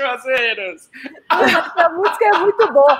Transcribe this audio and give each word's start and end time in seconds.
Juazeiros. 0.00 0.90
Essa 1.30 1.88
música 1.90 2.24
é 2.24 2.38
muito 2.38 2.72
boa. 2.72 2.98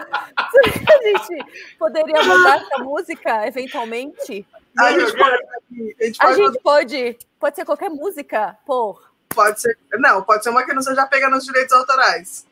Será 0.51 0.73
que 0.73 0.93
a 0.93 1.03
gente 1.03 1.77
poderia 1.79 2.23
mudar 2.23 2.59
essa 2.59 2.79
música, 2.79 3.47
eventualmente? 3.47 4.47
A 4.79 4.93
gente 4.93 5.17
pode, 5.17 5.35
a 5.35 6.05
gente 6.05 6.17
A 6.21 6.27
pode, 6.27 6.37
gente 6.37 6.63
pode. 6.63 7.19
Pode 7.41 7.57
ser 7.57 7.65
qualquer 7.65 7.91
música, 7.91 8.57
pô. 8.67 9.01
pode 9.35 9.61
ser. 9.61 9.77
Não, 9.95 10.23
pode 10.23 10.45
ser 10.45 10.51
uma 10.51 10.65
que 10.65 10.73
não 10.73 10.83
seja 10.83 11.07
pega 11.07 11.29
nos 11.29 11.45
direitos 11.45 11.73
autorais. 11.73 12.47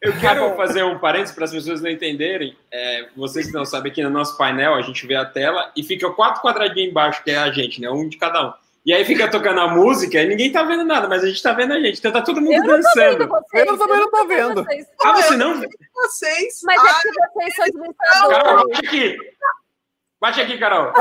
Eu 0.00 0.18
quero 0.18 0.56
fazer 0.56 0.82
um 0.82 0.98
parênteses 0.98 1.34
para 1.34 1.44
as 1.44 1.50
pessoas 1.50 1.82
não 1.82 1.90
entenderem. 1.90 2.56
É, 2.72 3.08
vocês 3.14 3.48
que 3.48 3.52
não 3.52 3.66
sabem, 3.66 3.92
aqui 3.92 4.02
no 4.02 4.08
nosso 4.08 4.36
painel 4.38 4.74
a 4.74 4.80
gente 4.80 5.06
vê 5.06 5.14
a 5.14 5.26
tela 5.26 5.70
e 5.76 5.82
fica 5.82 6.10
quatro 6.10 6.40
quadradinhos 6.40 6.90
embaixo, 6.90 7.22
que 7.22 7.30
é 7.30 7.36
a 7.36 7.50
gente, 7.52 7.82
né? 7.82 7.90
Um 7.90 8.08
de 8.08 8.16
cada 8.16 8.48
um. 8.48 8.52
E 8.84 8.94
aí 8.94 9.04
fica 9.04 9.30
tocando 9.30 9.60
a 9.60 9.68
música 9.68 10.22
e 10.22 10.26
ninguém 10.26 10.50
tá 10.50 10.62
vendo 10.62 10.84
nada, 10.84 11.06
mas 11.06 11.22
a 11.22 11.26
gente 11.28 11.42
tá 11.42 11.52
vendo 11.52 11.74
a 11.74 11.80
gente. 11.80 11.98
Então 11.98 12.10
tá 12.12 12.22
todo 12.22 12.40
mundo 12.40 12.54
Eu 12.54 12.58
não 12.60 12.66
tô 12.66 12.72
vendo 12.94 13.18
dançando. 13.18 13.28
vocês. 13.28 13.66
Eu 13.68 13.78
também 13.78 13.98
não 13.98 14.10
tô 14.10 14.16
tô 14.18 14.26
vendo. 14.26 14.64
vocês. 14.64 14.86
Ah, 15.04 15.12
você 15.16 15.36
não? 15.36 15.62
Vocês. 15.94 16.60
Mas 16.64 16.80
ah, 16.82 16.88
é 16.88 17.00
que 17.02 17.08
vocês 17.10 17.54
são 17.56 17.64
Carol, 17.94 18.30
administradores. 18.30 18.64
bate 18.72 18.86
aqui. 18.86 19.18
Bate 20.20 20.40
aqui, 20.40 20.58
Carol. 20.58 20.92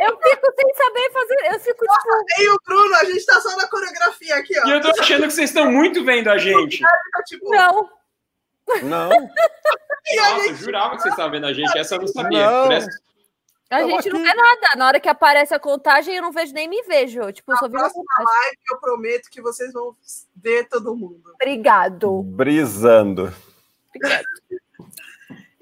Eu 0.00 0.16
fico 0.16 0.54
sem 0.56 0.74
saber 0.74 1.12
fazer. 1.12 1.54
Eu 1.54 1.60
fico 1.60 1.84
tipo. 1.84 2.42
e 2.42 2.48
o 2.48 2.58
Bruno, 2.64 2.94
a 2.96 3.04
gente 3.04 3.24
tá 3.26 3.40
só 3.40 3.54
na 3.56 3.68
coreografia 3.68 4.34
aqui, 4.36 4.58
ó. 4.58 4.66
E 4.66 4.70
eu 4.72 4.80
tô 4.80 4.88
achando 5.00 5.24
que 5.26 5.30
vocês 5.30 5.50
estão 5.50 5.70
muito 5.70 6.02
vendo 6.04 6.28
a 6.28 6.38
gente. 6.38 6.80
Tá, 6.80 7.22
tipo, 7.26 7.48
Não. 7.50 7.90
Não. 8.82 9.08
Nossa, 9.08 10.46
eu 10.48 10.54
jurava 10.54 10.96
que 10.96 11.02
vocês 11.02 11.12
estavam 11.12 11.32
vendo 11.32 11.46
a 11.46 11.52
gente. 11.52 11.76
Essa 11.76 11.96
eu 11.96 12.00
não 12.00 12.08
sabia. 12.08 12.50
Não. 12.50 12.64
Por 12.66 12.72
essa- 12.72 12.90
A 13.70 13.82
Eu 13.82 13.88
gente 13.90 14.10
não 14.10 14.18
aqui- 14.18 14.28
vê 14.28 14.34
nada. 14.34 14.68
Na 14.76 14.86
hora 14.88 14.98
que 15.00 15.08
aparece 15.08 15.54
a 15.54 15.58
contagem, 15.60 16.16
eu 16.16 16.22
não 16.22 16.32
vejo 16.32 16.52
nem 16.52 16.66
me 16.68 16.82
vejo. 16.82 17.30
Tipo, 17.32 17.52
eu 17.52 17.56
só 17.56 17.68
na 17.68 17.86
vi 17.86 17.94
contagem. 17.94 18.24
live 18.26 18.56
eu 18.72 18.78
prometo 18.80 19.30
que 19.30 19.40
vocês 19.40 19.72
vão 19.72 19.94
ver 20.34 20.68
todo 20.68 20.96
mundo. 20.96 21.22
Obrigado. 21.34 22.22
Brisando. 22.24 23.32
Obrigado. 23.94 24.24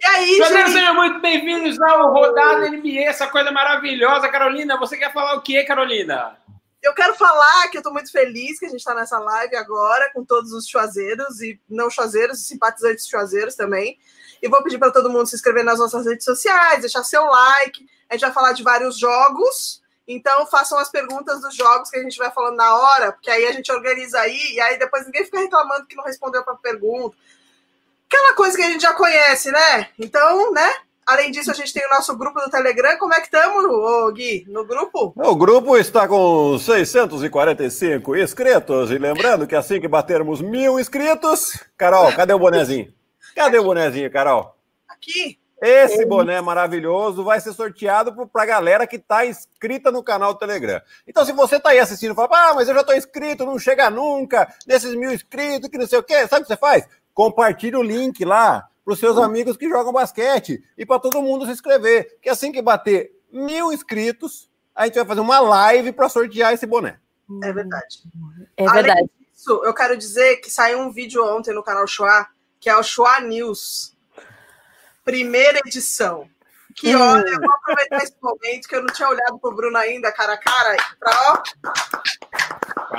E 0.00 0.06
aí, 0.06 0.36
gente, 0.36 0.70
sejam 0.70 0.94
muito 0.94 1.20
bem-vindos 1.20 1.78
ao 1.82 2.12
Rodada 2.12 2.70
NBA, 2.70 3.02
essa 3.08 3.26
coisa 3.26 3.50
maravilhosa. 3.50 4.28
Carolina, 4.28 4.78
você 4.78 4.96
quer 4.96 5.12
falar 5.12 5.34
o 5.34 5.42
que, 5.42 5.62
Carolina? 5.64 6.37
Eu 6.82 6.94
quero 6.94 7.14
falar 7.14 7.68
que 7.68 7.78
eu 7.78 7.82
tô 7.82 7.92
muito 7.92 8.10
feliz 8.10 8.58
que 8.58 8.66
a 8.66 8.68
gente 8.68 8.84
tá 8.84 8.94
nessa 8.94 9.18
live 9.18 9.56
agora 9.56 10.10
com 10.12 10.24
todos 10.24 10.52
os 10.52 10.66
chuazeiros 10.66 11.40
e 11.40 11.60
não 11.68 11.90
chuazeiros, 11.90 12.46
simpatizantes 12.46 13.06
chuazeiros 13.06 13.54
também. 13.54 13.98
E 14.40 14.48
vou 14.48 14.62
pedir 14.62 14.78
para 14.78 14.92
todo 14.92 15.10
mundo 15.10 15.26
se 15.26 15.34
inscrever 15.34 15.64
nas 15.64 15.78
nossas 15.78 16.06
redes 16.06 16.24
sociais, 16.24 16.80
deixar 16.80 17.02
seu 17.02 17.24
like. 17.24 17.86
A 18.08 18.14
gente 18.14 18.22
vai 18.22 18.32
falar 18.32 18.52
de 18.52 18.62
vários 18.62 18.98
jogos. 18.98 19.82
Então, 20.06 20.46
façam 20.46 20.78
as 20.78 20.88
perguntas 20.88 21.40
dos 21.42 21.54
jogos 21.54 21.90
que 21.90 21.98
a 21.98 22.02
gente 22.02 22.16
vai 22.16 22.30
falando 22.30 22.56
na 22.56 22.74
hora, 22.74 23.12
porque 23.12 23.30
aí 23.30 23.46
a 23.46 23.52
gente 23.52 23.70
organiza 23.70 24.18
aí, 24.18 24.54
e 24.54 24.60
aí 24.60 24.78
depois 24.78 25.04
ninguém 25.04 25.24
fica 25.24 25.38
reclamando 25.38 25.86
que 25.86 25.96
não 25.96 26.04
respondeu 26.04 26.42
para 26.42 26.54
pergunta. 26.54 27.14
Aquela 28.06 28.32
coisa 28.32 28.56
que 28.56 28.62
a 28.62 28.70
gente 28.70 28.80
já 28.80 28.94
conhece, 28.94 29.50
né? 29.50 29.90
Então, 29.98 30.50
né? 30.52 30.74
Além 31.08 31.30
disso, 31.30 31.50
a 31.50 31.54
gente 31.54 31.72
tem 31.72 31.86
o 31.86 31.88
nosso 31.88 32.14
grupo 32.18 32.38
do 32.38 32.50
Telegram. 32.50 32.98
Como 32.98 33.14
é 33.14 33.20
que 33.20 33.34
estamos, 33.34 34.12
Gui? 34.12 34.44
No 34.46 34.62
grupo? 34.66 35.14
O 35.16 35.34
grupo 35.34 35.74
está 35.78 36.06
com 36.06 36.58
645 36.58 38.14
inscritos. 38.14 38.90
E 38.90 38.98
lembrando 38.98 39.46
que 39.46 39.56
assim 39.56 39.80
que 39.80 39.88
batermos 39.88 40.42
mil 40.42 40.78
inscritos. 40.78 41.64
Carol, 41.78 42.12
cadê 42.12 42.34
o 42.34 42.38
bonezinho? 42.38 42.92
Cadê 43.34 43.58
o 43.58 43.64
bonezinho, 43.64 44.12
Carol? 44.12 44.54
Aqui. 44.86 45.38
Esse 45.62 46.04
boné 46.04 46.42
maravilhoso 46.42 47.24
vai 47.24 47.40
ser 47.40 47.54
sorteado 47.54 48.14
para 48.26 48.42
a 48.42 48.46
galera 48.46 48.86
que 48.86 48.96
está 48.96 49.24
inscrita 49.24 49.90
no 49.90 50.02
canal 50.02 50.34
do 50.34 50.38
Telegram. 50.38 50.82
Então, 51.06 51.24
se 51.24 51.32
você 51.32 51.56
está 51.56 51.70
aí 51.70 51.78
assistindo 51.78 52.12
e 52.12 52.14
fala, 52.14 52.28
ah, 52.32 52.54
mas 52.54 52.68
eu 52.68 52.74
já 52.74 52.82
estou 52.82 52.94
inscrito, 52.94 53.46
não 53.46 53.58
chega 53.58 53.88
nunca, 53.88 54.46
nesses 54.66 54.94
mil 54.94 55.10
inscritos, 55.10 55.70
que 55.70 55.78
não 55.78 55.86
sei 55.86 56.00
o 56.00 56.02
quê, 56.02 56.28
sabe 56.28 56.42
o 56.42 56.44
que 56.44 56.52
você 56.52 56.56
faz? 56.58 56.86
Compartilha 57.14 57.78
o 57.78 57.82
link 57.82 58.22
lá 58.26 58.68
para 58.88 58.94
os 58.94 59.00
seus 59.00 59.18
amigos 59.18 59.54
que 59.58 59.68
jogam 59.68 59.92
basquete 59.92 60.64
e 60.74 60.86
para 60.86 60.98
todo 60.98 61.20
mundo 61.20 61.44
se 61.44 61.52
inscrever. 61.52 62.18
Que 62.22 62.30
assim 62.30 62.50
que 62.50 62.62
bater 62.62 63.12
mil 63.30 63.70
inscritos, 63.70 64.50
a 64.74 64.86
gente 64.86 64.94
vai 64.94 65.04
fazer 65.04 65.20
uma 65.20 65.38
live 65.40 65.92
para 65.92 66.08
sortear 66.08 66.54
esse 66.54 66.64
boné. 66.64 66.98
É 67.44 67.52
verdade. 67.52 68.02
É 68.56 68.66
Além 68.66 68.84
verdade. 68.84 69.10
disso, 69.30 69.60
eu 69.62 69.74
quero 69.74 69.94
dizer 69.94 70.36
que 70.38 70.50
saiu 70.50 70.78
um 70.78 70.90
vídeo 70.90 71.22
ontem 71.22 71.54
no 71.54 71.62
canal 71.62 71.86
Chua, 71.86 72.28
que 72.58 72.70
é 72.70 72.76
o 72.78 72.82
Chua 72.82 73.20
News. 73.20 73.94
Primeira 75.04 75.60
edição. 75.66 76.26
Que 76.74 76.96
Hum. 76.96 77.00
olha, 77.02 77.28
eu 77.28 77.40
vou 77.40 77.52
aproveitar 77.56 78.02
esse 78.04 78.16
momento 78.22 78.68
que 78.68 78.74
eu 78.74 78.80
não 78.80 78.94
tinha 78.94 79.08
olhado 79.10 79.38
pro 79.38 79.54
Bruno 79.54 79.76
ainda, 79.76 80.10
cara 80.12 80.32
a 80.32 80.38
cara, 80.38 80.76
pra 80.98 81.10
ó. 81.32 81.42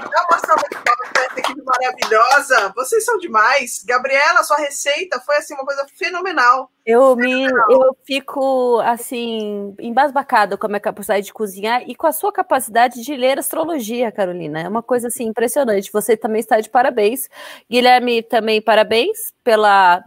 Dá 0.02 0.26
uma 0.30 0.40
salva 0.40 0.64
de 0.70 0.78
palmas 0.78 1.10
pra 1.14 1.24
essa 1.24 1.40
equipe 1.40 1.62
maravilhosa. 1.64 2.74
Vocês 2.76 3.06
são 3.06 3.18
demais. 3.18 3.84
Gabriela, 3.86 4.44
sua 4.44 4.58
receita 4.58 5.20
foi 5.22 5.38
assim 5.38 5.54
uma 5.54 5.66
coisa 5.66 5.86
fenomenal. 5.96 6.72
Eu 6.86 7.16
me 7.16 7.46
eu 7.46 7.96
fico 8.06 8.80
assim 8.80 9.76
embasbacada 9.80 10.58
com 10.58 10.66
a 10.66 10.70
minha 10.70 10.80
capacidade 10.80 11.26
de 11.26 11.34
cozinhar 11.34 11.84
e 11.88 11.96
com 11.96 12.08
a 12.08 12.12
sua 12.12 12.32
capacidade 12.32 13.04
de 13.04 13.16
ler 13.16 13.38
astrologia, 13.38 14.12
Carolina. 14.12 14.62
É 14.62 14.68
uma 14.68 14.84
coisa 14.84 15.08
assim 15.08 15.26
impressionante. 15.26 15.92
Você 15.92 16.18
também 16.18 16.40
está 16.40 16.60
de 16.60 16.70
parabéns. 16.70 17.30
Guilherme 17.70 18.24
também 18.24 18.62
parabéns 18.62 19.34
pela 19.44 20.04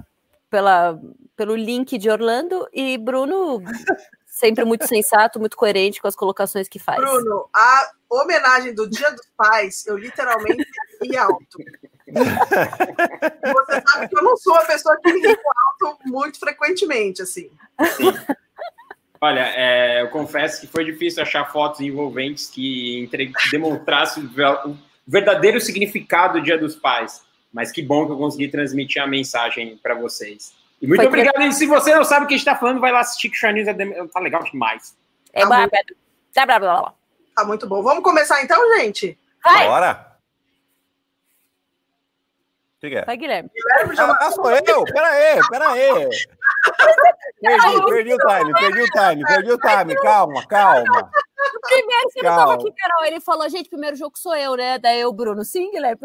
pela 0.50 0.98
pelo 1.36 1.56
link 1.56 1.96
de 1.98 2.10
Orlando 2.10 2.68
e 2.72 2.98
Bruno 2.98 3.62
sempre 4.42 4.64
muito 4.64 4.86
sensato, 4.88 5.38
muito 5.38 5.56
coerente 5.56 6.00
com 6.00 6.08
as 6.08 6.16
colocações 6.16 6.68
que 6.68 6.78
faz. 6.78 6.98
Bruno, 6.98 7.48
a 7.54 7.90
homenagem 8.20 8.74
do 8.74 8.88
Dia 8.88 9.10
dos 9.10 9.26
Pais, 9.36 9.86
eu 9.86 9.96
literalmente 9.96 10.64
ri 11.02 11.16
alto. 11.16 11.58
Você 12.06 13.82
sabe 13.86 14.08
que 14.08 14.18
eu 14.18 14.22
não 14.22 14.36
sou 14.36 14.52
uma 14.54 14.64
pessoa 14.64 14.96
que 15.02 15.10
ri 15.10 15.26
alto 15.26 15.98
muito 16.06 16.38
frequentemente, 16.38 17.22
assim. 17.22 17.50
Olha, 19.20 19.52
é, 19.54 20.02
eu 20.02 20.08
confesso 20.08 20.60
que 20.60 20.66
foi 20.66 20.84
difícil 20.84 21.22
achar 21.22 21.50
fotos 21.52 21.80
envolventes 21.80 22.48
que 22.48 23.00
entre- 23.04 23.32
que 23.32 23.50
demonstrassem 23.50 24.24
o 24.24 24.28
ver- 24.28 24.66
o 24.66 24.76
verdadeiro 25.06 25.60
significado 25.60 26.38
do 26.40 26.44
Dia 26.44 26.58
dos 26.58 26.74
Pais. 26.74 27.22
Mas 27.52 27.70
que 27.70 27.82
bom 27.82 28.06
que 28.06 28.12
eu 28.12 28.16
consegui 28.16 28.48
transmitir 28.48 29.00
a 29.02 29.06
mensagem 29.06 29.76
para 29.76 29.94
vocês. 29.94 30.54
E 30.80 30.86
muito 30.86 31.00
Foi 31.00 31.06
obrigado. 31.06 31.40
E 31.42 31.52
se 31.52 31.66
você 31.66 31.94
não 31.94 32.02
sabe 32.02 32.24
o 32.24 32.28
que 32.28 32.34
a 32.34 32.36
gente 32.36 32.46
está 32.48 32.58
falando, 32.58 32.80
vai 32.80 32.90
lá 32.90 33.00
assistir 33.00 33.28
que 33.28 33.36
o 33.36 33.38
Charnews 33.38 33.68
é 33.68 33.74
dem- 33.74 34.08
tá 34.08 34.18
legal 34.20 34.42
demais. 34.42 34.96
É 35.32 35.44
blá, 35.46 35.68
blá, 35.68 35.68
blá, 35.68 36.46
blá, 36.46 36.58
blá, 36.58 36.80
blá. 36.80 36.94
Tá 37.34 37.44
muito 37.44 37.66
bom. 37.66 37.82
Vamos 37.82 38.02
começar 38.04 38.42
então, 38.42 38.60
gente? 38.78 39.18
Vai, 39.42 39.66
Bora! 39.66 40.12
O 42.76 42.80
que, 42.82 42.90
que 42.90 42.96
é? 42.96 43.04
vai, 43.04 43.16
Guilherme. 43.16 43.48
Guilherme 43.54 43.94
já 43.96 44.10
Ah, 44.20 44.30
sou 44.32 44.50
eu! 44.50 44.84
Pera 44.84 45.08
aí, 45.08 45.40
pera 45.50 45.68
aí! 45.70 46.08
Perdi, 47.40 47.84
perdi 47.86 48.14
o 48.14 48.18
time, 48.18 48.52
perdi 48.52 48.80
o 48.82 48.86
time, 48.90 49.24
perdi 49.24 49.52
o 49.52 49.58
time. 49.58 49.94
Calma, 49.96 50.46
calma. 50.46 51.10
Primeiro, 51.62 52.10
você 52.10 52.22
não 52.22 52.30
Calma. 52.30 52.42
tava 52.46 52.54
aqui, 52.54 52.72
Carol. 52.76 53.04
Ele 53.04 53.20
falou, 53.20 53.48
gente, 53.48 53.68
primeiro 53.68 53.96
jogo 53.96 54.16
sou 54.18 54.34
eu, 54.34 54.56
né? 54.56 54.78
Daí 54.78 55.00
eu, 55.00 55.12
Bruno. 55.12 55.44
Sim, 55.44 55.70
Guilherme. 55.70 55.98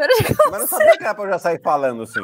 Mas 0.52 0.62
não 0.62 0.68
sabia 0.68 0.98
que 0.98 1.04
era 1.04 1.14
pra 1.16 1.26
eu 1.26 1.30
já 1.30 1.40
sair 1.40 1.62
falando 1.62 2.04
assim. 2.04 2.24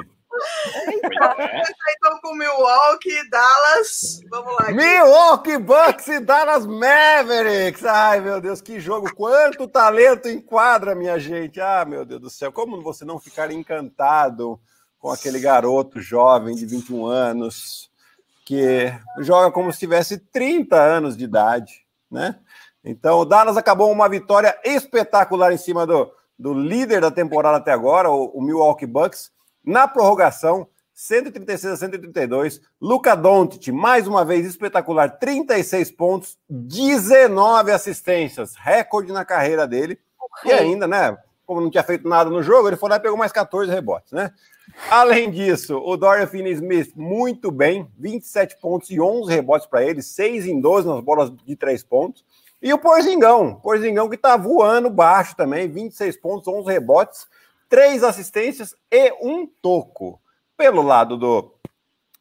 É. 0.75 1.61
então 1.97 2.19
com 2.21 2.35
Milwaukee, 2.35 3.29
Dallas. 3.29 4.21
Vamos 4.29 4.55
lá. 4.55 4.71
Milwaukee 4.71 5.57
Bucks 5.57 6.07
e 6.07 6.19
Dallas 6.19 6.65
Mavericks. 6.65 7.85
Ai, 7.85 8.19
meu 8.19 8.41
Deus, 8.41 8.61
que 8.61 8.79
jogo. 8.79 9.13
Quanto 9.15 9.67
talento 9.67 10.27
enquadra, 10.27 10.95
minha 10.95 11.19
gente. 11.19 11.61
Ah, 11.61 11.85
meu 11.85 12.03
Deus 12.05 12.21
do 12.21 12.29
céu. 12.29 12.51
Como 12.51 12.81
você 12.81 13.05
não 13.05 13.19
ficar 13.19 13.51
encantado 13.51 14.59
com 14.99 15.11
aquele 15.11 15.39
garoto 15.39 15.99
jovem 15.99 16.55
de 16.55 16.65
21 16.65 17.05
anos 17.05 17.91
que 18.45 18.93
joga 19.19 19.51
como 19.51 19.71
se 19.71 19.79
tivesse 19.79 20.17
30 20.17 20.75
anos 20.75 21.15
de 21.15 21.23
idade, 21.23 21.85
né? 22.09 22.39
Então, 22.83 23.19
o 23.19 23.25
Dallas 23.25 23.55
acabou 23.55 23.89
uma 23.91 24.09
vitória 24.09 24.57
espetacular 24.63 25.53
em 25.53 25.57
cima 25.57 25.85
do, 25.87 26.11
do 26.37 26.53
líder 26.53 26.99
da 26.99 27.09
temporada 27.09 27.57
até 27.57 27.71
agora, 27.71 28.09
o, 28.09 28.25
o 28.25 28.41
Milwaukee 28.41 28.85
Bucks, 28.85 29.31
na 29.63 29.87
prorrogação, 29.87 30.67
136 30.93 31.73
a 31.73 31.77
132. 31.77 32.61
Luca 32.79 33.15
Doncic, 33.15 33.71
mais 33.71 34.07
uma 34.07 34.23
vez 34.23 34.45
espetacular, 34.45 35.17
36 35.17 35.91
pontos, 35.91 36.37
19 36.49 37.71
assistências, 37.71 38.55
recorde 38.55 39.11
na 39.11 39.25
carreira 39.25 39.67
dele. 39.67 39.97
E 40.45 40.51
ainda, 40.51 40.87
né, 40.87 41.17
como 41.45 41.61
não 41.61 41.69
tinha 41.69 41.83
feito 41.83 42.07
nada 42.07 42.29
no 42.29 42.43
jogo, 42.43 42.67
ele 42.67 42.77
foi 42.77 42.89
lá 42.89 42.97
e 42.97 43.01
pegou 43.01 43.17
mais 43.17 43.31
14 43.31 43.71
rebotes, 43.71 44.11
né? 44.11 44.31
Além 44.89 45.29
disso, 45.29 45.77
o 45.77 45.97
Dorian 45.97 46.25
Finney-Smith 46.25 46.93
muito 46.95 47.51
bem, 47.51 47.87
27 47.99 48.57
pontos 48.59 48.89
e 48.89 48.99
11 48.99 49.31
rebotes 49.31 49.67
para 49.67 49.83
ele, 49.83 50.01
6 50.01 50.47
em 50.47 50.59
12 50.59 50.87
nas 50.87 51.01
bolas 51.01 51.31
de 51.45 51.55
3 51.55 51.83
pontos. 51.83 52.23
E 52.61 52.73
o 52.73 52.77
Porzingão, 52.77 53.55
Porzingão 53.55 54.09
que 54.09 54.17
tá 54.17 54.37
voando 54.37 54.89
baixo 54.89 55.35
também, 55.35 55.67
26 55.67 56.17
pontos, 56.17 56.47
11 56.47 56.71
rebotes, 56.71 57.27
3 57.73 58.03
assistências 58.03 58.75
e 58.91 59.11
um 59.19 59.47
toco. 59.47 60.21
Pelo 60.55 60.83
lado 60.83 61.17
do, 61.17 61.55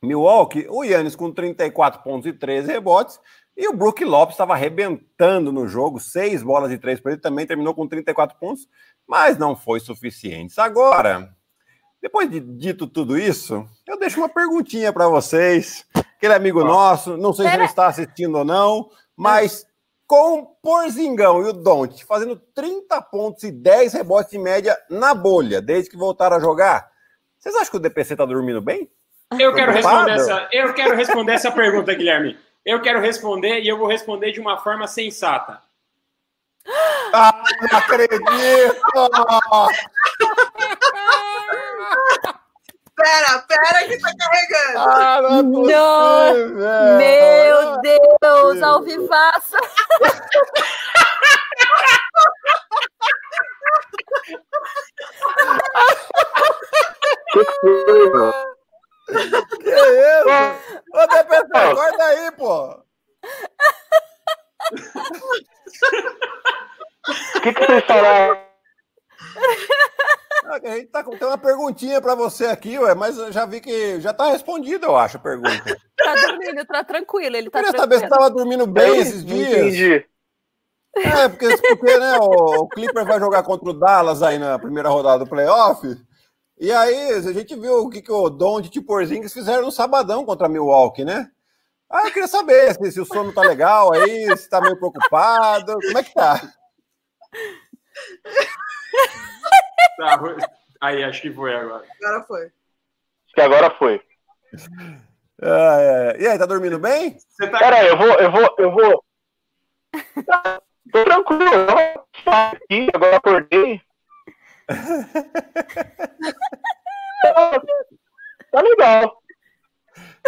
Milwaukee, 0.02 0.66
o 0.70 0.82
Yannis 0.82 1.14
com 1.14 1.31
34 1.31 2.02
pontos 2.02 2.26
e 2.26 2.32
13 2.32 2.72
rebotes, 2.72 3.20
e 3.54 3.69
o 3.69 3.76
Brook 3.76 4.02
Lopes 4.02 4.32
estava 4.32 4.54
arrebentando 4.54 5.52
no 5.52 5.69
jogo, 5.69 6.00
seis 6.00 6.43
bolas 6.43 6.70
de 6.70 6.78
três 6.78 7.00
para 7.00 7.12
ele, 7.12 7.20
também 7.20 7.46
terminou 7.46 7.75
com 7.75 7.87
34 7.87 8.38
pontos, 8.38 8.66
mas 9.06 9.37
não 9.37 9.54
foi 9.54 9.78
suficiente. 9.78 10.58
Agora, 10.58 11.37
depois 12.00 12.31
de 12.31 12.40
dito 12.40 12.87
tudo 12.87 13.19
isso, 13.19 13.69
eu 13.87 13.98
deixo 13.98 14.20
uma 14.20 14.31
perguntinha 14.31 14.90
para 14.90 15.06
vocês. 15.06 15.87
Aquele 16.16 16.32
amigo 16.32 16.64
nosso, 16.64 17.19
não 17.19 17.34
sei 17.34 17.46
se 17.46 17.55
ele 17.56 17.64
está 17.64 17.88
assistindo 17.88 18.38
ou 18.38 18.44
não, 18.46 18.88
mas 19.14 19.66
com 20.12 20.41
o 20.41 20.47
Porzingão 20.47 21.41
e 21.41 21.49
o 21.49 21.55
Don't 21.55 22.05
fazendo 22.05 22.37
30 22.37 23.00
pontos 23.00 23.44
e 23.44 23.50
10 23.50 23.94
rebotes 23.94 24.31
de 24.31 24.38
média 24.38 24.76
na 24.91 25.14
bolha, 25.14 25.59
desde 25.59 25.88
que 25.88 25.97
voltaram 25.97 26.37
a 26.37 26.38
jogar, 26.38 26.87
vocês 27.38 27.55
acham 27.55 27.70
que 27.70 27.76
o 27.79 27.81
DPC 27.81 28.12
está 28.12 28.26
dormindo 28.26 28.61
bem? 28.61 28.91
Eu 29.41 29.55
quero, 29.55 29.73
responder 29.73 30.11
essa, 30.11 30.49
eu 30.53 30.75
quero 30.75 30.94
responder 30.94 31.32
essa 31.32 31.50
pergunta, 31.50 31.94
Guilherme. 31.94 32.38
Eu 32.62 32.82
quero 32.82 33.00
responder 33.00 33.61
e 33.61 33.69
eu 33.69 33.79
vou 33.79 33.88
responder 33.88 34.32
de 34.32 34.41
uma 34.41 34.59
forma 34.59 34.87
sensata. 34.87 35.62
Ah, 37.15 37.43
não 37.62 37.79
acredito! 37.79 38.23
Pera, 42.94 43.39
pera 43.49 43.89
que 43.89 43.99
tá 43.99 44.11
carregando. 44.19 44.79
Ah, 44.79 45.23
não 45.23 45.39
é 45.39 45.43
possível, 45.43 46.99
Meu 46.99 47.81
Deus, 48.21 48.62
ao 48.62 48.83
vivaça. 48.83 49.56
Que 57.33 57.44
foi, 57.61 58.11
mano? 58.11 58.33
Que 59.62 59.71
isso? 59.71 60.29
Ô, 60.93 61.06
DPC, 61.06 61.59
acorda 61.59 62.05
aí, 62.05 62.31
pô! 62.33 62.85
O 67.37 67.41
que, 67.43 67.53
que 67.53 67.67
vocês 67.67 67.85
falaram? 67.87 68.39
Ah, 70.44 70.56
A 70.62 70.71
gente 70.77 70.87
tá 70.89 71.01
com 71.01 71.01
tem 71.19 71.29
uma 71.29 71.38
perguntinha 71.38 72.00
para 72.00 72.14
você 72.14 72.47
aqui, 72.47 72.79
ué, 72.79 72.94
mas 72.94 73.19
eu 73.19 73.32
já 73.32 73.47
vi 73.47 73.61
que 73.61 74.00
já 74.00 74.12
tá 74.12 74.31
respondida, 74.31 74.87
eu 74.87 74.97
acho, 74.97 75.17
a 75.17 75.20
pergunta. 75.20 75.76
Tá 75.97 76.14
dormindo, 76.14 76.67
tá 76.67 76.85
tranquilo, 76.85 77.37
ele 77.37 77.47
Eu 77.47 77.50
tá 77.50 77.62
queria 77.62 77.79
saber 77.79 77.99
se 78.00 78.09
tava 78.09 78.29
dormindo 78.31 78.67
bem 78.67 78.99
esses 78.99 79.25
dias. 79.25 79.75
Entendi. 79.75 80.06
É, 80.97 81.29
porque, 81.29 81.56
porque 81.76 81.99
né, 81.99 82.19
o, 82.19 82.62
o 82.62 82.69
Clipper 82.69 83.05
vai 83.05 83.19
jogar 83.19 83.43
contra 83.43 83.70
o 83.70 83.73
Dallas 83.73 84.23
aí 84.23 84.38
na 84.38 84.59
primeira 84.59 84.88
rodada 84.88 85.25
do 85.25 85.31
playoff. 85.31 85.87
E 86.59 86.70
aí, 86.70 87.12
a 87.12 87.32
gente 87.32 87.55
viu 87.56 87.79
o 87.81 87.91
que, 87.91 88.03
que 88.03 88.12
o 88.12 88.29
Doncic 88.29 88.76
e 88.76 88.79
o 88.79 88.85
Porzingis 88.85 89.32
fizeram 89.32 89.62
no 89.62 89.73
sabadão 89.73 90.25
contra 90.25 90.47
a 90.47 90.50
Milwaukee, 90.50 91.05
né? 91.05 91.31
Ah, 91.91 92.06
eu 92.06 92.12
queria 92.12 92.29
saber 92.29 92.75
se, 92.75 92.93
se 92.93 93.00
o 93.00 93.05
sono 93.05 93.32
tá 93.32 93.43
legal 93.43 93.93
aí, 93.93 94.37
se 94.37 94.49
tá 94.49 94.61
meio 94.61 94.79
preocupado, 94.79 95.73
como 95.75 95.99
é 95.99 96.03
que 96.03 96.15
tá? 96.15 96.41
Tá, 99.99 100.19
aí, 100.82 101.05
acho 101.05 101.23
que 101.23 101.32
foi 101.32 101.55
agora. 101.55 101.84
Agora 102.02 102.25
foi. 102.25 102.43
Acho 102.44 103.34
que 103.34 103.40
agora 103.40 103.70
foi. 103.70 104.02
Ah, 105.40 105.76
é. 105.81 106.23
E 106.23 106.26
aí, 106.26 106.38
tá 106.38 106.44
dormindo 106.46 106.79
bem? 106.79 107.17
Você 107.19 107.49
tá... 107.49 107.58
Pera 107.58 107.76
aí, 107.76 107.88
eu 107.88 107.96
vou, 107.96 108.08
eu 108.08 108.31
vou, 108.31 108.55
eu 108.58 108.70
vou. 108.70 109.05
Tá, 110.26 110.61
Tô 110.93 111.05
tranquilo, 111.05 111.43
eu 111.44 111.67
vou 111.67 112.06
aqui, 112.26 112.88
agora 112.93 113.17
acordei. 113.17 113.81
Tá- 118.50 118.61
legal. 118.61 119.23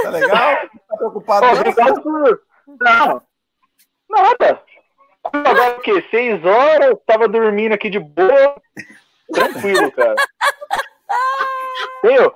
Tá 0.03 0.11
legal? 0.11 0.69
Tá 0.89 0.97
preocupado? 0.97 1.47
Pô, 1.47 1.53
não? 1.53 1.61
Obrigado 1.61 2.03
por. 2.03 2.43
Não, 2.81 3.23
nada. 4.09 4.63
Agora 5.25 5.77
o 5.77 5.81
quê? 5.81 6.05
Seis 6.11 6.43
horas, 6.45 6.97
tava 7.07 7.29
dormindo 7.29 7.73
aqui 7.73 7.91
de 7.91 7.99
boa. 7.99 8.61
Tranquilo, 9.33 9.91
cara. 9.93 10.15
Meu, 12.03 12.35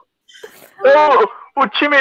o, 0.85 1.63
o 1.63 1.69
time. 1.69 1.97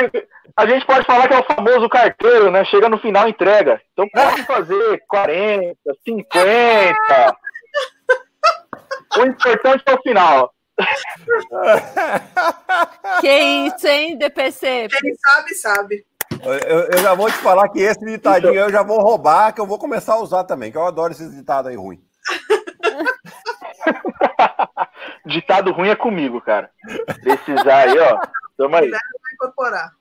A 0.56 0.66
gente 0.66 0.86
pode 0.86 1.06
falar 1.06 1.28
que 1.28 1.34
é 1.34 1.40
o 1.40 1.44
famoso 1.44 1.88
carteiro, 1.90 2.50
né? 2.50 2.66
Chega 2.66 2.90
no 2.90 2.98
final 2.98 3.28
e 3.28 3.32
entrega. 3.32 3.82
Então 3.94 4.08
pode 4.10 4.44
fazer 4.44 5.04
40, 5.08 5.78
50. 6.04 7.38
O 9.18 9.26
importante 9.26 9.84
é 9.86 9.94
o 9.94 10.02
final. 10.02 10.54
Que 13.20 13.40
isso, 13.68 13.88
hein, 13.88 14.18
DPC? 14.18 14.88
Quem 14.90 15.16
sabe, 15.16 15.56
sabe. 15.56 16.06
Eu, 16.44 16.90
eu 16.92 16.98
já 17.00 17.14
vou 17.16 17.28
te 17.28 17.38
falar 17.38 17.68
que 17.70 17.80
esse 17.80 18.04
ditadinho 18.06 18.54
eu 18.54 18.72
já 18.72 18.84
vou 18.84 19.00
roubar, 19.00 19.54
que 19.54 19.62
eu 19.62 19.66
vou 19.66 19.80
começar 19.80 20.14
a 20.14 20.20
usar 20.20 20.44
também, 20.44 20.72
que 20.72 20.78
eu 20.78 20.86
adoro 20.86 21.12
esses 21.12 21.36
ditados 21.36 21.72
aí 21.72 21.76
ruins. 21.76 22.00
Ditado 25.26 25.72
ruim 25.72 25.90
é 25.90 25.96
comigo, 25.96 26.42
cara. 26.42 26.70
Precisar 27.22 27.90
aí, 27.90 28.00
ó. 28.00 28.20
Tamo 28.58 28.76
aí. 28.76 28.92
Incorporar. 29.34 29.92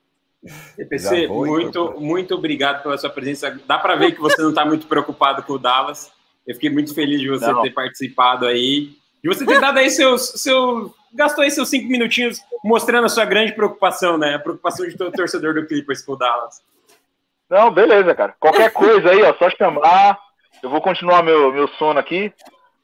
EPC, 0.77 1.27
muito, 1.27 1.95
muito 1.99 2.35
obrigado 2.35 2.83
pela 2.83 2.97
sua 2.97 3.09
presença. 3.09 3.59
Dá 3.65 3.77
para 3.77 3.95
ver 3.95 4.13
que 4.13 4.21
você 4.21 4.41
não 4.41 4.49
está 4.49 4.65
muito 4.65 4.87
preocupado 4.87 5.43
com 5.43 5.53
o 5.53 5.59
Dallas. 5.59 6.11
Eu 6.45 6.55
fiquei 6.55 6.69
muito 6.69 6.93
feliz 6.93 7.19
de 7.19 7.29
você 7.29 7.51
Não. 7.51 7.61
ter 7.61 7.71
participado 7.71 8.45
aí. 8.45 8.95
De 9.21 9.27
você 9.27 9.45
ter 9.45 9.59
dado 9.59 9.77
aí 9.79 9.89
seus, 9.89 10.29
seu, 10.41 10.93
gastou 11.13 11.43
aí 11.43 11.51
seus 11.51 11.69
cinco 11.69 11.87
minutinhos 11.89 12.39
mostrando 12.63 13.05
a 13.05 13.09
sua 13.09 13.25
grande 13.25 13.51
preocupação, 13.53 14.17
né? 14.17 14.35
A 14.35 14.39
preocupação 14.39 14.87
de 14.87 14.95
todo 14.95 15.11
torcedor 15.11 15.53
do 15.53 15.65
Clippers 15.65 16.01
com 16.01 16.13
o 16.13 16.15
Dallas. 16.15 16.61
Não, 17.49 17.71
beleza, 17.71 18.13
cara. 18.15 18.35
Qualquer 18.39 18.71
coisa 18.71 19.09
aí, 19.09 19.21
ó, 19.23 19.33
só 19.33 19.49
chamar. 19.49 20.19
Eu 20.61 20.69
vou 20.69 20.81
continuar 20.81 21.21
meu, 21.23 21.51
meu 21.51 21.67
sono 21.69 21.99
aqui. 21.99 22.33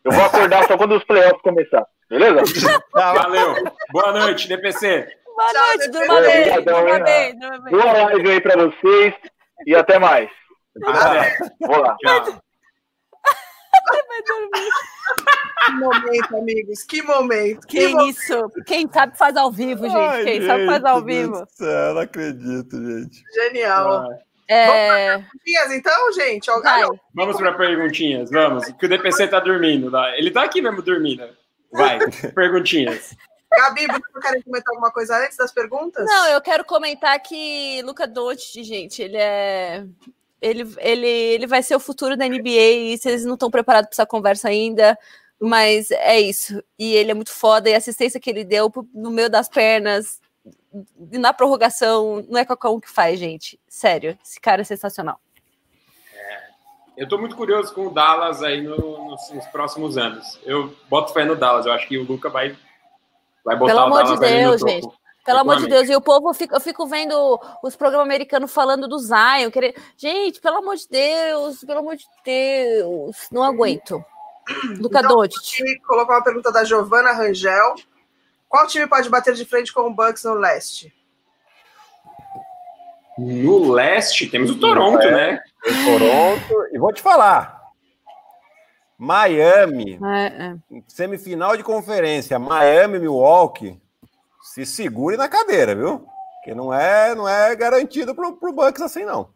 Eu 0.04 0.12
vou 0.12 0.26
acordar 0.26 0.68
só 0.68 0.78
quando 0.78 0.96
os 0.98 1.04
playoffs 1.06 1.42
começar. 1.42 1.86
Beleza? 2.10 2.42
Valeu. 2.94 3.56
Boa 3.92 4.12
noite, 4.12 4.48
DPC. 4.48 5.08
Boa 5.26 5.50
Tchau, 5.52 5.68
noite, 5.68 5.90
durma 5.90 6.22
bem, 6.22 6.64
durma 6.64 7.00
bem, 7.00 7.40
durma 7.40 7.60
bem. 7.62 7.74
Boa 7.74 7.92
live 7.94 8.32
aí 8.32 8.42
pra 8.42 8.56
vocês 8.56 9.14
e 9.66 9.76
até 9.76 9.98
mais. 9.98 10.30
Até. 10.86 11.38
Vou 11.62 11.80
lá. 11.80 11.96
Tchau. 11.98 12.42
Que 15.66 15.72
momento, 15.74 16.36
amigos. 16.38 16.84
Que 16.84 17.02
momento. 17.02 17.68
Que 17.68 17.88
momento. 17.88 18.10
isso? 18.10 18.50
Quem 18.66 18.90
sabe 18.92 19.18
faz 19.18 19.36
ao 19.38 19.52
vivo, 19.52 19.84
gente. 19.84 19.96
Ai, 19.98 20.24
Quem 20.24 20.46
sabe 20.46 20.66
faz 20.66 20.86
ao 20.86 20.98
gente 20.98 21.06
vivo. 21.06 21.46
céu, 21.50 21.94
não 21.94 22.02
acredito, 22.02 22.76
gente. 22.78 23.24
Genial. 23.34 24.08
É, 24.48 25.18
Perguntinhas, 25.18 25.72
então, 25.72 26.12
gente? 26.14 26.48
Vai. 26.62 26.84
Vamos 27.14 27.38
para 27.38 27.54
perguntinhas, 27.54 28.30
vamos. 28.30 28.66
Que 28.72 28.86
o 28.86 28.90
DPC 28.90 29.28
tá 29.28 29.40
dormindo. 29.40 29.90
Tá? 29.90 30.18
Ele 30.18 30.32
tá 30.32 30.44
aqui 30.44 30.62
mesmo 30.62 30.82
dormindo. 30.82 31.28
Vai, 31.72 32.00
perguntinhas. 32.36 33.16
Gabi, 33.52 33.86
vocês 33.86 34.02
não 34.14 34.22
querem 34.22 34.42
comentar 34.42 34.72
alguma 34.72 34.92
coisa 34.92 35.18
antes 35.18 35.38
das 35.38 35.52
perguntas? 35.52 36.06
Não, 36.06 36.28
eu 36.28 36.42
quero 36.42 36.66
comentar 36.66 37.20
que 37.22 37.82
Luca 37.84 38.08
Doncic, 38.08 38.64
gente, 38.64 39.02
ele 39.02 39.18
é 39.18 39.86
ele, 40.44 40.76
ele, 40.80 41.08
ele 41.08 41.48
vai 41.48 41.64
ser 41.64 41.76
o 41.76 41.80
futuro 41.80 42.18
da 42.18 42.28
NBA 42.28 42.50
e 42.50 42.98
vocês 42.98 43.24
não 43.24 43.36
estão 43.36 43.50
preparados 43.50 43.88
para 43.88 43.96
essa 43.96 44.06
conversa 44.06 44.50
ainda, 44.50 44.98
mas 45.40 45.90
é 45.90 46.20
isso. 46.20 46.62
E 46.78 46.94
ele 46.96 47.12
é 47.12 47.14
muito 47.14 47.32
foda 47.32 47.70
e 47.70 47.74
a 47.74 47.78
assistência 47.78 48.20
que 48.20 48.30
ele 48.30 48.44
deu 48.44 48.72
no 48.94 49.10
meio 49.10 49.30
das 49.30 49.48
pernas 49.48 50.20
na 51.12 51.34
prorrogação 51.34 52.26
não 52.30 52.40
é 52.40 52.46
qualquer 52.46 52.70
um 52.70 52.80
que 52.80 52.90
faz, 52.90 53.20
gente. 53.20 53.60
Sério, 53.68 54.18
esse 54.24 54.40
cara 54.40 54.62
é 54.62 54.66
sensacional. 54.66 55.20
Eu 56.96 57.08
tô 57.08 57.18
muito 57.18 57.36
curioso 57.36 57.74
com 57.74 57.88
o 57.88 57.90
Dallas 57.90 58.44
aí 58.44 58.62
no- 58.62 59.10
nos, 59.10 59.30
nos 59.32 59.46
próximos 59.48 59.98
anos. 59.98 60.40
Eu 60.44 60.76
boto 60.90 61.12
fé 61.12 61.26
no 61.26 61.36
Dallas. 61.36 61.66
Eu 61.66 61.74
acho 61.74 61.88
que 61.88 61.98
o 61.98 62.04
Luca 62.04 62.30
vai, 62.30 62.56
vai 63.44 63.56
botar 63.56 63.74
Pelo 63.74 63.80
o 63.80 63.84
amor 63.86 64.04
de 64.04 64.10
Dallas 64.16 64.22
ali 64.32 64.44
no 64.44 64.50
Deus, 64.50 64.60
topo. 64.62 64.72
gente. 64.72 64.88
Pelo 65.26 65.40
amor 65.40 65.58
de. 65.58 65.68
Deus, 65.68 65.90
e 65.90 65.96
o 65.96 66.02
povo, 66.02 66.30
eu 66.30 66.34
fico, 66.34 66.54
eu 66.54 66.60
fico 66.60 66.86
vendo 66.86 67.40
os 67.64 67.76
programas 67.78 68.06
americanos 68.06 68.54
falando 68.54 68.88
do 68.90 69.00
Zion. 69.00 69.50
Querer... 69.52 69.74
Gente, 69.98 70.42
pelo 70.42 70.58
amor 70.58 70.76
de 70.76 70.88
Deus, 70.90 71.64
pelo 71.64 71.80
amor 71.80 71.96
de 71.96 72.06
Deus, 72.26 73.28
não 73.32 73.42
aguento. 73.42 74.04
Luca 74.80 75.00
Então, 75.00 75.16
Doncic. 75.16 75.82
Colocou 75.88 76.14
uma 76.14 76.24
pergunta 76.24 76.52
da 76.52 76.64
Giovana 76.66 77.14
Rangel. 77.14 77.74
Qual 78.54 78.68
time 78.68 78.86
pode 78.86 79.10
bater 79.10 79.34
de 79.34 79.46
frente 79.46 79.74
com 79.74 79.82
o 79.88 79.94
Bucks 79.96 80.24
no 80.26 80.36
leste? 80.36 80.94
No 83.18 83.72
leste, 83.72 84.28
temos 84.28 84.52
o 84.52 84.60
Toronto, 84.60 85.02
É. 85.02 85.12
né? 85.12 85.44
Em 85.66 85.86
Toronto. 85.86 86.68
E 86.72 86.78
vou 86.78 86.94
te 86.94 87.02
falar. 87.02 87.60
Miami, 88.96 90.00
É, 90.06 90.26
é. 90.28 90.56
semifinal 90.88 91.58
de 91.58 91.64
conferência, 91.64 92.38
Miami, 92.38 93.00
Milwaukee, 93.00 93.82
se 94.44 94.68
segure 94.68 95.18
na 95.18 95.28
cadeira, 95.28 95.74
viu? 95.74 96.06
Porque 96.36 96.54
não 96.54 96.72
é, 96.72 97.16
não 97.16 97.28
é 97.28 97.56
garantido 97.56 98.14
pro, 98.14 98.34
pro 98.38 98.54
Bucks 98.54 98.84
assim, 98.84 99.04
não. 99.04 99.30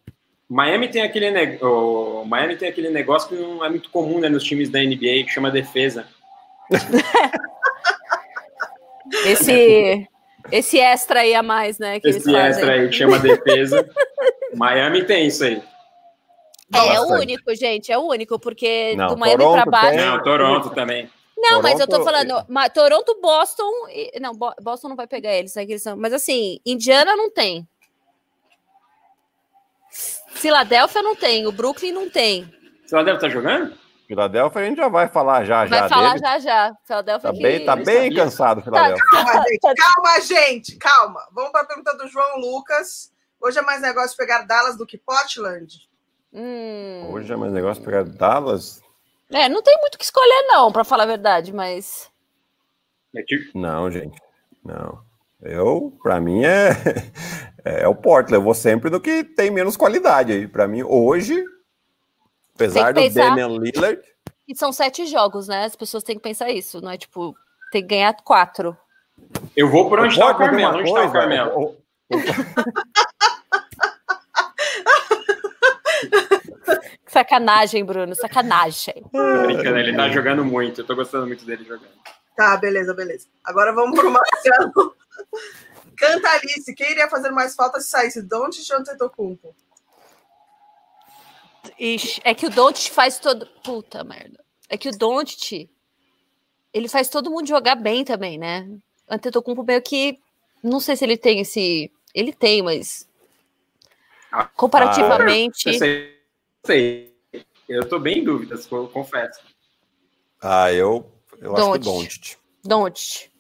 Miami 0.48 0.90
tem 0.90 1.02
aquele 1.02 1.32
ne- 1.32 1.58
o 1.64 2.24
Miami 2.24 2.56
tem 2.56 2.70
aquele 2.70 2.92
negócio 2.92 3.30
que 3.30 3.36
não 3.36 3.66
é 3.66 3.70
muito 3.70 3.90
comum 3.90 4.20
né, 4.20 4.30
nos 4.30 4.44
times 4.44 4.70
da 4.70 4.78
NBA, 4.80 5.24
que 5.26 5.30
chama 5.30 5.50
defesa. 5.50 6.06
Esse, 9.26 10.08
Esse 10.52 10.80
extra 10.80 11.22
aí 11.22 11.36
a 11.36 11.44
mais, 11.44 11.78
né? 11.78 12.00
Que 12.00 12.10
Esse 12.10 12.36
extra 12.36 12.74
aí 12.74 12.88
que 12.88 12.96
chama 12.96 13.20
defesa. 13.20 13.88
Miami 14.56 15.04
tem 15.04 15.28
isso 15.28 15.44
aí. 15.44 15.62
É, 16.74 16.96
é, 16.96 17.00
o 17.00 17.08
único, 17.14 17.56
gente, 17.56 17.92
é 17.92 17.98
o 17.98 18.08
único, 18.08 18.38
porque 18.40 18.94
não, 18.96 19.08
do 19.08 19.18
Miami 19.18 19.44
para 19.44 19.66
baixo. 19.66 19.98
Tem. 19.98 20.06
Não, 20.06 20.22
Toronto 20.24 20.70
também. 20.72 21.10
Não, 21.38 21.50
Toronto, 21.50 21.64
mas 21.64 21.80
eu 21.80 21.88
tô 21.88 22.04
falando, 22.04 22.46
mas 22.50 22.74
Toronto, 22.74 23.20
Boston. 23.22 23.72
Não, 24.20 24.34
Boston 24.34 24.90
não 24.90 24.96
vai 24.96 25.08
pegar 25.08 25.34
eles, 25.34 25.56
né, 25.56 25.64
eles 25.64 25.82
são, 25.82 25.96
mas 25.96 26.12
assim, 26.12 26.60
Indiana 26.66 27.16
não 27.16 27.30
tem. 27.30 27.68
Filadélfia 30.32 31.02
não 31.02 31.16
tem, 31.16 31.48
o 31.48 31.52
Brooklyn 31.52 31.92
não 31.92 32.10
tem. 32.10 32.52
Filadélfia 32.88 33.22
tá 33.22 33.30
jogando? 33.30 33.74
Filadélfia 34.08 34.62
a 34.62 34.66
gente 34.66 34.78
já 34.78 34.88
vai 34.88 35.08
falar 35.10 35.44
já 35.44 35.66
vai 35.66 35.68
já. 35.68 35.80
Vai 35.80 35.90
falar 35.90 36.14
dele. 36.14 36.20
já 36.20 36.40
já. 36.40 36.78
Filadélfia 36.86 37.30
tá 37.30 37.36
que... 37.36 37.44
bem, 37.44 37.66
tá 37.66 37.76
bem 37.76 38.14
cansado, 38.16 38.62
Filadélfia. 38.62 39.06
Tá, 39.12 39.26
calma, 39.26 39.44
gente, 39.46 39.76
calma, 39.76 40.22
gente, 40.22 40.76
calma. 40.78 41.28
Vamos 41.34 41.52
para 41.52 41.62
a 41.62 41.66
pergunta 41.66 41.94
do 41.98 42.08
João 42.08 42.40
Lucas. 42.40 43.12
Hoje 43.42 43.60
é 43.60 43.62
mais 43.62 43.82
negócio 43.82 44.16
pegar 44.16 44.44
Dallas 44.44 44.78
do 44.78 44.86
que 44.86 44.98
Portland? 44.98 45.90
Hum. 46.34 47.10
Hoje 47.12 47.32
é 47.32 47.36
mais 47.36 47.52
negócio 47.52 47.84
pegar 47.84 48.04
Dallas? 48.04 48.82
É, 49.30 49.50
não 49.50 49.62
tem 49.62 49.78
muito 49.82 49.96
o 49.96 49.98
que 49.98 50.06
escolher, 50.06 50.48
não, 50.48 50.72
para 50.72 50.86
falar 50.86 51.04
a 51.04 51.08
verdade, 51.08 51.54
mas. 51.54 52.10
É 53.14 53.22
tipo- 53.24 53.58
não, 53.60 53.92
gente. 53.92 54.18
Não. 54.64 55.06
Eu, 55.42 55.94
para 56.02 56.20
mim, 56.22 56.46
é, 56.46 56.70
é 57.84 57.88
o 57.88 57.96
Portland. 57.96 58.36
Eu 58.36 58.42
vou 58.42 58.54
sempre 58.54 58.90
no 58.90 59.02
que 59.02 59.24
tem 59.24 59.52
menos 59.52 59.76
qualidade 59.76 60.32
aí. 60.32 60.48
Para 60.48 60.68
mim, 60.68 60.82
hoje, 60.84 61.44
apesar 62.58 62.94
do 62.94 63.10
Damian 63.10 63.60
Lillard. 63.60 64.02
E 64.48 64.56
são 64.56 64.72
sete 64.72 65.06
jogos, 65.06 65.48
né? 65.48 65.66
As 65.66 65.76
pessoas 65.76 66.04
têm 66.04 66.16
que 66.16 66.22
pensar 66.22 66.50
isso, 66.50 66.82
não 66.82 66.92
é 66.92 66.98
tipo, 66.98 67.36
tem 67.72 67.82
que 67.82 67.90
ganhar 67.90 68.16
quatro. 68.24 68.76
Eu 69.56 69.70
vou 69.70 69.90
por 69.90 70.00
onde 70.00 70.14
está 70.14 70.32
o 70.32 70.38
Carmelo. 70.38 70.80
Onde 70.80 70.90
está 70.90 71.06
o 71.06 71.12
Carmelo? 71.12 71.76
Sacanagem, 77.08 77.84
Bruno, 77.84 78.14
sacanagem. 78.14 79.04
Brincando, 79.12 79.78
ele 79.80 79.96
tá 79.96 80.10
jogando 80.10 80.46
muito. 80.46 80.82
Eu 80.82 80.86
tô 80.86 80.96
gostando 80.96 81.26
muito 81.26 81.46
dele 81.46 81.64
jogando. 81.64 81.90
Tá, 82.36 82.56
beleza, 82.58 82.94
beleza. 82.94 83.28
Agora 83.44 83.74
vamos 83.74 83.98
pro 84.00 84.12
Marcelo. 84.12 84.96
Cantalice, 85.98 86.76
quem 86.76 86.92
iria 86.92 87.10
fazer 87.10 87.32
mais 87.32 87.56
falta 87.56 87.80
se 87.80 87.90
saísse 87.90 88.22
Don't 88.22 88.62
ou 88.72 88.80
Antetokounmpo? 88.80 89.56
Ixi, 91.80 92.22
é 92.24 92.34
que 92.34 92.46
o 92.46 92.50
Don't 92.50 92.92
faz 92.92 93.20
todo... 93.20 93.48
Puta 93.64 94.04
merda. 94.04 94.44
É 94.70 94.78
que 94.78 94.90
o 94.90 94.98
Don't 94.98 95.70
ele 96.74 96.88
faz 96.90 97.10
todo 97.10 97.32
mundo 97.32 97.48
jogar 97.48 97.76
bem 97.76 98.04
também, 98.04 98.38
né? 98.38 98.68
O 99.10 99.14
Antetokounmpo 99.14 99.64
meio 99.64 99.82
que... 99.82 100.20
Não 100.64 100.80
sei 100.80 100.96
se 100.96 101.06
ele 101.06 101.18
tem 101.18 101.40
esse... 101.40 101.92
Ele 102.14 102.34
tem, 102.34 102.62
mas... 102.62 103.08
Comparativamente... 104.56 105.70
Ah, 105.70 105.74
sei 105.74 106.18
sei. 106.68 107.18
Eu 107.68 107.88
tô 107.88 108.00
bem 108.00 108.20
em 108.20 108.24
dúvidas, 108.24 108.70
eu 108.70 108.88
confesso. 108.90 109.42
Ah, 110.42 110.72
eu, 110.72 111.12
eu 111.40 111.56
acho 111.56 111.72
que 111.74 111.80
Don't. 111.80 112.38
Don't. 112.64 113.32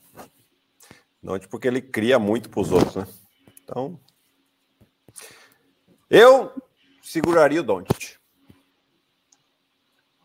Don't 1.22 1.48
porque 1.50 1.68
ele 1.68 1.82
cria 1.82 2.18
muito 2.18 2.50
para 2.50 2.62
os 2.62 2.72
outros, 2.72 2.96
né? 2.96 3.08
Então, 3.64 4.00
eu 6.10 6.52
seguraria 7.02 7.60
o 7.60 7.64
Don't. 7.64 8.07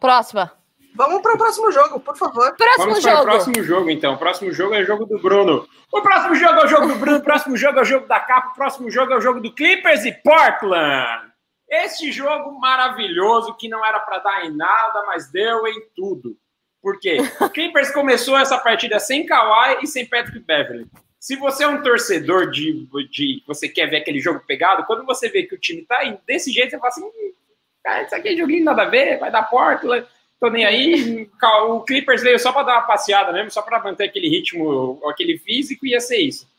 Próxima. 0.02 0.52
Vamos 0.96 1.22
para 1.22 1.34
o 1.34 1.38
próximo 1.38 1.70
jogo, 1.70 2.00
por 2.00 2.16
favor. 2.16 2.54
Próximo 2.56 2.86
Vamos 2.86 3.02
jogo. 3.02 3.14
Para 3.14 3.22
o 3.22 3.24
próximo 3.24 3.62
jogo, 3.62 3.90
então. 3.90 4.14
O 4.14 4.18
próximo 4.18 4.52
jogo 4.52 4.74
é 4.74 4.80
o 4.80 4.84
jogo 4.84 5.06
do 5.06 5.18
Bruno. 5.18 5.68
O 5.92 6.02
próximo 6.02 6.34
jogo 6.34 6.58
é 6.58 6.64
o 6.64 6.66
jogo 6.66 6.88
do 6.88 6.94
Bruno. 6.96 7.18
O 7.18 7.22
próximo 7.22 7.56
jogo 7.56 7.78
é 7.78 7.82
o 7.82 7.84
jogo 7.84 8.06
da 8.08 8.18
capa. 8.18 8.48
O 8.48 8.54
próximo 8.54 8.90
jogo 8.90 9.12
é 9.12 9.16
o 9.16 9.20
jogo 9.20 9.40
do 9.40 9.54
Clippers 9.54 10.04
e 10.04 10.12
Portland. 10.12 11.30
Este 11.68 12.10
jogo 12.10 12.58
maravilhoso 12.58 13.54
que 13.54 13.68
não 13.68 13.86
era 13.86 14.00
para 14.00 14.18
dar 14.18 14.44
em 14.44 14.54
nada, 14.54 15.04
mas 15.06 15.30
deu 15.30 15.66
em 15.68 15.80
tudo. 15.94 16.36
Por 16.82 16.98
quê? 16.98 17.18
O 17.40 17.48
Clippers 17.48 17.92
começou 17.92 18.36
essa 18.36 18.58
partida 18.58 18.98
sem 18.98 19.24
Kawhi 19.24 19.78
e 19.82 19.86
sem 19.86 20.04
Patrick 20.04 20.40
Beverly. 20.40 20.86
Se 21.18 21.36
você 21.36 21.62
é 21.62 21.68
um 21.68 21.80
torcedor 21.80 22.50
de, 22.50 22.88
de 23.08 23.42
você 23.46 23.68
quer 23.68 23.86
ver 23.86 23.98
aquele 23.98 24.18
jogo 24.18 24.42
pegado, 24.44 24.84
quando 24.84 25.06
você 25.06 25.28
vê 25.28 25.44
que 25.44 25.54
o 25.54 25.60
time 25.60 25.82
tá 25.82 26.00
desse 26.26 26.50
jeito, 26.50 26.72
você 26.72 26.78
fala 26.78 26.88
assim, 26.88 27.08
cara, 27.82 28.02
isso 28.02 28.14
aqui 28.14 28.28
é 28.28 28.36
joguinho 28.36 28.64
nada 28.64 28.82
a 28.82 28.88
ver, 28.88 29.18
vai 29.18 29.30
dar 29.30 29.42
Portland, 29.44 30.06
tô 30.40 30.48
nem 30.50 30.64
aí. 30.64 31.28
O 31.68 31.80
Clippers 31.80 32.22
veio 32.22 32.38
só 32.38 32.52
para 32.52 32.64
dar 32.64 32.72
uma 32.74 32.86
passeada 32.86 33.32
mesmo, 33.32 33.50
só 33.50 33.62
para 33.62 33.82
manter 33.82 34.04
aquele 34.04 34.28
ritmo, 34.28 35.00
aquele 35.06 35.38
físico, 35.38 35.86
ia 35.86 36.00
ser 36.00 36.18
isso. 36.18 36.50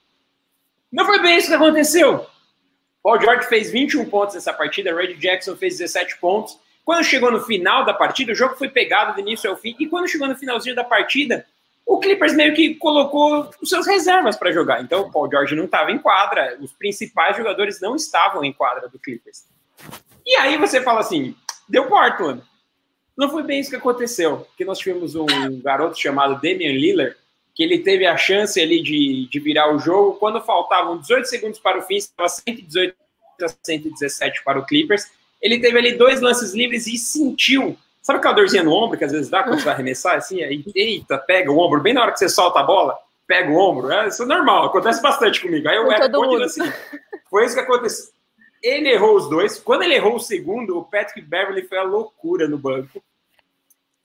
Não 0.91 1.05
foi 1.05 1.19
bem 1.21 1.37
isso 1.37 1.47
que 1.47 1.53
aconteceu. 1.53 2.25
Paul 3.01 3.19
George 3.19 3.47
fez 3.47 3.69
21 3.71 4.05
pontos 4.09 4.35
nessa 4.35 4.53
partida, 4.53 4.95
Red 4.95 5.15
Jackson 5.15 5.55
fez 5.57 5.77
17 5.77 6.17
pontos. 6.19 6.57
Quando 6.85 7.03
chegou 7.03 7.31
no 7.31 7.41
final 7.41 7.83
da 7.83 7.93
partida, 7.93 8.31
o 8.31 8.35
jogo 8.35 8.55
foi 8.55 8.69
pegado 8.69 9.13
do 9.13 9.19
início 9.19 9.49
ao 9.49 9.57
fim, 9.57 9.75
e 9.79 9.87
quando 9.87 10.07
chegou 10.07 10.27
no 10.27 10.35
finalzinho 10.35 10.75
da 10.75 10.83
partida, 10.83 11.45
o 11.85 11.99
Clippers 11.99 12.33
meio 12.33 12.53
que 12.53 12.75
colocou 12.75 13.49
os 13.61 13.69
seus 13.69 13.85
reservas 13.85 14.37
para 14.37 14.51
jogar. 14.53 14.81
Então, 14.81 15.01
o 15.01 15.11
Paul 15.11 15.29
George 15.29 15.55
não 15.55 15.65
estava 15.65 15.91
em 15.91 15.97
quadra, 15.97 16.57
os 16.61 16.71
principais 16.71 17.35
jogadores 17.35 17.81
não 17.81 17.95
estavam 17.95 18.43
em 18.43 18.53
quadra 18.53 18.87
do 18.87 18.97
Clippers. 18.99 19.45
E 20.25 20.35
aí 20.37 20.57
você 20.57 20.81
fala 20.81 20.99
assim: 20.99 21.35
deu 21.67 21.87
Portland. 21.87 22.41
Não 23.15 23.29
foi 23.29 23.43
bem 23.43 23.59
isso 23.59 23.69
que 23.69 23.75
aconteceu, 23.75 24.37
porque 24.37 24.65
nós 24.65 24.79
tivemos 24.79 25.15
um 25.15 25.27
garoto 25.61 25.99
chamado 25.99 26.41
Damian 26.41 26.71
Lillard, 26.71 27.15
que 27.53 27.61
ele 27.61 27.79
teve 27.79 28.07
a 28.07 28.17
chance 28.17 28.59
ali 28.59 28.81
de, 28.81 29.27
de 29.29 29.39
virar 29.39 29.73
o 29.73 29.77
jogo. 29.77 30.13
Quando 30.13 30.41
faltavam 30.41 30.97
18 30.97 31.27
segundos 31.27 31.59
para 31.59 31.77
o 31.77 31.81
fim, 31.83 31.97
estava 31.97 32.27
118 32.27 32.95
a 33.43 33.47
117 33.63 34.43
para 34.43 34.59
o 34.59 34.65
Clippers. 34.65 35.11
Ele 35.39 35.59
teve 35.59 35.77
ali 35.77 35.93
dois 35.93 36.21
lances 36.21 36.53
livres 36.53 36.87
e 36.87 36.97
sentiu. 36.97 37.77
Sabe 38.01 38.19
aquela 38.19 38.33
dorzinha 38.33 38.63
no 38.63 38.73
ombro 38.73 38.97
que 38.97 39.05
às 39.05 39.11
vezes 39.11 39.29
dá 39.29 39.43
quando 39.43 39.59
você 39.59 39.65
vai 39.65 39.73
arremessar? 39.75 40.15
Assim, 40.15 40.41
aí, 40.43 40.63
eita, 40.75 41.17
pega 41.17 41.51
o 41.51 41.59
ombro, 41.59 41.81
bem 41.81 41.93
na 41.93 42.01
hora 42.01 42.11
que 42.11 42.19
você 42.19 42.27
solta 42.27 42.59
a 42.59 42.63
bola, 42.63 42.97
pega 43.27 43.51
o 43.51 43.57
ombro. 43.57 43.91
É, 43.91 44.07
isso 44.07 44.23
é 44.23 44.25
normal, 44.25 44.65
acontece 44.65 45.01
bastante 45.01 45.39
comigo. 45.39 45.67
Aí 45.69 45.77
eu 45.77 45.91
era 45.91 46.09
assim. 46.43 46.61
Foi 47.29 47.45
isso 47.45 47.53
que 47.53 47.61
aconteceu. 47.61 48.11
Ele 48.63 48.89
errou 48.89 49.17
os 49.17 49.29
dois. 49.29 49.59
Quando 49.59 49.83
ele 49.83 49.95
errou 49.95 50.15
o 50.15 50.19
segundo, 50.19 50.77
o 50.79 50.85
Patrick 50.85 51.21
Beverly 51.21 51.63
foi 51.63 51.77
a 51.77 51.83
loucura 51.83 52.47
no 52.47 52.57
banco. 52.57 53.03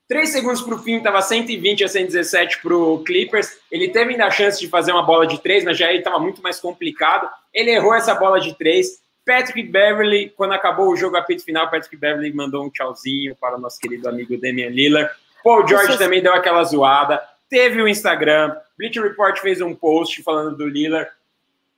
Três 0.09 0.31
segundos 0.31 0.63
para 0.63 0.75
o 0.75 0.79
fim, 0.79 0.97
estava 0.97 1.21
120 1.21 1.85
a 1.85 1.89
117 1.89 2.63
para 2.63 2.75
o 2.75 3.05
Clippers. 3.05 3.59
Ele 3.71 3.89
teve 3.89 4.13
ainda 4.13 4.27
a 4.27 4.31
chance 4.31 4.59
de 4.59 4.67
fazer 4.67 4.91
uma 4.91 5.03
bola 5.03 5.27
de 5.27 5.41
três, 5.41 5.63
mas 5.65 5.77
já 5.77 5.93
estava 5.93 6.19
muito 6.19 6.43
mais 6.43 6.59
complicado. 6.59 7.31
Ele 7.53 7.71
errou 7.71 7.95
essa 7.95 8.15
bola 8.15 8.41
de 8.41 8.57
três. 8.57 9.03
Patrick 9.27 9.63
Beverly, 9.65 10.31
quando 10.31 10.55
acabou 10.55 10.91
o 10.91 10.97
jogo 10.97 11.19
apito 11.19 11.45
final, 11.45 11.71
Patrick 11.71 11.95
Beverly 11.95 12.33
mandou 12.33 12.65
um 12.65 12.71
tchauzinho 12.71 13.37
para 13.37 13.59
o 13.59 13.61
nosso 13.61 13.79
querido 13.79 14.09
amigo 14.09 14.41
Damian 14.41 14.71
Lillard. 14.71 15.15
Paul 15.45 15.69
George 15.69 15.99
também 15.99 16.23
deu 16.23 16.33
aquela 16.33 16.65
zoada. 16.65 17.23
Teve 17.51 17.83
o 17.83 17.87
Instagram. 17.87 18.57
Bleach 18.79 18.99
Report 18.99 19.39
fez 19.39 19.61
um 19.61 19.75
post 19.75 20.23
falando 20.23 20.57
do 20.57 20.67
Lillard. 20.67 21.11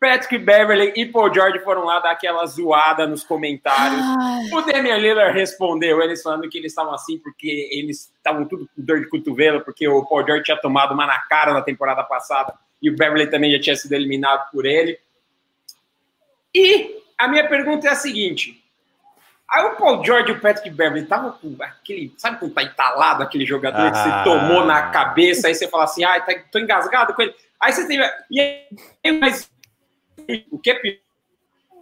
Patrick 0.01 0.39
Beverly 0.39 0.95
e 0.97 1.05
Paul 1.05 1.33
George 1.33 1.59
foram 1.59 1.85
lá 1.85 2.01
dar 2.01 2.13
aquela 2.13 2.47
zoada 2.47 3.07
nos 3.07 3.23
comentários. 3.23 4.01
Ai. 4.01 4.49
O 4.51 4.63
Damian 4.63 4.97
Lillard 4.97 5.39
respondeu, 5.39 6.01
eles 6.01 6.23
falando 6.23 6.49
que 6.49 6.57
eles 6.57 6.73
estavam 6.73 6.95
assim 6.95 7.19
porque 7.19 7.69
eles 7.71 8.11
estavam 8.17 8.47
tudo 8.47 8.67
com 8.75 8.83
dor 8.83 9.01
de 9.01 9.09
cotovelo, 9.11 9.61
porque 9.61 9.87
o 9.87 10.05
Paul 10.07 10.25
George 10.25 10.45
tinha 10.45 10.57
tomado 10.57 10.95
uma 10.95 11.07
na 11.07 11.19
cara 11.29 11.53
na 11.53 11.61
temporada 11.61 12.03
passada 12.03 12.55
e 12.81 12.89
o 12.89 12.97
Beverly 12.97 13.31
também 13.31 13.53
já 13.53 13.61
tinha 13.61 13.77
sido 13.77 13.93
eliminado 13.93 14.51
por 14.51 14.65
ele. 14.65 14.99
E 16.55 16.97
a 17.19 17.29
minha 17.29 17.47
pergunta 17.47 17.87
é 17.87 17.91
a 17.91 17.95
seguinte: 17.95 18.65
Aí 19.51 19.65
o 19.65 19.77
Paul 19.77 20.05
George 20.05 20.31
e 20.31 20.33
o 20.33 20.41
Patrick 20.41 20.71
Beverly 20.71 21.03
estavam 21.03 21.33
com 21.33 21.57
aquele, 21.61 22.15
sabe 22.17 22.39
quando 22.39 22.55
tá 22.55 22.63
entalado 22.63 23.23
aquele 23.23 23.45
jogador 23.45 23.89
ah. 23.89 23.91
que 23.91 23.99
você 23.99 24.25
tomou 24.25 24.65
na 24.65 24.91
cabeça, 24.91 25.49
aí 25.49 25.55
você 25.55 25.67
fala 25.67 25.85
assim, 25.85 26.05
ah, 26.05 26.21
tá, 26.21 26.33
tô 26.53 26.59
engasgado 26.59 27.13
com 27.13 27.23
ele. 27.23 27.35
Aí 27.61 27.73
você 27.73 27.87
tem. 27.87 28.01
E 28.31 28.41
aí, 28.41 29.21
mas 29.21 29.50
o 30.51 30.59
que 30.59 30.71
é 30.71 30.75
pior, 30.75 30.99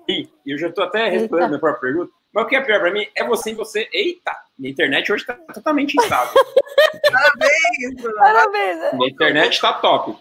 e 0.08 0.28
eu 0.46 0.58
já 0.58 0.68
estou 0.68 0.84
até 0.84 1.08
respondendo 1.08 1.44
a 1.44 1.48
minha 1.48 1.60
própria 1.60 1.80
pergunta, 1.80 2.12
mas 2.32 2.44
o 2.44 2.48
que 2.48 2.56
é 2.56 2.60
pior 2.60 2.80
para 2.80 2.90
mim 2.90 3.06
é 3.14 3.24
você 3.24 3.50
e 3.50 3.54
você. 3.54 3.88
Eita, 3.92 4.34
minha 4.58 4.70
internet 4.70 5.12
hoje 5.12 5.22
está 5.22 5.34
totalmente 5.34 5.96
instável. 5.96 6.32
Parabéns! 7.10 8.14
Parabéns! 8.16 8.92
Minha 8.94 9.10
internet 9.10 9.52
está 9.52 9.72
top. 9.74 10.16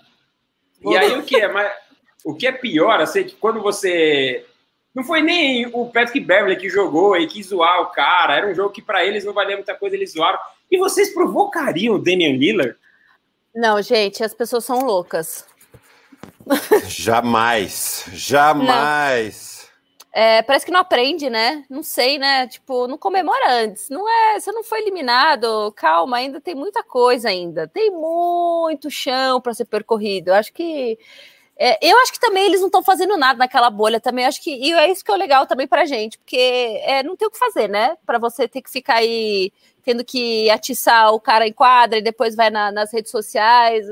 E 0.86 0.97
aí 0.97 1.17
o 1.17 1.24
que 1.24 1.38
é? 1.38 1.47
Mas, 1.47 1.71
o 2.24 2.36
que 2.36 2.47
é 2.47 2.51
pior, 2.51 3.00
assim, 3.00 3.24
que 3.24 3.36
quando 3.36 3.62
você. 3.62 4.45
Não 4.93 5.03
foi 5.03 5.21
nem 5.21 5.67
o 5.67 5.86
Patrick 5.91 6.19
Beverly 6.19 6.57
que 6.57 6.69
jogou 6.69 7.15
e 7.15 7.27
quis 7.27 7.47
zoar 7.47 7.81
o 7.81 7.88
cara. 7.88 8.36
Era 8.36 8.47
um 8.47 8.55
jogo 8.55 8.71
que 8.71 8.81
para 8.81 9.05
eles 9.05 9.24
não 9.24 9.33
valia 9.33 9.55
muita 9.55 9.75
coisa, 9.75 9.95
eles 9.95 10.13
zoaram. 10.13 10.39
E 10.71 10.77
vocês 10.77 11.13
provocariam 11.13 11.95
o 11.95 12.00
Damian 12.00 12.36
Lillard? 12.36 12.75
Não, 13.53 13.81
gente, 13.81 14.24
as 14.24 14.33
pessoas 14.33 14.65
são 14.65 14.79
loucas. 14.79 15.45
Jamais, 16.88 18.05
jamais. 18.13 19.69
É, 20.13 20.41
parece 20.41 20.65
que 20.65 20.71
não 20.71 20.79
aprende, 20.79 21.29
né? 21.29 21.63
Não 21.69 21.83
sei, 21.83 22.17
né? 22.17 22.47
Tipo, 22.47 22.88
não 22.88 22.97
comemora 22.97 23.51
antes. 23.63 23.89
Não 23.89 24.09
é, 24.09 24.39
você 24.39 24.51
não 24.51 24.63
foi 24.63 24.79
eliminado. 24.81 25.71
Calma, 25.75 26.17
ainda 26.17 26.41
tem 26.41 26.55
muita 26.55 26.83
coisa 26.83 27.29
ainda. 27.29 27.67
Tem 27.67 27.91
muito 27.91 28.89
chão 28.89 29.39
para 29.39 29.53
ser 29.53 29.65
percorrido. 29.65 30.29
Eu 30.29 30.36
acho 30.36 30.51
que 30.53 30.97
É, 31.59 31.77
eu 31.81 31.97
acho 32.00 32.13
que 32.13 32.19
também 32.19 32.45
eles 32.45 32.59
não 32.62 32.67
estão 32.67 32.83
fazendo 32.83 33.17
nada 33.17 33.39
naquela 33.39 33.69
bolha 33.69 34.00
também. 34.00 34.25
Acho 34.25 34.41
que 34.43 34.51
e 34.51 34.71
é 34.74 34.91
isso 34.91 35.03
que 35.03 35.12
é 35.12 35.15
legal 35.17 35.45
também 35.47 35.67
pra 35.67 35.86
gente, 35.86 36.17
porque 36.19 36.38
é, 36.83 37.03
não 37.03 37.15
tem 37.15 37.27
o 37.27 37.31
que 37.31 37.38
fazer, 37.39 37.67
né? 37.67 37.97
Para 38.05 38.19
você 38.19 38.47
ter 38.47 38.62
que 38.62 38.69
ficar 38.69 38.95
aí 38.97 39.51
tendo 39.83 40.03
que 40.05 40.50
atiçar 40.51 41.13
o 41.13 41.19
cara 41.19 41.47
em 41.47 41.53
quadra 41.53 41.97
e 42.00 42.01
depois 42.01 42.36
vai 42.36 42.50
na, 42.51 42.71
nas 42.71 42.91
redes 42.93 43.12
sociais. 43.12 43.86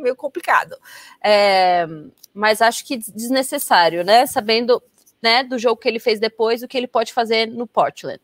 Meio 0.00 0.16
complicado. 0.16 0.76
É, 1.22 1.86
mas 2.32 2.62
acho 2.62 2.86
que 2.86 2.96
desnecessário, 2.96 4.04
né? 4.04 4.26
Sabendo 4.26 4.82
né, 5.22 5.44
do 5.44 5.58
jogo 5.58 5.80
que 5.80 5.88
ele 5.88 5.98
fez 5.98 6.18
depois, 6.18 6.62
o 6.62 6.68
que 6.68 6.76
ele 6.76 6.88
pode 6.88 7.12
fazer 7.12 7.46
no 7.46 7.66
Portland. 7.66 8.20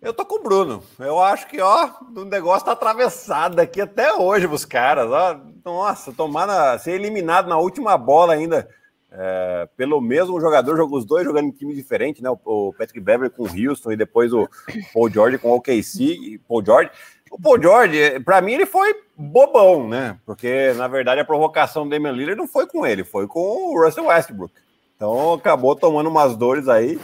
Eu 0.00 0.12
tô 0.12 0.24
com 0.24 0.36
o 0.36 0.42
Bruno. 0.42 0.82
Eu 0.98 1.18
acho 1.20 1.48
que, 1.48 1.60
ó, 1.60 1.90
o 2.14 2.24
negócio 2.24 2.66
tá 2.66 2.72
atravessado 2.72 3.58
aqui 3.58 3.80
até 3.80 4.12
hoje 4.12 4.46
os 4.46 4.64
caras. 4.64 5.10
Ó. 5.10 5.40
Nossa, 5.64 6.12
tomar 6.12 6.46
na, 6.46 6.78
ser 6.78 6.92
eliminado 6.92 7.48
na 7.48 7.58
última 7.58 7.96
bola 7.96 8.34
ainda 8.34 8.68
é, 9.10 9.68
pelo 9.76 10.00
mesmo 10.00 10.38
jogador, 10.40 10.76
jogou 10.76 10.98
os 10.98 11.06
dois 11.06 11.24
jogando 11.24 11.48
em 11.48 11.50
time 11.52 11.74
diferente, 11.74 12.22
né? 12.22 12.28
O, 12.44 12.72
Patrick 12.76 13.00
Beverly 13.00 13.30
com 13.30 13.44
o 13.44 13.46
Houston 13.46 13.92
e 13.92 13.96
depois 13.96 14.32
o 14.32 14.46
Paul 14.92 15.10
George 15.10 15.38
com 15.38 15.50
o 15.50 15.56
OKC 15.56 16.38
Paul 16.46 16.64
George. 16.64 16.90
O 17.36 17.42
Paul 17.42 17.60
George, 17.60 18.18
para 18.20 18.40
mim, 18.40 18.54
ele 18.54 18.64
foi 18.64 18.96
bobão, 19.14 19.86
né? 19.86 20.18
Porque, 20.24 20.72
na 20.72 20.88
verdade, 20.88 21.20
a 21.20 21.24
provocação 21.24 21.84
do 21.84 21.90
Damian 21.90 22.12
Lillard 22.12 22.38
não 22.38 22.48
foi 22.48 22.66
com 22.66 22.86
ele, 22.86 23.04
foi 23.04 23.26
com 23.26 23.38
o 23.38 23.84
Russell 23.84 24.06
Westbrook. 24.06 24.54
Então, 24.96 25.34
acabou 25.34 25.76
tomando 25.76 26.08
umas 26.08 26.34
dores 26.34 26.66
aí, 26.66 26.98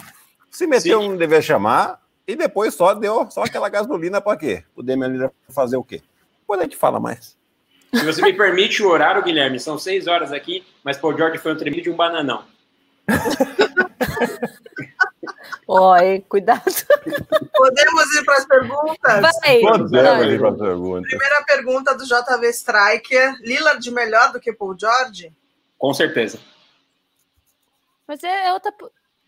se 0.50 0.66
meteu 0.66 1.02
Sim. 1.02 1.08
não 1.10 1.16
devia 1.18 1.42
chamar, 1.42 2.00
e 2.26 2.34
depois 2.34 2.72
só 2.72 2.94
deu 2.94 3.30
só 3.30 3.42
aquela 3.42 3.68
gasolina 3.68 4.22
para 4.22 4.38
quê? 4.38 4.64
O 4.74 4.82
Damian 4.82 5.08
Lillard 5.08 5.34
fazer 5.50 5.76
o 5.76 5.84
quê? 5.84 6.00
Depois 6.40 6.60
a 6.60 6.62
gente 6.62 6.76
fala 6.76 6.98
mais. 6.98 7.36
Se 7.92 8.02
você 8.02 8.22
me 8.22 8.32
permite 8.32 8.82
o 8.82 8.88
horário, 8.88 9.22
Guilherme, 9.22 9.60
são 9.60 9.76
seis 9.76 10.06
horas 10.06 10.32
aqui, 10.32 10.64
mas 10.82 10.96
Paul 10.96 11.14
George 11.14 11.36
foi 11.36 11.52
um 11.52 11.58
tremido 11.58 11.82
de 11.82 11.90
um 11.90 11.96
bananão. 11.96 12.42
Oi, 15.66 16.24
cuidado. 16.28 16.62
Podemos 17.54 18.14
ir 18.16 18.24
para 18.24 18.36
as 18.36 18.46
perguntas? 18.46 19.20
Vai. 19.42 19.60
Podemos 19.60 19.92
ir 19.92 20.38
para 20.38 20.48
as 20.50 20.58
perguntas. 20.58 21.08
Primeira 21.08 21.44
pergunta 21.44 21.94
do 21.94 22.04
JV 22.04 22.48
Striker. 22.50 23.36
Lillard 23.40 23.90
melhor 23.90 24.32
do 24.32 24.40
que 24.40 24.52
Paul 24.52 24.76
George? 24.78 25.32
Com 25.78 25.94
certeza. 25.94 26.38
Mas 28.06 28.22
é, 28.24 28.48
é, 28.48 28.52
outra, 28.52 28.72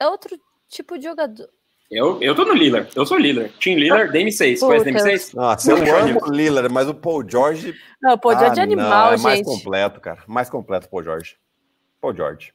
é 0.01 0.07
outro 0.09 0.39
tipo 0.69 0.99
de 0.99 1.05
jogador. 1.05 1.49
Eu, 1.91 2.21
eu 2.21 2.35
tô 2.35 2.45
no 2.45 2.55
Lillard. 2.55 2.91
Eu 2.97 3.07
sou 3.07 3.17
Lillard. 3.17 3.55
Team 3.61 3.79
Lillard, 3.79 4.13
Dame 4.13 4.33
6. 4.33 4.61
Conhece 4.61 4.85
Dame 4.85 5.01
6? 5.01 5.33
Nossa, 5.35 5.71
eu 5.71 5.97
amo 5.97 6.21
o 6.21 6.31
Lillard, 6.33 6.73
mas 6.73 6.89
o 6.89 6.95
Paul 6.95 7.29
George. 7.29 7.75
Não, 8.03 8.15
o 8.15 8.19
Paul 8.19 8.37
George 8.37 8.59
é 8.59 8.63
ah, 8.63 8.65
é 8.65 8.67
animal, 8.67 9.07
não, 9.07 9.15
é 9.15 9.19
mais 9.19 9.43
completo, 9.43 10.01
cara. 10.01 10.23
Mais 10.27 10.51
completo 10.51 10.87
o 10.87 10.91
Paul 10.91 11.05
George. 11.05 11.37
Paul 12.01 12.15
George. 12.15 12.53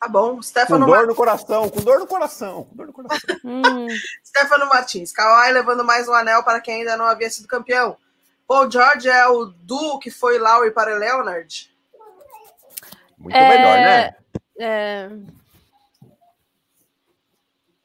Tá 0.00 0.08
bom. 0.08 0.40
Stefano 0.40 0.86
com 0.86 0.92
dor 0.92 1.06
no 1.06 1.14
coração, 1.14 1.68
com 1.68 1.80
dor 1.82 1.98
no 1.98 2.06
coração. 2.06 2.64
Com 2.64 2.74
dor 2.74 2.86
no 2.86 2.92
coração. 2.94 3.36
hum. 3.44 3.86
Stefano 4.24 4.66
Martins. 4.66 5.12
Kawhi 5.12 5.52
levando 5.52 5.84
mais 5.84 6.08
um 6.08 6.14
anel 6.14 6.42
para 6.42 6.58
quem 6.58 6.76
ainda 6.76 6.96
não 6.96 7.04
havia 7.04 7.28
sido 7.28 7.46
campeão. 7.46 7.98
Paul 8.48 8.70
George 8.70 9.10
é 9.10 9.26
o 9.28 9.44
duo 9.44 9.98
que 9.98 10.10
foi 10.10 10.38
Lowry 10.38 10.70
para 10.70 10.96
Leonard? 10.96 11.70
Muito 13.18 13.36
é... 13.36 13.48
melhor, 13.48 13.76
né? 13.76 14.16
É... 14.58 15.10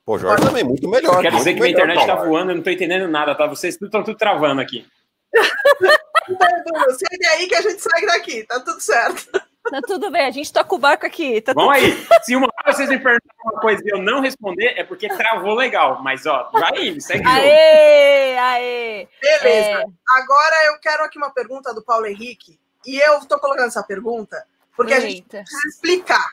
Pô, 0.05 0.17
Jorge 0.17 0.45
também, 0.45 0.63
muito 0.63 0.87
melhor. 0.87 1.21
Quer 1.21 1.33
dizer 1.33 1.53
que 1.53 1.59
minha 1.59 1.71
internet 1.71 2.05
tá 2.05 2.15
voando, 2.15 2.51
eu 2.51 2.55
não 2.55 2.63
tô 2.63 2.69
entendendo 2.69 3.07
nada, 3.09 3.35
tá? 3.35 3.45
Vocês 3.45 3.77
estão 3.79 4.03
tudo 4.03 4.17
travando 4.17 4.61
aqui. 4.61 4.87
Segue 6.97 7.25
aí 7.25 7.47
que 7.47 7.55
a 7.55 7.61
gente 7.61 7.81
sai 7.81 8.05
daqui, 8.05 8.43
tá 8.43 8.59
tudo 8.59 8.79
certo. 8.79 9.29
Tá 9.69 9.81
tudo 9.85 10.11
bem, 10.11 10.25
a 10.25 10.31
gente 10.31 10.51
toca 10.51 10.75
o 10.75 10.77
barco 10.77 11.05
aqui. 11.05 11.41
Tá 11.41 11.53
Vamos 11.53 11.77
tudo... 11.77 11.85
aí. 11.85 12.07
Se 12.23 12.35
uma 12.35 12.47
hora 12.47 12.73
vocês 12.73 12.89
me 12.89 12.99
perguntarem 12.99 13.39
uma 13.43 13.59
coisa 13.59 13.83
e 13.85 13.89
eu 13.89 14.01
não 14.01 14.21
responder, 14.21 14.73
é 14.77 14.83
porque 14.83 15.07
travou 15.07 15.55
legal. 15.55 16.01
Mas, 16.03 16.25
ó, 16.25 16.49
vai 16.51 16.87
indo, 16.87 17.01
segue 17.01 17.27
Aê, 17.27 18.37
aê. 18.37 19.07
Beleza. 19.21 19.69
É... 19.69 19.85
Agora 20.17 20.65
eu 20.67 20.79
quero 20.79 21.03
aqui 21.03 21.17
uma 21.17 21.31
pergunta 21.31 21.73
do 21.73 21.83
Paulo 21.83 22.05
Henrique. 22.05 22.59
E 22.85 22.97
eu 22.97 23.19
tô 23.25 23.39
colocando 23.39 23.67
essa 23.67 23.83
pergunta 23.83 24.45
porque 24.75 24.93
Eita. 24.93 25.05
a 25.05 25.09
gente 25.09 25.23
precisa 25.23 25.67
explicar 25.67 26.29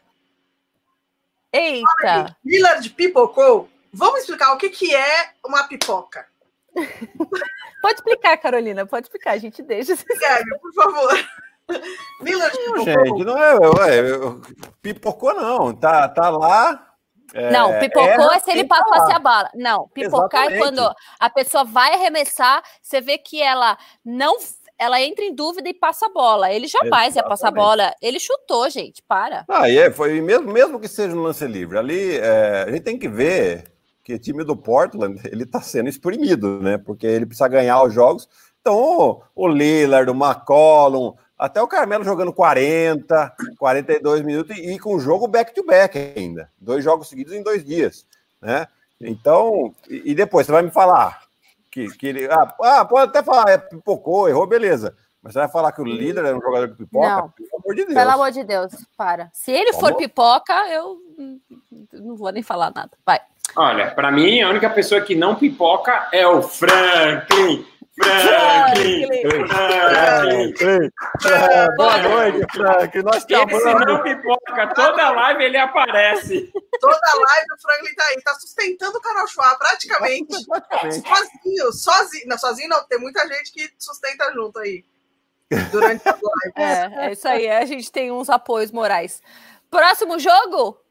Eita! 1.52 2.34
Lillard 2.44 2.88
pipocou. 2.90 3.68
Vamos 3.92 4.20
explicar 4.20 4.54
o 4.54 4.56
que, 4.56 4.70
que 4.70 4.94
é 4.94 5.32
uma 5.44 5.68
pipoca. 5.68 6.26
pode 7.82 7.94
explicar, 7.96 8.38
Carolina, 8.38 8.86
pode 8.86 9.06
explicar, 9.06 9.32
a 9.32 9.38
gente 9.38 9.62
deixa. 9.62 9.94
Sério, 9.94 10.58
por 10.60 10.72
favor. 10.72 11.28
Gente, 12.84 13.24
não 13.24 13.38
é, 13.38 13.54
ué, 13.54 14.02
pipocou 14.80 15.34
não, 15.34 15.74
tá, 15.74 16.08
tá 16.08 16.30
lá... 16.30 16.88
É, 17.34 17.50
não, 17.50 17.78
pipocou 17.78 18.30
é, 18.30 18.36
é 18.36 18.40
se 18.40 18.50
ele 18.50 18.64
passasse 18.64 19.12
a 19.12 19.18
bala. 19.18 19.50
Não, 19.54 19.88
pipocar 19.88 20.52
Exatamente. 20.52 20.54
é 20.54 20.58
quando 20.58 20.94
a 21.18 21.30
pessoa 21.30 21.64
vai 21.64 21.94
arremessar, 21.94 22.62
você 22.82 23.00
vê 23.00 23.16
que 23.16 23.40
ela 23.40 23.78
não 24.04 24.36
ela 24.78 25.00
entra 25.00 25.24
em 25.24 25.34
dúvida 25.34 25.68
e 25.68 25.74
passa 25.74 26.06
a 26.06 26.08
bola. 26.08 26.52
Ele 26.52 26.66
jamais 26.66 27.14
Exatamente. 27.14 27.16
ia 27.16 27.22
passar 27.22 27.48
a 27.48 27.52
bola. 27.52 27.94
Ele 28.02 28.18
chutou, 28.18 28.68
gente, 28.68 29.02
para. 29.02 29.44
Ah, 29.48 29.70
é, 29.70 29.90
foi 29.90 30.20
mesmo, 30.20 30.52
mesmo 30.52 30.80
que 30.80 30.88
seja 30.88 31.14
no 31.14 31.22
lance 31.22 31.46
livre. 31.46 31.78
Ali, 31.78 32.16
é, 32.16 32.64
a 32.66 32.70
gente 32.70 32.82
tem 32.82 32.98
que 32.98 33.08
ver 33.08 33.72
que 34.02 34.14
o 34.14 34.18
time 34.18 34.44
do 34.44 34.56
Portland, 34.56 35.20
ele 35.30 35.46
tá 35.46 35.60
sendo 35.60 35.88
exprimido, 35.88 36.60
né? 36.60 36.78
Porque 36.78 37.06
ele 37.06 37.26
precisa 37.26 37.48
ganhar 37.48 37.82
os 37.82 37.94
jogos. 37.94 38.28
Então, 38.60 39.22
o 39.34 39.48
Lillard, 39.48 40.10
o 40.10 40.14
McCollum, 40.14 41.14
até 41.42 41.60
o 41.60 41.66
Carmelo 41.66 42.04
jogando 42.04 42.32
40, 42.32 43.34
42 43.58 44.22
minutos 44.22 44.56
e, 44.56 44.74
e 44.74 44.78
com 44.78 44.94
o 44.94 45.00
jogo 45.00 45.26
back-to-back 45.26 45.98
-back 45.98 46.18
ainda. 46.18 46.48
Dois 46.56 46.84
jogos 46.84 47.08
seguidos 47.08 47.32
em 47.32 47.42
dois 47.42 47.64
dias, 47.64 48.06
né? 48.40 48.68
Então, 49.00 49.74
e, 49.90 50.12
e 50.12 50.14
depois 50.14 50.46
você 50.46 50.52
vai 50.52 50.62
me 50.62 50.70
falar, 50.70 51.22
que, 51.68 51.88
que 51.96 52.06
ele. 52.06 52.26
Ah, 52.26 52.54
ah, 52.62 52.84
pode 52.84 53.10
até 53.10 53.24
falar, 53.24 53.50
é, 53.50 53.58
pipocou, 53.58 54.28
errou, 54.28 54.46
beleza. 54.46 54.96
Mas 55.20 55.32
você 55.32 55.40
vai 55.40 55.48
falar 55.48 55.72
que 55.72 55.80
o 55.80 55.84
líder 55.84 56.24
é 56.24 56.34
um 56.34 56.40
jogador 56.40 56.68
que 56.68 56.76
pipoca? 56.76 57.08
Não. 57.08 57.30
Pelo 57.30 57.48
amor 57.58 57.74
de 57.74 57.84
Deus. 57.84 57.94
Pelo 57.98 58.10
amor 58.10 58.30
de 58.30 58.44
Deus, 58.44 58.72
para. 58.96 59.28
Se 59.32 59.50
ele 59.50 59.72
for 59.72 59.96
pipoca, 59.96 60.54
eu 60.68 60.96
não 61.92 62.14
vou 62.16 62.30
nem 62.30 62.42
falar 62.42 62.72
nada. 62.72 62.90
Vai. 63.04 63.20
Olha, 63.56 63.90
para 63.90 64.12
mim, 64.12 64.40
a 64.40 64.48
única 64.48 64.70
pessoa 64.70 65.00
que 65.00 65.16
não 65.16 65.34
pipoca 65.34 66.08
é 66.12 66.26
o 66.26 66.40
Franklin. 66.40 67.71
Franklin! 68.02 69.06
Franklin! 69.48 70.90
Boa 71.76 71.98
noite, 71.98 72.46
Franklin. 72.52 73.02
Nós 73.02 73.24
te 73.24 73.34
amamos. 73.34 73.54
Esse 73.54 73.74
não 73.74 74.02
pipoca, 74.02 74.74
toda 74.74 75.10
live 75.10 75.44
ele 75.44 75.56
aparece. 75.56 76.52
Toda 76.80 76.96
live 76.96 77.46
o 77.52 77.62
Franklin 77.62 77.94
tá 77.94 78.04
aí, 78.04 78.22
tá 78.22 78.34
sustentando 78.34 78.98
o 78.98 79.00
canal 79.00 79.26
Chua 79.28 79.54
praticamente. 79.56 80.34
sozinho, 80.34 81.72
sozinho. 81.72 82.26
Não, 82.26 82.38
sozinho 82.38 82.68
não, 82.68 82.84
tem 82.84 82.98
muita 82.98 83.26
gente 83.28 83.52
que 83.52 83.70
sustenta 83.78 84.32
junto 84.32 84.58
aí. 84.58 84.84
Durante 85.70 86.08
a 86.08 86.12
live. 86.12 86.52
É, 86.56 87.06
é 87.06 87.12
isso 87.12 87.28
aí, 87.28 87.48
a 87.48 87.64
gente 87.64 87.92
tem 87.92 88.10
uns 88.10 88.28
apoios 88.30 88.70
morais. 88.70 89.20
Próximo 89.70 90.18
jogo? 90.18 90.81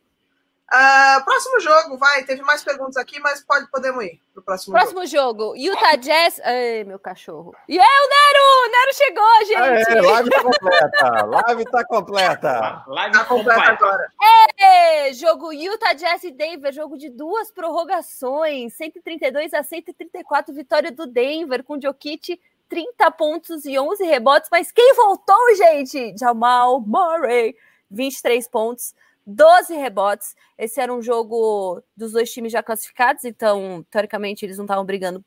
Uh, 0.73 1.21
próximo 1.25 1.59
jogo, 1.59 1.97
vai. 1.97 2.23
Teve 2.23 2.41
mais 2.43 2.63
perguntas 2.63 2.95
aqui, 2.95 3.19
mas 3.19 3.41
pode, 3.41 3.69
podemos 3.69 4.05
ir 4.05 4.21
pro 4.33 4.41
próximo, 4.41 4.73
próximo 4.73 5.05
jogo. 5.05 5.47
jogo. 5.47 5.55
Utah 5.57 5.97
Jazz. 5.97 6.39
Ai, 6.45 6.85
meu 6.85 6.97
cachorro. 6.97 7.53
E 7.67 7.77
é 7.77 7.81
o 7.81 8.09
Nero! 8.09 8.41
O 8.55 8.71
Nero 8.71 8.93
chegou, 8.93 9.45
gente! 9.45 9.91
É, 9.91 10.01
live 10.01 10.29
tá 10.29 10.41
completa. 10.41 11.25
live 11.25 11.65
tá 11.65 11.83
completa. 11.83 12.83
Live 12.87 13.13
tá 13.17 13.25
completa 13.25 13.63
agora. 13.63 14.11
É, 14.57 15.13
jogo 15.13 15.51
Utah 15.51 15.91
Jazz 15.91 16.23
e 16.23 16.31
Denver. 16.31 16.71
Jogo 16.71 16.97
de 16.97 17.09
duas 17.09 17.51
prorrogações. 17.51 18.73
132 18.73 19.53
a 19.53 19.63
134. 19.63 20.55
Vitória 20.55 20.91
do 20.91 21.05
Denver 21.05 21.65
com 21.65 21.81
Jokic. 21.81 22.39
30 22.69 23.11
pontos 23.11 23.65
e 23.65 23.77
11 23.77 24.05
rebotes. 24.05 24.49
Mas 24.49 24.71
quem 24.71 24.95
voltou, 24.95 25.53
gente? 25.57 26.15
Jamal 26.17 26.79
Murray. 26.79 27.57
23 27.89 28.47
pontos. 28.47 28.95
12 29.25 29.75
rebotes. 29.75 30.35
Esse 30.57 30.79
era 30.81 30.93
um 30.93 31.01
jogo 31.01 31.81
dos 31.95 32.11
dois 32.11 32.31
times 32.31 32.51
já 32.51 32.63
classificados, 32.63 33.25
então, 33.25 33.85
teoricamente, 33.89 34.45
eles 34.45 34.57
não 34.57 34.65
estavam 34.65 34.85
brigando 34.85 35.23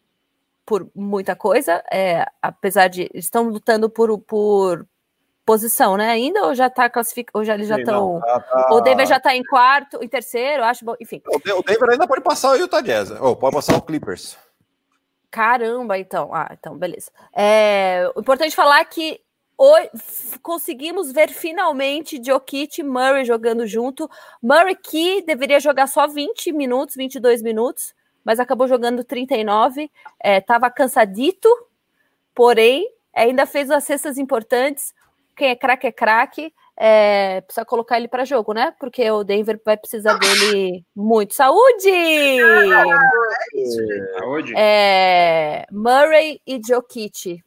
por 0.67 0.89
muita 0.95 1.37
coisa, 1.37 1.83
é, 1.93 2.27
apesar 2.41 2.89
de. 2.89 3.03
Eles 3.13 3.27
estão 3.27 3.49
lutando 3.49 3.89
por, 3.91 4.19
por 4.21 4.87
posição, 5.45 5.97
né? 5.97 6.11
Ainda 6.11 6.45
ou 6.47 6.55
já 6.55 6.69
está 6.69 6.89
classificado, 6.89 7.39
ou 7.39 7.45
já 7.45 7.55
eles 7.55 7.69
já 7.69 7.79
estão. 7.79 8.21
Tá, 8.21 8.41
tá... 8.41 8.69
O 8.73 8.81
Denver 8.81 9.07
já 9.07 9.19
está 9.19 9.37
em 9.37 9.45
quarto, 9.45 10.03
em 10.03 10.09
terceiro, 10.09 10.65
acho 10.65 10.85
bom, 10.85 10.95
enfim. 11.01 11.23
O 11.27 11.63
Denver 11.63 11.91
ainda 11.91 12.07
pode 12.07 12.23
passar 12.23 12.53
o 12.53 12.57
Utah 12.57 12.81
Jazz, 12.81 13.11
ou 13.11 13.37
pode 13.37 13.55
passar 13.55 13.77
o 13.77 13.83
Clippers. 13.83 14.37
Caramba, 15.31 15.99
então. 15.99 16.31
Ah, 16.33 16.49
então, 16.53 16.79
beleza. 16.79 17.11
É, 17.35 18.11
o 18.15 18.21
importante 18.21 18.55
falar 18.55 18.81
é 18.81 18.85
que 18.85 19.21
Hoje, 19.57 19.89
conseguimos 20.43 21.13
ver 21.13 21.31
finalmente 21.31 22.21
Jokic 22.23 22.81
e 22.81 22.85
Murray 22.85 23.25
jogando 23.25 23.67
junto. 23.67 24.11
Murray 24.43 24.75
que 24.75 25.23
deveria 25.23 25.61
jogar 25.61 25.87
só 25.87 26.09
20 26.09 26.53
minutos, 26.53 26.97
22 26.97 27.41
minutos, 27.41 27.95
mas 28.25 28.41
acabou 28.41 28.67
jogando 28.67 29.05
39. 29.05 29.91
Estava 30.23 30.67
é, 30.67 30.71
cansadito, 30.71 31.49
porém 32.35 32.89
ainda 33.15 33.47
fez 33.47 33.71
as 33.71 33.85
cestas 33.85 34.19
importantes. 34.19 34.93
Quem 35.37 35.51
é 35.51 35.57
craque 35.57 35.87
é 35.87 35.93
craque. 35.93 36.53
é, 36.77 37.41
precisa 37.43 37.65
colocar 37.65 37.97
ele 37.97 38.09
para 38.09 38.25
jogo, 38.25 38.53
né? 38.53 38.75
Porque 38.81 39.09
o 39.09 39.23
Denver 39.23 39.61
vai 39.65 39.77
precisar 39.77 40.15
dele 40.19 40.85
muito. 40.95 41.35
Saúde! 41.35 41.91
É. 41.91 42.85
Saúde. 44.19 44.53
É, 44.57 45.67
Murray 45.71 46.41
e 46.45 46.61
Jokic. 46.67 47.43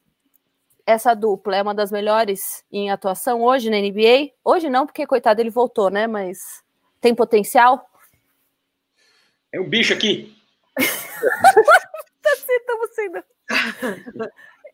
Essa 0.88 1.12
dupla 1.12 1.54
é 1.54 1.60
uma 1.60 1.74
das 1.74 1.92
melhores 1.92 2.64
em 2.72 2.90
atuação 2.90 3.42
hoje 3.42 3.68
na 3.68 3.76
NBA? 3.76 4.30
Hoje 4.42 4.70
não, 4.70 4.86
porque 4.86 5.06
coitado 5.06 5.38
ele 5.38 5.50
voltou, 5.50 5.90
né? 5.90 6.06
Mas 6.06 6.38
tem 6.98 7.14
potencial? 7.14 7.86
É 9.52 9.60
um 9.60 9.68
bicho 9.68 9.92
aqui. 9.92 10.34
Estamos 12.48 12.94
sendo. 12.94 13.22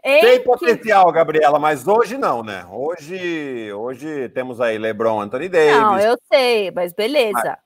Tem 0.05 0.41
potencial, 0.45 1.11
Gabriela, 1.11 1.59
mas 1.59 1.89
hoje 1.89 2.17
não, 2.17 2.45
né? 2.45 2.65
Hoje, 2.71 3.73
hoje 3.73 4.29
temos 4.29 4.61
aí 4.61 4.79
LeBron 4.79 5.21
Anthony 5.21 5.49
Davis. 5.49 5.81
Não, 5.81 5.99
eu 5.99 6.17
sei, 6.33 6.71
mas 6.71 6.93
beleza. 6.93 7.59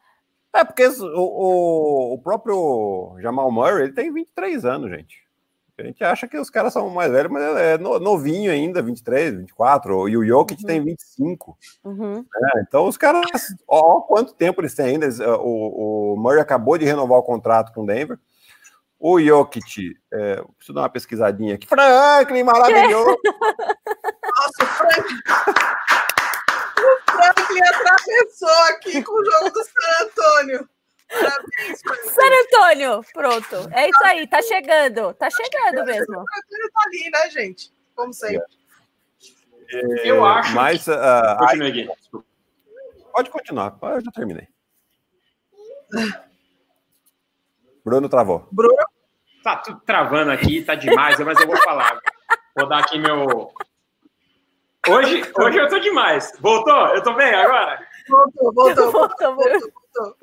É 0.55 0.65
porque 0.65 0.87
o, 0.87 1.05
o, 1.05 2.15
o 2.15 2.19
próprio 2.23 3.15
Jamal 3.21 3.53
Murray 3.53 3.83
ele 3.83 3.93
tem 3.93 4.11
23 4.11 4.65
anos, 4.65 4.91
gente. 4.91 5.28
A 5.79 5.83
gente 5.85 6.03
acha 6.03 6.27
que 6.27 6.37
os 6.37 6.51
caras 6.51 6.73
são 6.73 6.91
mais 6.91 7.11
velhos, 7.13 7.31
mas 7.31 7.41
ele 7.43 7.61
é 7.61 7.79
no- 7.79 8.01
novinho 8.01 8.51
ainda, 8.51 8.83
23, 8.83 9.37
24. 9.37 10.09
E 10.09 10.17
o 10.17 10.25
Jokic 10.27 10.61
Uhum. 10.63 10.67
tem 10.67 10.83
25. 10.85 11.57
Uhum. 11.85 12.17
né? 12.41 12.51
Então 12.67 12.87
os 12.89 12.97
caras, 12.97 13.23
ó, 13.69 13.99
ó 13.99 14.01
quanto 14.01 14.35
tempo 14.35 14.61
eles 14.61 14.75
têm 14.75 14.87
ainda. 14.87 15.09
Ó, 15.29 15.37
O, 15.41 16.15
o 16.15 16.17
Murray 16.17 16.41
acabou 16.41 16.77
de 16.77 16.85
renovar 16.85 17.19
o 17.19 17.23
contrato 17.23 17.73
com 17.73 17.83
o 17.83 17.87
Denver. 17.87 18.19
O 18.99 19.21
Jokic, 19.21 19.95
é, 20.13 20.43
preciso 20.57 20.75
dar 20.75 20.81
uma 20.83 20.89
pesquisadinha 20.89 21.55
aqui. 21.55 21.69
Franklin, 21.69 22.43
maravilhoso. 22.43 23.17
Nossa, 24.37 24.63
o 24.63 24.67
Frank. 24.67 25.09
O 26.79 27.11
Franklin 27.13 27.61
atravessou 27.61 28.49
aqui 28.71 29.03
com 29.03 29.13
o 29.13 29.25
jogo 29.25 29.51
do 29.51 29.61
San 29.65 30.05
Antônio. 30.05 30.69
Parabéns. 31.09 31.81
San 32.13 32.45
Antônio, 32.45 33.05
pronto. 33.13 33.69
É 33.73 33.89
isso 33.89 34.05
aí, 34.05 34.27
tá 34.27 34.43
chegando. 34.43 35.15
Tá 35.15 35.29
chegando 35.31 35.85
mesmo. 35.85 36.21
O 36.21 36.25
tá 36.25 36.81
ali, 36.87 37.11
né, 37.11 37.31
gente? 37.31 37.73
Como 37.95 38.13
sempre. 38.13 38.47
Eu 40.05 40.25
acho. 40.25 40.55
Mas 40.55 40.89
ah, 40.89 41.37
Continue 41.39 41.69
aqui. 41.69 41.97
Desculpa. 42.01 42.27
pode 43.13 43.31
continuar, 43.31 43.79
eu 43.83 44.01
já 44.01 44.11
terminei. 44.11 44.49
Bruno 47.85 48.09
travou. 48.09 48.47
Bruno, 48.53 48.77
Tá 49.43 49.57
tudo 49.57 49.81
travando 49.81 50.31
aqui, 50.31 50.63
tá 50.63 50.75
demais, 50.75 51.19
mas 51.21 51.41
eu 51.41 51.47
vou 51.47 51.57
falar. 51.59 51.99
Vou 52.55 52.69
dar 52.69 52.81
aqui 52.81 52.99
meu. 52.99 53.51
Hoje, 54.87 55.23
hoje 55.39 55.59
eu 55.59 55.69
tô 55.69 55.79
demais. 55.79 56.33
Voltou? 56.41 56.89
Eu 56.89 57.03
tô 57.03 57.15
bem 57.15 57.33
agora? 57.33 57.87
voltou, 58.09 58.53
voltou, 58.53 58.93
voltou, 58.93 58.93
Voltou, 58.93 59.37
voltou, 59.37 59.73
voltou. 59.95 60.17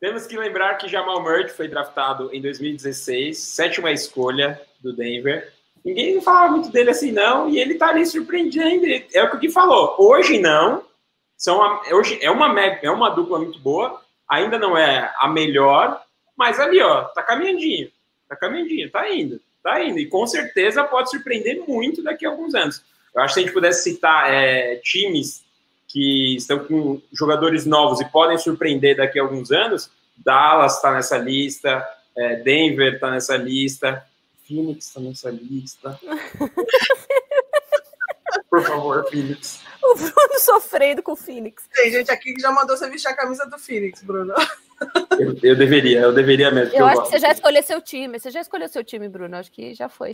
Temos 0.00 0.26
que 0.26 0.36
lembrar 0.36 0.74
que 0.76 0.88
Jamal 0.88 1.20
Murray 1.22 1.48
foi 1.48 1.66
draftado 1.68 2.30
em 2.32 2.40
2016, 2.40 3.36
sétima 3.36 3.90
escolha 3.90 4.60
do 4.80 4.92
Denver. 4.92 5.52
Ninguém 5.84 6.20
falava 6.20 6.52
muito 6.52 6.70
dele 6.70 6.90
assim, 6.90 7.10
não, 7.10 7.48
e 7.48 7.58
ele 7.58 7.74
tá 7.74 7.88
ali 7.88 8.06
surpreendendo. 8.06 8.86
É 9.12 9.22
o 9.24 9.30
que 9.30 9.36
o 9.36 9.38
Gui 9.40 9.50
falou. 9.50 9.96
Hoje 9.98 10.38
não. 10.38 10.84
São 11.36 11.62
a- 11.62 11.82
hoje 11.92 12.18
é 12.22 12.30
uma, 12.30 12.60
é 12.60 12.90
uma 12.90 13.08
dupla 13.10 13.38
muito 13.38 13.58
boa. 13.58 14.00
Ainda 14.30 14.58
não 14.58 14.76
é 14.76 15.12
a 15.18 15.28
melhor, 15.28 16.00
mas 16.36 16.60
ali, 16.60 16.80
ó, 16.80 17.04
tá 17.04 17.22
caminhandinho. 17.22 17.90
Tá 18.28 18.36
caminhandinho, 18.36 18.90
tá 18.90 19.08
indo. 19.08 19.40
Tá 19.62 19.82
indo. 19.82 19.98
E 19.98 20.06
com 20.06 20.26
certeza 20.26 20.84
pode 20.84 21.10
surpreender 21.10 21.62
muito 21.66 22.02
daqui 22.02 22.26
a 22.26 22.28
alguns 22.30 22.54
anos. 22.54 22.82
Eu 23.14 23.22
acho 23.22 23.34
que 23.34 23.34
se 23.34 23.40
a 23.40 23.42
gente 23.46 23.54
pudesse 23.54 23.82
citar 23.90 24.32
é, 24.32 24.76
times 24.76 25.44
que 25.88 26.36
estão 26.36 26.58
com 26.60 27.00
jogadores 27.12 27.64
novos 27.66 28.00
e 28.00 28.04
podem 28.04 28.38
surpreender 28.38 28.96
daqui 28.96 29.18
a 29.18 29.22
alguns 29.22 29.50
anos, 29.50 29.90
Dallas 30.16 30.76
está 30.76 30.92
nessa 30.92 31.16
lista, 31.16 31.82
é, 32.16 32.36
Denver 32.36 32.94
está 32.94 33.10
nessa 33.10 33.36
lista, 33.36 34.04
Phoenix 34.46 34.86
está 34.86 35.00
nessa 35.00 35.30
lista. 35.30 35.98
Por 38.50 38.62
favor, 38.62 39.08
Phoenix. 39.10 39.62
O 39.82 39.94
Bruno 39.94 40.38
sofrendo 40.38 41.02
com 41.02 41.12
o 41.12 41.16
Phoenix. 41.16 41.64
Tem 41.74 41.90
gente 41.90 42.10
aqui 42.10 42.34
que 42.34 42.40
já 42.40 42.50
mandou 42.50 42.76
você 42.76 42.88
vestir 42.88 43.08
a 43.08 43.16
camisa 43.16 43.46
do 43.46 43.58
Phoenix, 43.58 44.02
Bruno. 44.02 44.34
Eu, 45.18 45.36
eu 45.42 45.56
deveria, 45.56 46.00
eu 46.00 46.12
deveria 46.12 46.50
mesmo. 46.50 46.70
porque 46.70 46.82
Eu 46.82 46.86
acho 46.86 46.94
que 46.96 47.00
gosto. 47.02 47.12
você 47.12 47.18
já 47.18 47.32
escolheu 47.32 47.62
seu 47.62 47.80
time. 47.80 48.18
Você 48.18 48.30
já 48.30 48.40
escolheu 48.40 48.68
seu 48.68 48.82
time, 48.84 49.08
Bruno. 49.08 49.36
Acho 49.36 49.50
que 49.52 49.74
já 49.74 49.88
foi. 49.88 50.12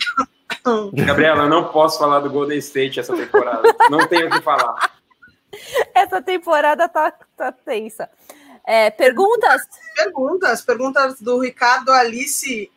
Gabriela, 0.92 1.44
eu 1.44 1.48
não 1.48 1.68
posso 1.68 1.98
falar 1.98 2.20
do 2.20 2.30
Golden 2.30 2.58
State 2.58 3.00
essa 3.00 3.14
temporada. 3.14 3.74
Não 3.90 4.06
tenho 4.08 4.26
o 4.26 4.30
que 4.30 4.40
falar. 4.40 4.94
Essa 5.94 6.20
temporada 6.22 6.88
tá, 6.88 7.12
tá 7.36 7.52
tensa. 7.52 8.08
É, 8.66 8.90
perguntas? 8.90 9.62
Perguntas. 9.96 10.62
Perguntas 10.62 11.20
do 11.20 11.38
Ricardo 11.38 11.92
Alice 11.92 12.70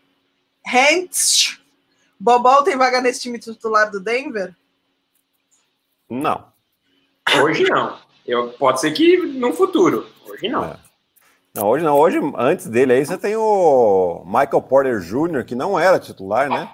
Hentz. 0.65 1.59
Bobol 2.19 2.63
tem 2.63 2.75
vaga 2.75 2.99
nesse 2.99 3.21
time 3.21 3.39
titular 3.39 3.89
do 3.91 3.99
Denver? 3.99 4.55
Não. 6.09 6.51
Hoje 7.41 7.63
não. 7.63 7.97
Eu, 8.25 8.49
pode 8.53 8.81
ser 8.81 8.91
que 8.91 9.17
no 9.17 9.53
futuro. 9.53 10.07
Hoje 10.25 10.49
não. 10.49 10.65
É. 10.65 10.77
Não, 11.53 11.67
hoje 11.67 11.83
não. 11.83 11.97
Hoje, 11.97 12.19
antes 12.37 12.67
dele 12.67 12.93
aí, 12.93 13.05
você 13.05 13.17
tem 13.17 13.35
o 13.35 14.23
Michael 14.25 14.61
Porter 14.61 14.99
Jr., 14.99 15.43
que 15.43 15.55
não 15.55 15.79
era 15.79 15.99
titular, 15.99 16.49
né? 16.49 16.69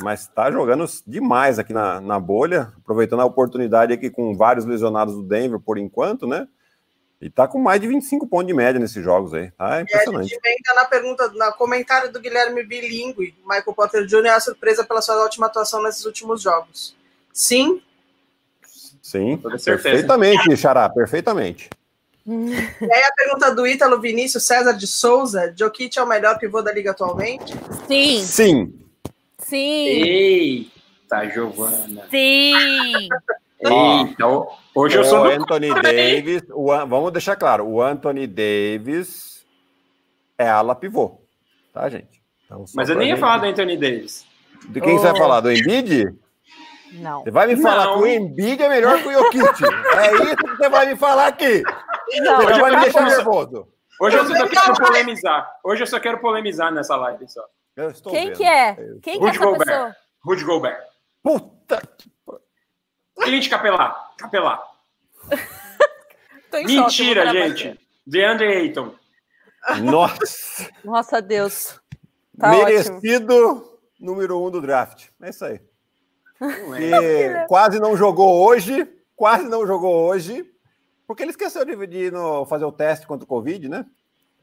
Mas 0.00 0.26
tá 0.26 0.50
jogando 0.50 0.84
demais 1.06 1.58
aqui 1.58 1.72
na, 1.72 2.00
na 2.00 2.18
bolha, 2.18 2.72
aproveitando 2.78 3.20
a 3.20 3.24
oportunidade 3.24 3.92
aqui 3.92 4.10
com 4.10 4.36
vários 4.36 4.64
lesionados 4.64 5.14
do 5.14 5.22
Denver 5.22 5.60
por 5.60 5.78
enquanto, 5.78 6.26
né? 6.26 6.48
E 7.20 7.30
tá 7.30 7.46
com 7.48 7.58
mais 7.58 7.80
de 7.80 7.86
25 7.86 8.26
pontos 8.26 8.48
de 8.48 8.52
média 8.54 8.78
nesses 8.78 9.02
jogos 9.02 9.32
aí. 9.32 9.50
Tá 9.52 9.70
E 9.70 9.72
a 9.78 9.80
impressionante. 9.82 10.28
gente 10.28 10.40
emenda 10.44 10.74
na 10.74 10.84
pergunta, 10.84 11.28
no 11.28 11.52
comentário 11.54 12.12
do 12.12 12.20
Guilherme 12.20 12.64
Bilingue. 12.64 13.34
Michael 13.46 13.74
Potter 13.74 14.04
Jr. 14.04 14.26
é 14.26 14.30
a 14.30 14.40
surpresa 14.40 14.84
pela 14.84 15.00
sua 15.00 15.24
ótima 15.24 15.46
atuação 15.46 15.82
nesses 15.82 16.04
últimos 16.04 16.42
jogos. 16.42 16.94
Sim, 17.32 17.80
Sim, 19.00 19.36
perfeitamente, 19.62 20.56
Xará, 20.56 20.88
perfeitamente. 20.88 21.68
E 22.26 22.54
aí 22.90 23.02
a 23.04 23.12
pergunta 23.14 23.54
do 23.54 23.66
Ítalo 23.66 24.00
Vinícius 24.00 24.44
César 24.44 24.72
de 24.72 24.86
Souza: 24.86 25.52
Jokic 25.56 25.98
é 25.98 26.02
o 26.02 26.08
melhor 26.08 26.38
pivô 26.38 26.62
da 26.62 26.72
liga 26.72 26.90
atualmente? 26.92 27.54
Sim, 27.86 28.22
Sim. 28.24 28.83
Sim, 29.44 29.86
Eita, 29.86 31.28
Giovana. 31.30 32.06
sim. 32.10 33.08
Eita, 33.60 34.26
ho- 34.26 34.48
hoje 34.74 34.98
eu 34.98 35.04
sou 35.04 35.20
o 35.20 35.24
do 35.24 35.30
Anthony 35.30 35.68
Davis, 35.82 36.42
o 36.50 36.66
vamos 36.86 37.12
deixar 37.12 37.36
claro, 37.36 37.66
o 37.66 37.80
Anthony 37.82 38.26
Davis 38.26 39.44
é 40.38 40.48
ala 40.48 40.74
pivô, 40.74 41.20
tá, 41.72 41.88
gente? 41.88 42.22
Então, 42.44 42.64
Mas 42.74 42.88
eu 42.90 42.96
nem 42.96 43.08
ia 43.08 43.14
gente- 43.14 43.20
falar 43.20 43.38
do 43.38 43.46
Anthony 43.46 43.76
Davis. 43.76 44.26
De 44.68 44.80
quem 44.80 44.96
você 44.98 45.04
vai 45.04 45.12
Oh. 45.12 45.16
falar? 45.18 45.40
Do 45.40 45.52
Embiid? 45.52 46.14
Não. 46.94 47.22
Você 47.24 47.30
vai 47.30 47.46
me 47.46 47.56
falar 47.60 47.86
Não. 47.86 47.94
que 47.98 48.02
o 48.04 48.06
Embiid 48.06 48.62
é 48.62 48.68
melhor 48.68 49.00
que 49.02 49.08
o 49.08 49.12
Jokic. 49.12 49.64
É 49.64 50.14
isso 50.24 50.36
que 50.36 50.56
você 50.56 50.68
vai 50.68 50.86
me 50.86 50.96
falar 50.96 51.26
aqui. 51.26 51.62
Não, 52.22 52.36
Você 52.36 52.60
vai 52.60 52.70
me 52.70 52.76
eu 52.76 52.80
deixar 52.82 53.04
nervoso. 53.06 53.66
Hoje 54.00 54.16
eu 54.16 54.24
só 54.26 54.46
quero 54.48 54.74
polemizar. 54.74 55.50
Hoje 55.64 55.82
eu 55.82 55.86
só 55.86 56.00
quero 56.00 56.18
polemizar 56.20 56.72
nessa 56.72 56.96
live 56.96 57.28
só. 57.28 57.42
Eu 57.76 57.90
estou 57.90 58.12
Quem 58.12 58.26
vendo. 58.28 58.36
que 58.36 58.44
é? 58.44 58.74
Quem 59.02 59.18
que 59.18 59.24
é 59.24 59.26
Rudy 59.26 59.36
essa 59.36 59.44
Gobert. 59.44 59.66
pessoa? 59.66 59.96
Rudy 60.24 60.44
Gobert. 60.44 60.80
Puta. 61.22 61.82
Clint 63.20 63.48
Capelar. 63.48 64.14
Capelar. 64.18 64.62
Tô 66.50 66.58
em 66.58 66.68
choque, 66.68 66.76
Mentira, 66.76 67.26
gente. 67.32 67.80
DeAndre 68.06 68.46
Ayton. 68.48 68.94
Nossa. 69.82 70.68
Nossa, 70.84 71.22
Deus. 71.22 71.80
Tá 72.38 72.50
ótimo. 72.50 72.64
merecido 72.66 73.78
número 73.98 74.40
um 74.44 74.50
do 74.50 74.60
draft. 74.60 75.06
É 75.22 75.30
isso 75.30 75.44
aí. 75.44 75.60
Não 76.40 76.74
é. 76.74 76.80
Que 77.42 77.46
quase 77.48 77.80
não 77.80 77.96
jogou 77.96 78.44
hoje. 78.46 78.86
Quase 79.16 79.48
não 79.48 79.66
jogou 79.66 79.94
hoje. 80.06 80.44
Porque 81.06 81.22
ele 81.22 81.30
esqueceu 81.30 81.64
de, 81.64 81.86
de 81.86 81.98
ir 82.06 82.12
no- 82.12 82.44
fazer 82.46 82.64
o 82.64 82.72
teste 82.72 83.06
contra 83.06 83.24
o 83.24 83.28
Covid, 83.28 83.68
né? 83.68 83.86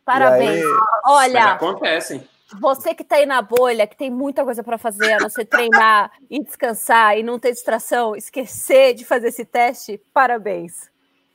Parabéns. 0.04 0.64
Aí- 0.64 0.64
Mas 0.64 1.02
Olha, 1.06 1.44
acontecem. 1.52 2.28
Você 2.60 2.94
que 2.94 3.04
tá 3.04 3.16
aí 3.18 3.26
na 3.26 3.42
bolha, 3.42 3.88
que 3.88 3.96
tem 3.96 4.10
muita 4.10 4.44
coisa 4.44 4.64
para 4.64 4.78
fazer, 4.78 5.14
a 5.14 5.20
não 5.20 5.30
ser 5.30 5.46
treinar 5.46 6.12
e 6.30 6.44
descansar 6.44 7.18
e 7.18 7.24
não 7.24 7.40
ter 7.40 7.52
distração, 7.52 8.16
esquecer 8.16 8.94
de 8.94 9.06
fazer 9.06 9.30
esse 9.30 9.46
teste, 9.46 10.02
parabéns. 10.14 10.90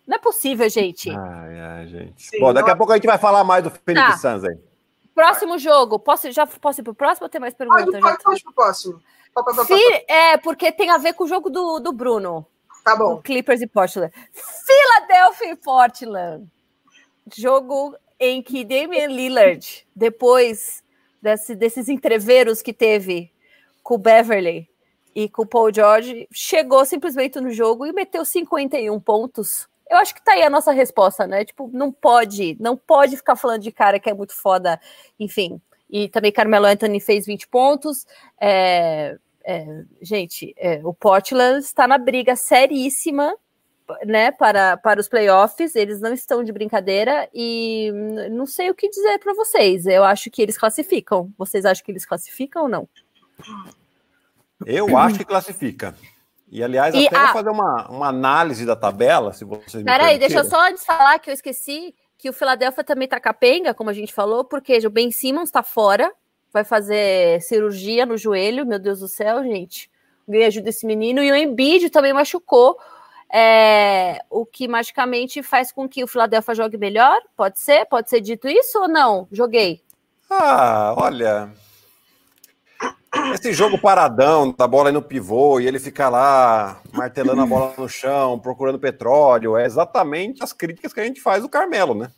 Não 0.06 0.16
é 0.16 0.18
possível, 0.18 0.68
gente. 0.68 1.10
Ai, 1.10 1.60
ai, 1.60 1.86
gente. 1.88 2.22
Sim, 2.30 2.38
Bom, 2.38 2.52
daqui 2.52 2.70
a 2.70 2.76
pouco 2.76 2.92
a 2.92 2.96
gente 2.96 3.06
vai 3.06 3.18
falar 3.18 3.42
mais 3.44 3.64
do 3.64 3.70
Felipe 3.70 3.94
Tá. 4.06 4.16
Sanz 4.16 4.44
aí. 4.44 4.56
Próximo 5.14 5.58
jogo. 5.58 5.98
Posso, 5.98 6.30
já 6.30 6.46
posso 6.46 6.80
ir 6.80 6.84
pro 6.84 6.94
próximo 6.94 7.24
ou 7.24 7.28
tem 7.30 7.40
mais 7.40 7.54
Pode, 7.54 7.74
perguntas? 7.74 8.00
pode, 8.02 8.22
pode 8.22 8.42
pro 8.44 8.52
próximo. 8.52 9.00
Pá, 9.34 9.42
pá, 9.42 9.50
pá, 9.52 9.56
pá, 9.56 9.64
Fi- 9.64 10.04
é, 10.06 10.36
porque 10.36 10.70
tem 10.70 10.90
a 10.90 10.98
ver 10.98 11.14
com 11.14 11.24
o 11.24 11.28
jogo 11.28 11.50
do, 11.50 11.80
do 11.80 11.92
Bruno. 11.92 12.46
Tá 12.84 12.94
bom. 12.94 13.20
Clippers 13.22 13.60
e 13.62 13.66
Portland. 13.66 14.12
Philadelphia 14.32 15.50
e 15.52 15.56
Portland. 15.56 16.46
Jogo 17.36 17.96
em 18.20 18.42
que 18.42 18.64
Damian 18.64 19.08
Lillard, 19.08 19.86
depois 19.94 20.82
desse- 21.26 21.54
desses 21.56 21.88
entreveros 21.88 22.62
que 22.62 22.72
teve 22.72 23.32
com 23.82 23.94
o 23.94 23.98
Beverly, 23.98 24.68
e 25.14 25.30
com 25.30 25.42
o 25.42 25.46
Paul 25.46 25.72
George, 25.72 26.28
chegou 26.30 26.84
simplesmente 26.84 27.40
no 27.40 27.50
jogo 27.50 27.86
e 27.86 27.92
meteu 27.92 28.22
51 28.22 29.00
pontos. 29.00 29.66
Eu 29.88 29.96
acho 29.96 30.14
que 30.14 30.22
tá 30.22 30.32
aí 30.32 30.42
a 30.42 30.50
nossa 30.50 30.72
resposta, 30.72 31.26
né? 31.26 31.42
Tipo, 31.42 31.70
não 31.72 31.90
pode, 31.90 32.54
não 32.60 32.76
pode 32.76 33.16
ficar 33.16 33.34
falando 33.34 33.62
de 33.62 33.72
cara 33.72 33.98
que 33.98 34.10
é 34.10 34.14
muito 34.14 34.34
foda, 34.34 34.78
enfim. 35.18 35.58
E 35.88 36.08
também 36.10 36.30
Carmelo 36.30 36.66
Anthony 36.66 37.00
fez 37.00 37.24
20 37.24 37.48
pontos. 37.48 38.06
É, 38.38 39.16
é, 39.42 39.64
gente, 40.02 40.54
é, 40.58 40.82
o 40.84 40.92
Portland 40.92 41.60
está 41.60 41.88
na 41.88 41.96
briga 41.96 42.36
seríssima 42.36 43.34
né, 44.04 44.30
para, 44.30 44.76
para 44.76 45.00
os 45.00 45.08
playoffs, 45.08 45.74
eles 45.76 46.00
não 46.00 46.12
estão 46.12 46.42
de 46.42 46.52
brincadeira 46.52 47.28
e 47.34 47.90
não 48.30 48.46
sei 48.46 48.70
o 48.70 48.74
que 48.74 48.88
dizer 48.88 49.18
para 49.18 49.34
vocês. 49.34 49.86
Eu 49.86 50.04
acho 50.04 50.30
que 50.30 50.42
eles 50.42 50.58
classificam. 50.58 51.32
Vocês 51.38 51.64
acham 51.64 51.84
que 51.84 51.92
eles 51.92 52.04
classificam 52.06 52.64
ou 52.64 52.68
não? 52.68 52.88
Eu 54.64 54.96
acho 54.96 55.18
que 55.18 55.24
classifica. 55.24 55.94
E, 56.50 56.62
aliás, 56.62 56.94
E 56.94 57.06
até 57.06 57.16
a- 57.16 57.24
vou 57.24 57.32
fazer 57.34 57.50
uma, 57.50 57.88
uma 57.88 58.08
análise 58.08 58.64
da 58.64 58.76
tabela, 58.76 59.32
se 59.32 59.44
vocês 59.44 59.82
Peraí, 59.84 60.18
deixa 60.18 60.38
eu 60.38 60.44
só 60.44 60.68
antes 60.68 60.84
falar 60.84 61.18
que 61.18 61.28
eu 61.28 61.34
esqueci 61.34 61.94
que 62.16 62.30
o 62.30 62.32
Philadelphia 62.32 62.82
também 62.84 63.06
tá 63.08 63.20
capenga, 63.20 63.74
como 63.74 63.90
a 63.90 63.92
gente 63.92 64.12
falou, 64.12 64.44
porque 64.44 64.78
o 64.86 64.90
Ben 64.90 65.10
Simmons 65.10 65.50
tá 65.50 65.62
fora, 65.62 66.10
vai 66.52 66.64
fazer 66.64 67.42
cirurgia 67.42 68.06
no 68.06 68.16
joelho, 68.16 68.64
meu 68.64 68.78
Deus 68.78 69.00
do 69.00 69.08
céu, 69.08 69.42
gente. 69.42 69.90
Alguém 70.26 70.44
ajuda 70.46 70.70
esse 70.70 70.86
menino. 70.86 71.22
E 71.22 71.30
o 71.30 71.36
Embiid 71.36 71.90
também 71.90 72.12
machucou, 72.12 72.78
é, 73.38 74.18
o 74.30 74.46
que 74.46 74.66
magicamente 74.66 75.42
faz 75.42 75.70
com 75.70 75.86
que 75.86 76.02
o 76.02 76.06
Philadelphia 76.06 76.54
jogue 76.54 76.78
melhor? 76.78 77.20
Pode 77.36 77.60
ser? 77.60 77.84
Pode 77.84 78.08
ser 78.08 78.22
dito 78.22 78.48
isso 78.48 78.78
ou 78.78 78.88
não? 78.88 79.28
Joguei. 79.30 79.82
Ah, 80.30 80.94
olha. 80.96 81.52
Esse 83.34 83.52
jogo 83.52 83.78
paradão, 83.78 84.54
da 84.56 84.66
bola 84.66 84.90
no 84.90 85.02
pivô, 85.02 85.60
e 85.60 85.66
ele 85.66 85.78
fica 85.78 86.08
lá 86.08 86.80
martelando 86.94 87.42
a 87.42 87.46
bola 87.46 87.74
no 87.76 87.86
chão, 87.86 88.38
procurando 88.38 88.78
petróleo, 88.78 89.54
é 89.54 89.66
exatamente 89.66 90.42
as 90.42 90.54
críticas 90.54 90.94
que 90.94 91.00
a 91.00 91.04
gente 91.04 91.20
faz 91.20 91.42
do 91.42 91.48
Carmelo, 91.48 91.94
né? 91.94 92.10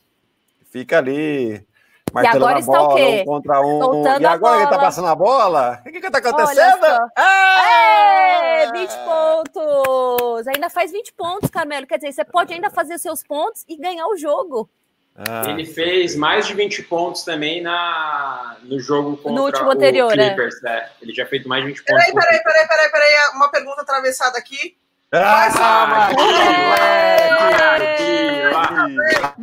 Fica 0.71 0.99
ali 0.99 1.67
martelando 2.13 2.45
agora 2.45 2.57
a 2.57 2.61
está 2.61 2.83
o 2.83 2.87
bola, 2.89 2.97
quê? 2.97 3.21
um 3.21 3.25
contra 3.25 3.61
um. 3.61 3.79
Soltando 3.81 4.23
e 4.23 4.27
agora 4.27 4.57
ele 4.57 4.65
tá 4.65 4.71
bola. 4.71 4.83
passando 4.83 5.09
a 5.09 5.15
bola, 5.15 5.81
o 5.87 5.91
que 5.93 6.01
que 6.01 6.11
tá 6.11 6.19
Olha 6.19 6.31
acontecendo? 6.31 6.87
só. 6.87 7.23
É! 7.23 8.63
É, 8.65 8.73
20 8.73 8.91
pontos! 9.05 10.49
Ainda 10.49 10.69
faz 10.71 10.91
20 10.93 11.13
pontos, 11.15 11.51
Carmelo. 11.51 11.87
Quer 11.87 11.97
dizer, 11.97 12.13
você 12.13 12.25
pode 12.25 12.53
ainda 12.53 12.71
fazer 12.71 12.99
seus 12.99 13.23
pontos 13.23 13.65
e 13.69 13.77
ganhar 13.77 14.07
o 14.09 14.17
jogo. 14.17 14.69
Ah, 15.17 15.51
Ele 15.51 15.65
fez 15.65 16.15
mais 16.15 16.47
de 16.47 16.55
20 16.55 16.85
pontos 16.85 17.23
também 17.25 17.61
na, 17.61 18.57
no 18.63 18.79
jogo 18.79 19.17
contra 19.17 19.43
último 19.43 19.69
o 19.69 19.73
anterior, 19.73 20.13
é. 20.13 20.29
Clippers. 20.29 20.63
né? 20.63 20.89
Ele 21.03 21.13
já 21.13 21.27
fez 21.27 21.45
mais 21.45 21.63
de 21.63 21.69
20 21.71 21.85
pontos. 21.85 22.05
Peraí, 22.05 22.15
peraí, 22.15 22.43
peraí, 22.43 22.69
peraí, 22.69 22.89
peraí. 22.91 23.15
Uma 23.35 23.49
pergunta 23.51 23.83
atravessada 23.83 24.39
aqui. 24.39 24.77
Ah, 25.11 25.49
Maguila! 25.89 26.79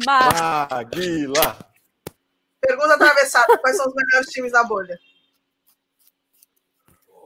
Mas 0.06 0.42
Maguila! 0.72 1.58
Pergunta 2.66 2.94
atravessada. 2.96 3.58
Quais 3.60 3.78
são 3.78 3.88
os 3.88 3.94
melhores 3.94 4.28
times 4.32 4.52
da 4.52 4.64
bolha? 4.64 5.00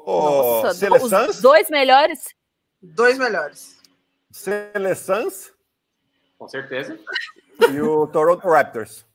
Nossa, 0.06 0.74
Seleçãs? 0.74 1.30
os 1.36 1.42
dois 1.42 1.70
melhores. 1.70 2.34
Dois 2.82 3.18
melhores. 3.18 3.78
Seleçãs 4.32 5.54
Com 6.38 6.48
certeza. 6.48 7.00
e 7.72 7.82
o 7.82 8.08
Toronto 8.08 8.48
Raptors. 8.48 9.06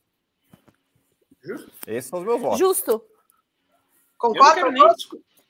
Justo. 1.43 1.71
Esses 1.87 2.09
são 2.09 2.19
os 2.19 2.25
meus 2.25 2.41
votos. 2.41 2.59
Justo. 2.59 2.91
Eu 2.91 3.01
Concorda? 4.17 4.55
quero 4.55 4.71
nem 4.71 4.83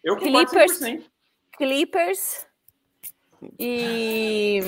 Eu 0.04 0.18
concordo 0.18 0.50
Clippers. 0.50 0.80
100%. 0.80 1.12
Clippers. 1.58 2.48
E. 3.60 4.60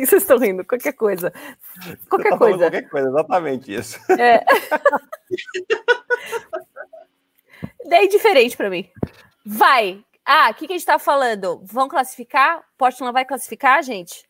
O 0.00 0.02
que 0.02 0.06
vocês 0.06 0.22
estão 0.22 0.38
rindo? 0.38 0.64
Qualquer 0.64 0.92
coisa. 0.94 1.30
Qualquer 2.08 2.30
Tá 2.30 2.38
coisa. 2.38 2.58
Qualquer 2.58 2.88
coisa, 2.88 3.08
exatamente 3.10 3.74
isso. 3.74 3.98
É. 4.12 4.42
Daí 7.86 8.08
diferente 8.08 8.56
pra 8.56 8.70
mim. 8.70 8.88
Vai. 9.44 10.02
Ah, 10.24 10.48
o 10.50 10.54
que, 10.54 10.66
que 10.66 10.72
a 10.72 10.76
gente 10.76 10.86
tá 10.86 10.98
falando? 10.98 11.60
Vão 11.64 11.88
classificar? 11.88 12.62
Portland 12.78 13.12
vai 13.12 13.24
classificar, 13.24 13.82
gente? 13.82 14.28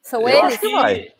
São 0.00 0.22
Eu 0.22 0.28
eles? 0.28 0.42
acho 0.44 0.60
que 0.60 0.72
vai. 0.72 1.12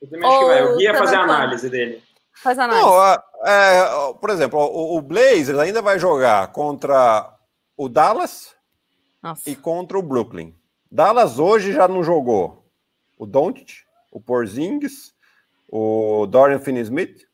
Eu 0.00 0.10
também 0.10 0.28
acho 0.28 0.38
que 0.38 0.44
vai. 0.46 0.62
Eu 0.62 0.68
Ou 0.72 0.80
ia 0.80 0.94
fazer 0.94 1.16
a 1.16 1.20
análise 1.22 1.68
dele. 1.70 2.02
Faz 2.34 2.58
análise. 2.58 2.86
Não, 2.86 2.98
a- 2.98 3.22
é, 3.44 3.82
por 4.20 4.30
exemplo, 4.30 4.58
o, 4.60 4.96
o 4.96 5.02
Blazers 5.02 5.58
ainda 5.58 5.82
vai 5.82 5.98
jogar 5.98 6.50
contra 6.52 7.34
o 7.76 7.88
Dallas 7.88 8.54
Nossa. 9.22 9.48
e 9.48 9.56
contra 9.56 9.98
o 9.98 10.02
Brooklyn. 10.02 10.54
Dallas 10.90 11.38
hoje 11.38 11.72
já 11.72 11.86
não 11.86 12.02
jogou 12.02 12.64
o 13.18 13.26
Doncic, 13.26 13.82
o 14.12 14.20
Porzingis, 14.20 15.12
o 15.70 16.26
Dorian 16.26 16.58
Finney-Smith, 16.58 17.26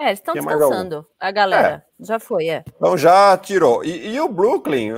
É, 0.00 0.12
estão 0.12 0.34
descansando. 0.34 1.06
A 1.20 1.30
galera. 1.30 1.84
Já 2.00 2.18
foi, 2.18 2.48
é. 2.48 2.64
então 2.66 2.96
já 2.98 3.36
tirou. 3.38 3.84
E, 3.84 4.08
e 4.14 4.20
o 4.20 4.28
Brooklyn, 4.28 4.92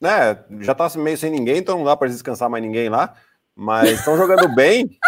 né, 0.00 0.44
já 0.60 0.74
tá 0.74 0.88
meio 0.96 1.16
sem 1.18 1.30
ninguém, 1.30 1.58
então 1.58 1.78
não 1.78 1.84
dá 1.84 1.96
para 1.96 2.08
descansar 2.08 2.48
mais 2.50 2.62
ninguém 2.62 2.88
lá, 2.88 3.14
mas 3.54 3.90
estão 3.90 4.16
jogando 4.18 4.54
bem. 4.54 4.98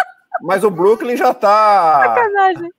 Mas 0.41 0.63
o 0.63 0.71
Brooklyn 0.71 1.15
já 1.17 1.33
tá 1.33 2.03
Sacanagem. 2.15 2.69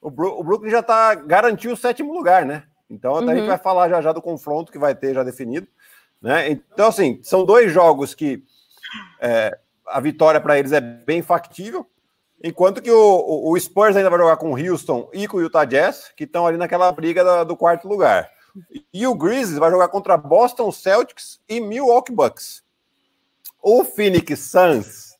o, 0.00 0.10
Bru- 0.10 0.38
o 0.38 0.44
Brooklyn 0.44 0.70
já 0.70 0.82
tá 0.82 1.14
garantiu 1.14 1.72
o 1.72 1.76
sétimo 1.76 2.12
lugar, 2.12 2.44
né? 2.44 2.64
Então 2.90 3.14
até 3.16 3.26
a 3.30 3.34
gente 3.34 3.42
Uhum. 3.42 3.48
vai 3.48 3.58
falar 3.58 3.88
já 3.88 4.00
já 4.00 4.12
do 4.12 4.22
confronto 4.22 4.72
que 4.72 4.78
vai 4.78 4.94
ter 4.94 5.14
já 5.14 5.22
definido, 5.22 5.66
né? 6.20 6.48
Então 6.50 6.88
assim 6.88 7.20
são 7.22 7.44
dois 7.44 7.70
jogos 7.72 8.14
que 8.14 8.42
é, 9.20 9.56
a 9.90 10.00
vitória 10.00 10.40
para 10.40 10.58
eles 10.58 10.72
é 10.72 10.80
bem 10.80 11.22
factível, 11.22 11.86
enquanto 12.42 12.80
que 12.82 12.90
o, 12.90 13.50
o- 13.52 13.58
Spurs 13.58 13.96
ainda 13.96 14.10
vai 14.10 14.18
jogar 14.18 14.36
com 14.36 14.52
o 14.52 14.56
Houston 14.56 15.10
e 15.12 15.26
com 15.26 15.38
o 15.38 15.40
Utah 15.42 15.64
Jazz, 15.64 16.12
que 16.16 16.24
estão 16.24 16.46
ali 16.46 16.56
naquela 16.56 16.90
briga 16.92 17.24
da- 17.24 17.44
do 17.44 17.56
quarto 17.56 17.88
lugar. 17.88 18.30
E 18.92 19.06
o 19.06 19.14
Grizzlies 19.14 19.58
vai 19.58 19.70
jogar 19.70 19.88
contra 19.88 20.16
Boston 20.16 20.70
Celtics 20.72 21.40
e 21.48 21.60
Milwaukee 21.60 22.12
Bucks. 22.12 22.62
O 23.62 23.84
Phoenix 23.84 24.38
Suns, 24.40 25.16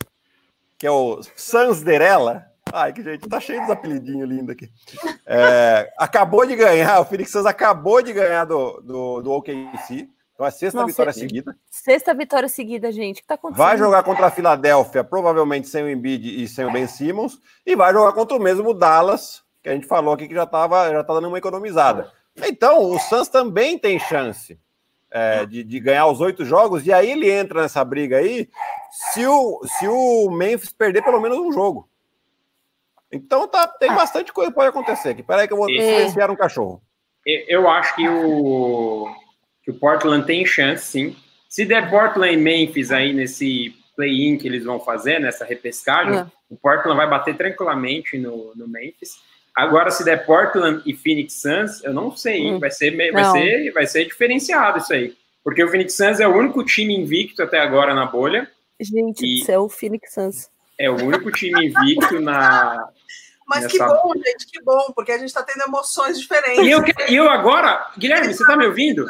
que 0.78 0.86
é 0.86 0.90
o 0.90 1.20
Suns 1.36 1.82
Derela, 1.82 2.46
ai 2.72 2.92
que 2.92 3.02
gente, 3.02 3.28
tá 3.28 3.38
cheio 3.40 3.60
dos 3.60 3.70
apelidinhos 3.70 4.28
lindos 4.28 4.50
aqui. 4.50 4.70
É, 5.26 5.92
acabou 5.98 6.46
de 6.46 6.54
ganhar, 6.56 7.00
o 7.00 7.04
Phoenix 7.04 7.30
Suns 7.30 7.46
acabou 7.46 8.00
de 8.02 8.12
ganhar 8.12 8.44
do, 8.44 8.80
do, 8.80 9.22
do 9.22 9.32
OKC, 9.32 10.08
então 10.38 10.46
é 10.46 10.50
a 10.50 10.52
sexta 10.52 10.78
Nossa, 10.78 10.92
vitória 10.92 11.12
seguida. 11.12 11.56
Sexta 11.68 12.14
vitória 12.14 12.48
seguida, 12.48 12.92
gente. 12.92 13.18
O 13.18 13.22
que 13.22 13.26
tá 13.26 13.34
acontecendo? 13.34 13.66
Vai 13.66 13.76
jogar 13.76 14.04
contra 14.04 14.26
a 14.26 14.30
Filadélfia, 14.30 15.02
provavelmente 15.02 15.66
sem 15.66 15.82
o 15.82 15.90
Embiid 15.90 16.44
e 16.44 16.46
sem 16.46 16.64
o 16.64 16.70
Ben 16.70 16.86
Simmons, 16.86 17.40
e 17.66 17.74
vai 17.74 17.92
jogar 17.92 18.12
contra 18.12 18.36
o 18.36 18.40
mesmo 18.40 18.72
Dallas, 18.72 19.42
que 19.64 19.68
a 19.68 19.72
gente 19.72 19.88
falou 19.88 20.14
aqui 20.14 20.28
que 20.28 20.34
já 20.36 20.44
estava 20.44 20.92
já 20.92 21.02
tá 21.02 21.12
dando 21.14 21.26
uma 21.26 21.38
economizada. 21.38 22.12
Então, 22.36 22.88
o 22.88 23.00
Suns 23.00 23.26
também 23.26 23.76
tem 23.76 23.98
chance 23.98 24.56
é, 25.10 25.44
de, 25.44 25.64
de 25.64 25.80
ganhar 25.80 26.06
os 26.06 26.20
oito 26.20 26.44
jogos, 26.44 26.86
e 26.86 26.92
aí 26.92 27.10
ele 27.10 27.28
entra 27.28 27.62
nessa 27.62 27.84
briga 27.84 28.18
aí 28.18 28.48
se 29.12 29.26
o, 29.26 29.60
se 29.66 29.88
o 29.88 30.30
Memphis 30.30 30.70
perder 30.72 31.02
pelo 31.02 31.20
menos 31.20 31.36
um 31.36 31.50
jogo. 31.50 31.88
Então 33.10 33.48
tá, 33.48 33.66
tem 33.66 33.92
bastante 33.92 34.32
coisa 34.32 34.52
que 34.52 34.54
pode 34.54 34.68
acontecer 34.68 35.08
aqui. 35.08 35.22
Peraí 35.24 35.48
que 35.48 35.52
eu 35.52 35.56
vou 35.56 35.68
É. 35.68 35.80
silenciar 35.80 36.30
um 36.30 36.36
cachorro. 36.36 36.80
Eu- 37.26 37.62
Eu 37.62 37.68
acho 37.70 37.96
que 37.96 38.08
o, 38.08 39.08
que 39.68 39.72
o 39.72 39.74
Portland 39.74 40.24
tem 40.26 40.46
chance, 40.46 40.86
sim. 40.86 41.14
Se 41.46 41.66
der 41.66 41.90
Portland 41.90 42.32
e 42.32 42.36
Memphis 42.38 42.90
aí 42.90 43.12
nesse 43.12 43.74
play-in 43.94 44.38
que 44.38 44.48
eles 44.48 44.64
vão 44.64 44.80
fazer, 44.80 45.18
nessa 45.20 45.44
repescagem, 45.44 46.20
É. 46.20 46.26
o 46.48 46.56
Portland 46.56 46.96
vai 46.96 47.06
bater 47.08 47.36
tranquilamente 47.36 48.16
no, 48.16 48.52
no 48.56 48.66
Memphis. 48.66 49.18
Agora, 49.54 49.90
se 49.90 50.02
der 50.04 50.24
Portland 50.24 50.82
e 50.86 50.94
Phoenix 50.94 51.34
Suns, 51.42 51.84
eu 51.84 51.92
não 51.92 52.16
sei, 52.16 52.36
hein? 52.38 52.54
Hum. 52.54 52.58
vai, 52.60 52.70
ser, 52.70 52.96
vai, 52.96 53.10
Não. 53.22 53.32
ser, 53.32 53.70
vai 53.72 53.86
ser 53.86 54.04
diferenciado 54.06 54.78
isso 54.78 54.92
aí. 54.94 55.14
Porque 55.44 55.62
o 55.62 55.68
Phoenix 55.68 55.94
Suns 55.94 56.18
é 56.20 56.26
o 56.28 56.34
único 56.36 56.64
time 56.64 56.94
invicto 56.94 57.42
até 57.42 57.58
agora 57.58 57.94
na 57.94 58.06
bolha, 58.06 58.48
Gente 58.80 59.26
E- 59.26 59.40
do 59.40 59.44
céu, 59.46 59.62
o 59.64 59.68
Phoenix 59.68 60.14
Suns. 60.14 60.48
é 60.78 60.88
o 60.88 60.94
único 60.94 61.30
time 61.32 61.66
invicto 61.66 62.20
na, 62.20 62.88
Mas 63.48 63.66
que 63.66 63.78
Nessa- 63.78 63.94
bom, 63.94 64.12
gente, 64.14 64.46
que 64.46 64.62
bom, 64.62 64.92
porque 64.94 65.10
a 65.10 65.16
gente 65.18 65.28
está 65.28 65.42
tendo 65.42 65.62
emoções 65.62 66.20
diferentes. 66.20 66.64
E 66.64 66.70
eu, 66.70 66.82
que- 66.82 66.94
e 67.10 67.16
eu 67.16 67.30
agora, 67.30 67.90
Guilherme, 67.98 68.34
você 68.34 68.44
tá 68.46 68.56
me 68.56 68.66
ouvindo? 68.66 69.06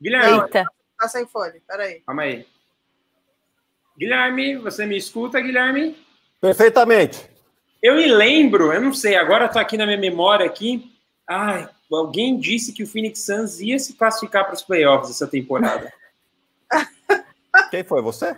Guilherme, 0.00 0.42
Eita. 0.42 0.64
Tá 0.98 1.08
sem 1.08 1.26
fone, 1.26 1.60
peraí. 1.66 2.00
calma 2.06 2.22
aí. 2.22 2.46
Guilherme, 3.98 4.56
você 4.58 4.86
me 4.86 4.96
escuta, 4.96 5.40
Guilherme? 5.40 5.96
Perfeitamente. 6.40 7.28
Eu 7.82 7.96
me 7.96 8.06
lembro, 8.06 8.72
eu 8.72 8.80
não 8.80 8.92
sei, 8.92 9.16
agora 9.16 9.48
tá 9.48 9.60
aqui 9.60 9.76
na 9.76 9.86
minha 9.86 9.98
memória 9.98 10.46
aqui. 10.46 10.92
Ai, 11.28 11.68
alguém 11.90 12.38
disse 12.38 12.72
que 12.72 12.82
o 12.82 12.86
Phoenix 12.86 13.24
Suns 13.24 13.60
ia 13.60 13.78
se 13.78 13.94
classificar 13.94 14.44
para 14.44 14.54
os 14.54 14.62
playoffs 14.62 15.10
essa 15.10 15.26
temporada. 15.26 15.92
Quem 17.70 17.82
foi 17.84 18.02
você? 18.02 18.36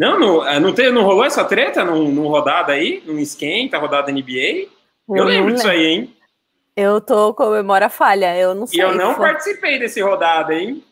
Não, 0.00 0.18
não, 0.18 0.48
eh, 0.48 0.58
não, 0.58 0.72
te- 0.74 0.90
não 0.90 1.02
rolou 1.02 1.24
essa 1.26 1.44
treta 1.44 1.84
num, 1.84 2.10
num 2.10 2.26
rodada 2.26 2.72
aí? 2.72 3.02
Num 3.04 3.18
esquenta, 3.18 3.76
rodada 3.76 4.10
NBA? 4.10 4.66
Eu 5.06 5.24
lembro 5.24 5.52
disso 5.52 5.68
aí, 5.68 5.84
hein? 5.84 6.16
Eu 6.74 7.02
tô 7.02 7.34
com 7.34 7.42
a 7.42 7.50
memória 7.50 7.90
falha, 7.90 8.34
eu 8.34 8.54
não 8.54 8.64
E 8.64 8.68
sei. 8.68 8.82
eu 8.82 8.94
não 8.94 9.14
foi- 9.14 9.26
participei 9.26 9.78
desse 9.78 10.00
rodada, 10.00 10.54
hein? 10.54 10.82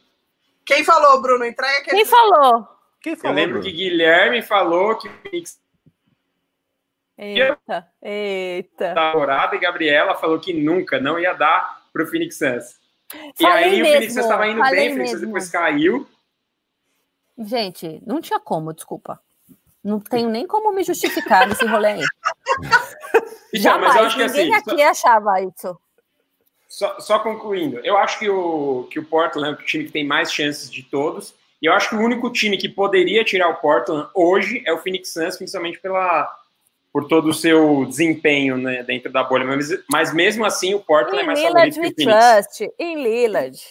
Quem 0.66 0.84
falou, 0.84 1.22
Bruno? 1.22 1.46
Entrega 1.46 1.78
aquele. 1.78 1.96
Quem 1.96 2.04
falou? 2.04 2.68
Quem 3.00 3.12
Eu 3.14 3.18
falou? 3.18 3.34
lembro 3.36 3.52
Bruno? 3.60 3.64
que 3.64 3.72
Guilherme 3.72 4.42
falou 4.42 4.94
que 4.96 5.08
o 5.08 5.12
Phoenix 5.22 5.58
Eita, 7.16 7.86
eita. 8.02 8.94
temporada 8.94 9.56
e 9.56 9.58
Gabriela 9.58 10.14
falou 10.16 10.38
que 10.38 10.52
nunca, 10.52 11.00
não 11.00 11.18
ia 11.18 11.32
dar 11.32 11.80
pro 11.92 12.06
Phoenix 12.06 12.36
Suns. 12.38 12.76
E 13.38 13.42
Falei 13.42 13.64
aí 13.64 13.82
o 13.82 13.84
Phoenix 13.86 14.00
mesmo, 14.00 14.12
Suns 14.12 14.24
estava 14.24 14.46
indo 14.46 14.60
bem, 14.60 14.70
o 14.70 14.92
Phoenix 14.92 15.10
Suns 15.10 15.20
mesmo. 15.20 15.26
depois 15.26 15.50
caiu. 15.50 16.06
Gente, 17.38 18.02
não 18.04 18.20
tinha 18.20 18.40
como, 18.40 18.72
desculpa. 18.74 19.20
Não 19.82 20.00
tenho 20.00 20.28
nem 20.28 20.46
como 20.46 20.74
me 20.74 20.82
justificar 20.82 21.48
nesse 21.48 21.64
rolê 21.66 21.88
aí. 21.88 22.04
Então, 23.50 23.80
mas 23.80 23.96
eu 23.96 24.04
acho 24.04 24.16
que 24.16 24.26
ninguém 24.26 24.54
assim, 24.54 24.72
aqui 24.72 24.82
achava 24.82 25.40
isso. 25.40 25.80
Só, 26.68 27.00
só 27.00 27.18
concluindo, 27.18 27.78
eu 27.78 27.96
acho 27.96 28.18
que 28.18 28.28
o, 28.28 28.86
que 28.90 28.98
o 28.98 29.04
Portland 29.06 29.48
é 29.48 29.62
o 29.62 29.64
time 29.64 29.84
que 29.84 29.90
tem 29.90 30.06
mais 30.06 30.30
chances 30.30 30.70
de 30.70 30.82
todos. 30.82 31.34
E 31.62 31.66
eu 31.66 31.72
acho 31.72 31.88
que 31.88 31.96
o 31.96 32.00
único 32.00 32.30
time 32.30 32.58
que 32.58 32.68
poderia 32.68 33.24
tirar 33.24 33.48
o 33.48 33.56
Portland 33.56 34.08
hoje 34.14 34.62
é 34.66 34.72
o 34.72 34.78
Phoenix 34.78 35.14
Suns, 35.14 35.38
principalmente 35.38 35.80
pela, 35.80 36.30
por 36.92 37.08
todo 37.08 37.30
o 37.30 37.34
seu 37.34 37.86
desempenho 37.86 38.58
né, 38.58 38.82
dentro 38.82 39.10
da 39.10 39.24
bolha. 39.24 39.46
Mas, 39.46 39.68
mas 39.90 40.12
mesmo 40.12 40.44
assim, 40.44 40.74
o 40.74 40.80
Portland 40.80 41.20
é 41.20 41.22
Em 41.22 41.26
mais 41.26 41.38
Lillard 41.38 41.74
favorito 41.74 41.96
que 41.96 42.04
we 42.04 42.12
o 42.12 42.16
Phoenix. 42.16 42.46
trust. 42.58 42.74
Em 42.78 43.02
Lillard. 43.02 43.62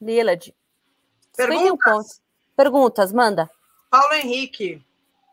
Lillard. 0.00 0.54
51 1.32 1.76
Perguntas? 1.76 2.20
Perguntas, 2.56 3.12
manda. 3.12 3.50
Paulo 3.90 4.14
Henrique. 4.14 4.82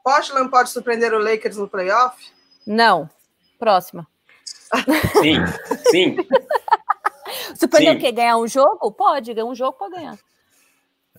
Portland 0.04 0.50
pode 0.50 0.70
surpreender 0.70 1.14
o 1.14 1.18
Lakers 1.20 1.58
no 1.58 1.68
playoff? 1.68 2.18
Não. 2.68 3.10
Próxima. 3.58 4.06
Sim, 5.22 5.38
sim. 5.90 6.18
Se 7.56 7.68
perder 7.68 7.92
Sim. 7.92 7.98
o 7.98 8.00
quê? 8.00 8.12
Ganhar 8.12 8.38
um 8.38 8.48
jogo? 8.48 8.92
Pode, 8.92 9.34
ganhar 9.34 9.46
um 9.48 9.56
jogo 9.56 9.78
pode 9.78 9.96
ganhar. 9.96 10.18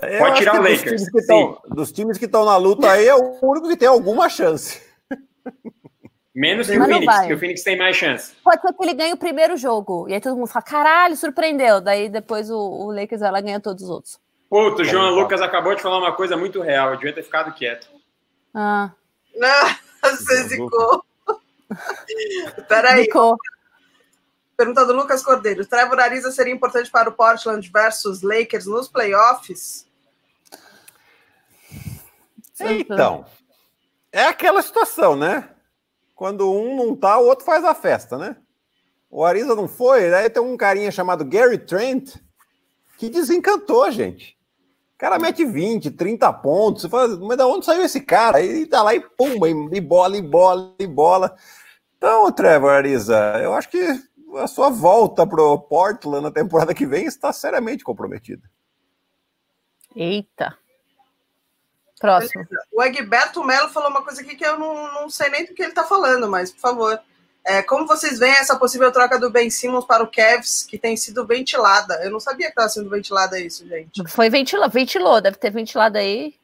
Eu 0.02 0.18
Pode 0.18 0.36
tirar 0.38 0.52
que 0.52 0.58
o 0.58 0.62
dos 0.62 0.70
Lakers, 0.70 1.02
times 1.02 1.10
que 1.10 1.26
tão- 1.26 1.62
dos 1.68 1.92
times 1.92 2.18
que 2.18 2.24
estão 2.26 2.44
na 2.44 2.56
luta 2.56 2.90
aí, 2.90 3.06
é 3.06 3.14
o 3.14 3.38
único 3.42 3.68
que 3.68 3.76
tem 3.76 3.88
alguma 3.88 4.28
chance. 4.28 4.82
Menos 6.34 6.66
que 6.66 6.76
Mas 6.76 6.88
o 6.88 6.92
Phoenix, 6.92 7.06
vai. 7.14 7.26
que 7.28 7.32
o 7.34 7.38
Phoenix 7.38 7.62
tem 7.62 7.78
mais 7.78 7.96
chance. 7.96 8.32
Pode 8.42 8.60
ser 8.60 8.72
que 8.72 8.82
ele 8.84 8.94
ganhe 8.94 9.12
o 9.12 9.16
primeiro 9.16 9.56
jogo. 9.56 10.08
E 10.08 10.14
aí 10.14 10.20
todo 10.20 10.36
mundo 10.36 10.48
fala, 10.48 10.64
caralho, 10.64 11.16
surpreendeu. 11.16 11.80
Daí 11.80 12.08
depois 12.08 12.50
o, 12.50 12.58
o 12.58 12.90
Lakers 12.92 13.20
vai 13.20 13.30
lá 13.30 13.38
e 13.38 13.42
ganha 13.42 13.60
todos 13.60 13.84
os 13.84 13.90
outros. 13.90 14.18
Puto, 14.54 14.82
o 14.82 14.84
João 14.84 15.02
Vamos 15.02 15.16
lá. 15.16 15.22
Lucas 15.22 15.42
acabou 15.42 15.74
de 15.74 15.82
falar 15.82 15.98
uma 15.98 16.12
coisa 16.12 16.36
muito 16.36 16.60
real. 16.60 16.90
Eu 16.90 16.96
devia 16.96 17.12
ter 17.12 17.24
ficado 17.24 17.52
quieto. 17.52 17.88
Ah, 18.54 18.92
Não, 19.34 19.76
você 20.00 20.44
zicou. 20.44 21.04
Peraí. 22.68 23.06
ficou. 23.06 23.36
Pergunta 24.56 24.86
do 24.86 24.92
Lucas 24.92 25.24
Cordeiro. 25.24 25.66
Trevor 25.66 25.98
Ariza 25.98 26.30
seria 26.30 26.54
importante 26.54 26.88
para 26.88 27.10
o 27.10 27.12
Portland 27.12 27.68
versus 27.68 28.22
Lakers 28.22 28.66
nos 28.66 28.86
playoffs? 28.86 29.88
Então, 32.60 33.26
é 34.12 34.26
aquela 34.26 34.62
situação, 34.62 35.16
né? 35.16 35.48
Quando 36.14 36.48
um 36.48 36.76
não 36.76 36.94
tá, 36.94 37.18
o 37.18 37.26
outro 37.26 37.44
faz 37.44 37.64
a 37.64 37.74
festa, 37.74 38.16
né? 38.16 38.36
O 39.10 39.24
Ariza 39.24 39.56
não 39.56 39.66
foi, 39.66 40.14
aí 40.14 40.30
tem 40.30 40.40
um 40.40 40.56
carinha 40.56 40.92
chamado 40.92 41.24
Gary 41.24 41.58
Trent 41.58 42.14
que 42.96 43.08
desencantou, 43.08 43.90
gente. 43.90 44.34
O 45.04 45.06
cara 45.06 45.18
mete 45.18 45.44
20, 45.44 45.90
30 45.90 46.32
pontos. 46.32 46.80
Você 46.80 46.88
fala, 46.88 47.14
mas 47.18 47.36
da 47.36 47.46
onde 47.46 47.66
saiu 47.66 47.82
esse 47.82 48.00
cara? 48.00 48.38
Aí 48.38 48.64
tá 48.64 48.82
lá 48.82 48.94
e 48.94 49.00
pumba, 49.00 49.46
e 49.50 49.78
bola, 49.78 50.16
e 50.16 50.22
bola, 50.22 50.74
e 50.78 50.86
bola. 50.86 51.36
Então, 51.98 52.32
Trevor 52.32 52.70
Ariza, 52.70 53.38
eu 53.42 53.52
acho 53.52 53.68
que 53.68 53.86
a 54.36 54.46
sua 54.46 54.70
volta 54.70 55.26
pro 55.26 55.58
Portland 55.58 56.22
na 56.22 56.30
temporada 56.30 56.72
que 56.72 56.86
vem 56.86 57.04
está 57.04 57.34
seriamente 57.34 57.84
comprometida. 57.84 58.50
Eita. 59.94 60.56
Próximo. 62.00 62.46
O 62.72 62.82
Egberto 62.82 63.44
Melo 63.44 63.68
falou 63.68 63.90
uma 63.90 64.02
coisa 64.02 64.22
aqui 64.22 64.34
que 64.34 64.46
eu 64.46 64.58
não, 64.58 64.90
não 64.94 65.10
sei 65.10 65.28
nem 65.28 65.44
do 65.44 65.52
que 65.52 65.60
ele 65.60 65.72
está 65.72 65.84
falando, 65.84 66.30
mas, 66.30 66.50
por 66.50 66.60
favor. 66.60 66.98
É, 67.46 67.62
como 67.62 67.86
vocês 67.86 68.18
veem 68.18 68.32
essa 68.32 68.58
possível 68.58 68.90
troca 68.90 69.18
do 69.18 69.28
Ben 69.30 69.50
Simmons 69.50 69.84
para 69.84 70.02
o 70.02 70.10
Cavs, 70.10 70.62
que 70.68 70.78
tem 70.78 70.96
sido 70.96 71.26
ventilada? 71.26 71.94
Eu 72.02 72.10
não 72.10 72.18
sabia 72.18 72.46
que 72.46 72.52
estava 72.52 72.68
sendo 72.70 72.88
ventilada 72.88 73.38
isso, 73.38 73.66
gente. 73.68 74.02
Foi 74.08 74.30
ventilou, 74.30 74.68
ventilou, 74.70 75.20
deve 75.20 75.36
ter 75.36 75.50
ventilado 75.50 75.98
aí. 75.98 76.34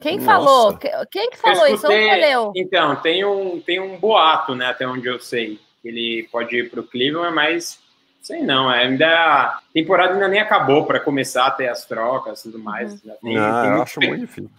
Quem 0.00 0.16
Nossa. 0.18 0.26
falou? 0.26 0.76
Que- 0.76 0.90
Quem 1.10 1.30
que 1.30 1.36
falou 1.38 1.66
Eu 1.68 1.76
isso? 1.76 1.86
Onde 1.86 1.96
escutei- 1.96 2.20
leu? 2.20 2.52
Então, 2.56 2.96
tem 2.96 3.24
um, 3.24 3.60
tem 3.60 3.78
um 3.80 3.96
boato, 3.96 4.54
né, 4.56 4.66
até 4.66 4.86
onde 4.86 5.06
eu 5.06 5.20
sei. 5.20 5.60
Ele 5.84 6.28
pode 6.32 6.56
ir 6.56 6.68
para 6.68 6.80
o 6.80 6.84
Cleveland, 6.84 7.32
mas 7.34 7.78
sei 8.20 8.42
não. 8.42 8.68
Ainda 8.68 9.06
a 9.06 9.60
temporada 9.72 10.14
ainda 10.14 10.26
nem 10.26 10.40
acabou 10.40 10.84
para 10.84 10.98
começar 10.98 11.46
a 11.46 11.50
ter 11.52 11.68
as 11.68 11.84
trocas 11.84 12.40
e 12.40 12.42
tudo 12.50 12.58
mais. 12.58 12.90
Uhum. 12.92 13.00
Já 13.04 13.14
tem- 13.14 13.38
Ah, 13.38 13.62
tem 13.62 13.70
eu 13.70 13.82
acho 13.82 14.00
tempo. 14.00 14.12
muito 14.16 14.26
difícil. 14.26 14.50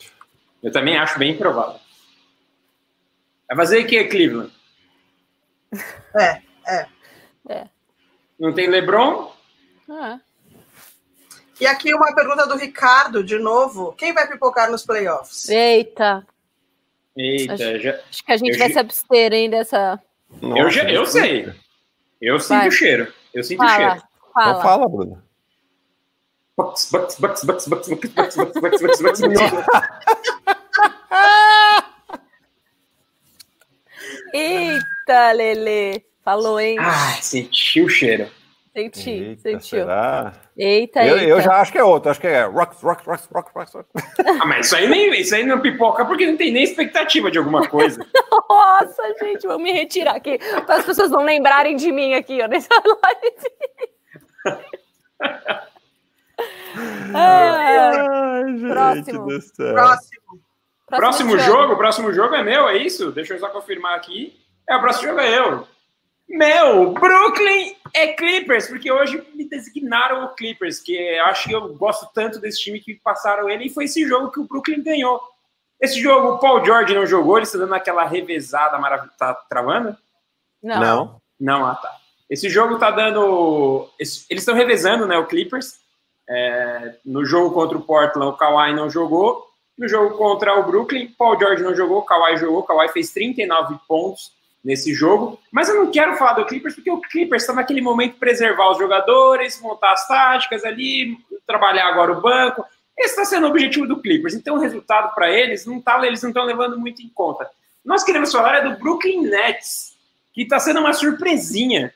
Eu 0.63 0.71
também 0.71 0.97
acho 0.97 1.19
bem 1.19 1.35
provável. 1.35 1.79
Vai 3.47 3.57
fazer 3.57 3.81
o 3.83 3.87
que, 3.87 4.03
Cleveland? 4.05 4.51
É, 6.15 6.41
é. 6.67 6.87
É. 7.49 7.67
Não 8.39 8.53
tem 8.53 8.67
LeBron? 8.67 9.31
Ah, 9.89 10.19
E 11.59 11.65
aqui 11.67 11.93
uma 11.93 12.13
pergunta 12.13 12.45
do 12.47 12.57
Ricardo, 12.57 13.23
de 13.23 13.37
novo. 13.37 13.93
Quem 13.93 14.13
vai 14.13 14.27
pipocar 14.27 14.69
nos 14.71 14.83
playoffs? 14.85 15.47
eita, 15.49 16.25
Eita, 17.17 17.53
Acho- 17.53 17.79
já, 17.79 17.91
acho 18.09 18.25
que 18.25 18.31
a 18.31 18.37
gente 18.37 18.51
Eu 18.53 18.57
vai 18.59 18.67
gi- 18.67 18.73
se 18.73 18.79
abster, 18.79 19.31
hein, 19.33 19.49
dessa. 19.49 20.01
eu, 20.41 20.69
já, 20.69 20.83
eu 20.89 21.05
sei. 21.05 21.53
Eu 22.21 22.39
sinto 22.39 22.57
Vai. 22.57 22.67
o 22.67 22.71
cheiro. 22.71 23.13
Eu 23.33 23.43
sinto 23.43 23.63
o 23.63 23.67
Fala, 23.67 23.77
cheiro. 23.77 23.95
Então 23.95 24.33
fala. 24.33 24.61
fala, 24.63 24.89
Bruno. 24.89 25.23
Bucks, 26.57 26.89
Eita, 35.07 35.31
Lele! 35.33 36.03
Falou, 36.23 36.59
hein? 36.59 36.77
Ah, 36.79 37.15
senti 37.21 37.79
o 37.79 37.87
cheiro. 37.87 38.27
Senti, 38.75 39.11
eita, 39.11 39.41
sentiu. 39.41 39.79
Será? 39.81 40.33
Eita, 40.57 41.05
eu, 41.05 41.17
eita. 41.17 41.29
eu 41.29 41.39
já 41.41 41.61
acho 41.61 41.71
que 41.71 41.77
é 41.77 41.83
outro, 41.83 42.09
acho 42.09 42.19
que 42.19 42.25
é 42.25 42.43
Rock, 42.45 42.75
Rock, 42.83 43.07
Rock, 43.07 43.23
Rock, 43.31 43.51
Rock. 43.53 43.89
Ah, 44.41 44.45
mas 44.47 44.65
isso 44.65 44.75
aí, 44.75 44.89
nem, 44.89 45.13
isso 45.13 45.35
aí 45.35 45.45
não 45.45 45.61
pipoca 45.61 46.03
porque 46.03 46.25
não 46.25 46.35
tem 46.35 46.51
nem 46.51 46.63
expectativa 46.63 47.29
de 47.29 47.37
alguma 47.37 47.67
coisa. 47.67 48.03
Nossa, 48.49 49.15
gente, 49.21 49.45
vou 49.45 49.59
me 49.59 49.71
retirar 49.71 50.15
aqui 50.15 50.39
para 50.65 50.77
as 50.77 50.85
pessoas 50.85 51.11
não 51.11 51.23
lembrarem 51.23 51.75
de 51.75 51.91
mim 51.91 52.15
aqui, 52.15 52.41
ó, 52.41 52.47
nessa 52.47 52.73
live. 52.73 53.35
Ai, 57.13 58.43
próximo. 58.59 59.27
próximo. 59.27 60.45
Próximo, 60.87 61.31
próximo 61.31 61.39
jogo, 61.39 61.77
próximo 61.77 62.11
jogo 62.13 62.33
é 62.35 62.43
meu, 62.43 62.67
é 62.67 62.77
isso? 62.77 63.11
Deixa 63.11 63.35
eu 63.35 63.39
só 63.39 63.49
confirmar 63.49 63.95
aqui. 63.95 64.43
É, 64.69 64.75
o 64.75 64.81
próximo 64.81 65.09
jogo 65.09 65.19
é 65.19 65.39
eu. 65.39 65.67
Meu, 66.27 66.91
Brooklyn 66.91 67.75
é 67.93 68.13
Clippers, 68.13 68.67
porque 68.67 68.91
hoje 68.91 69.23
me 69.35 69.47
designaram 69.47 70.25
o 70.25 70.29
Clippers, 70.29 70.79
que 70.79 70.93
eu 70.93 71.25
acho 71.25 71.47
que 71.47 71.55
eu 71.55 71.73
gosto 71.75 72.09
tanto 72.13 72.39
desse 72.39 72.61
time 72.61 72.79
que 72.79 72.95
passaram 72.95 73.49
ele, 73.49 73.65
e 73.65 73.69
foi 73.69 73.85
esse 73.85 74.07
jogo 74.07 74.31
que 74.31 74.39
o 74.39 74.45
Brooklyn 74.45 74.81
ganhou. 74.81 75.21
Esse 75.79 76.01
jogo, 76.01 76.29
o 76.29 76.39
Paul 76.39 76.65
George 76.65 76.95
não 76.95 77.05
jogou, 77.05 77.37
ele 77.37 77.45
está 77.45 77.57
dando 77.57 77.75
aquela 77.75 78.05
revezada 78.05 78.77
maravilhosa. 78.79 79.17
Tá 79.17 79.33
travando? 79.33 79.95
Não. 80.63 80.79
Não. 80.79 81.21
Não, 81.39 81.65
ah 81.65 81.75
tá. 81.75 81.95
Esse 82.29 82.49
jogo 82.49 82.79
tá 82.79 82.89
dando. 82.89 83.87
Eles 83.99 84.25
estão 84.29 84.55
revezando, 84.55 85.05
né? 85.05 85.17
O 85.17 85.27
Clippers. 85.27 85.79
É, 86.27 86.95
no 87.05 87.23
jogo 87.23 87.53
contra 87.53 87.77
o 87.77 87.81
Portland, 87.81 88.31
o 88.31 88.37
Kawhi 88.37 88.73
não 88.73 88.89
jogou. 88.89 89.47
No 89.77 89.87
jogo 89.87 90.17
contra 90.17 90.57
o 90.59 90.63
Brooklyn, 90.63 91.09
Paul 91.09 91.37
George 91.37 91.61
não 91.61 91.75
jogou, 91.75 91.99
o 91.99 92.05
Kawhi 92.05 92.37
jogou. 92.37 92.59
O 92.59 92.63
Kawhi 92.63 92.89
fez 92.89 93.11
39 93.11 93.77
pontos 93.87 94.31
nesse 94.65 94.93
jogo. 94.93 95.39
Mas 95.51 95.69
eu 95.69 95.75
não 95.75 95.91
quero 95.91 96.17
falar 96.17 96.33
do 96.33 96.45
Clippers, 96.45 96.73
porque 96.75 96.89
o 96.91 96.99
Clippers 96.99 97.43
está 97.43 97.53
naquele 97.53 97.81
momento 97.81 98.17
preservar 98.17 98.71
os 98.71 98.77
jogadores, 98.79 99.61
montar 99.61 99.93
as 99.93 100.07
táticas 100.07 100.65
ali, 100.65 101.15
trabalhar 101.45 101.87
agora 101.87 102.11
o 102.11 102.19
banco. 102.21 102.65
Esse 102.97 103.11
está 103.11 103.25
sendo 103.25 103.45
o 103.45 103.49
objetivo 103.49 103.85
do 103.87 104.01
Clippers. 104.01 104.33
Então, 104.33 104.55
o 104.55 104.59
resultado 104.59 105.13
para 105.13 105.29
eles, 105.31 105.65
não 105.65 105.79
tá, 105.79 106.03
eles 106.05 106.21
não 106.23 106.29
estão 106.31 106.43
levando 106.45 106.79
muito 106.79 107.01
em 107.01 107.09
conta. 107.09 107.47
Nós 107.85 108.03
queremos 108.03 108.31
falar 108.31 108.55
é 108.57 108.61
do 108.69 108.79
Brooklyn 108.79 109.21
Nets, 109.27 109.93
que 110.33 110.41
está 110.41 110.57
sendo 110.59 110.79
uma 110.79 110.93
surpresinha. 110.93 111.93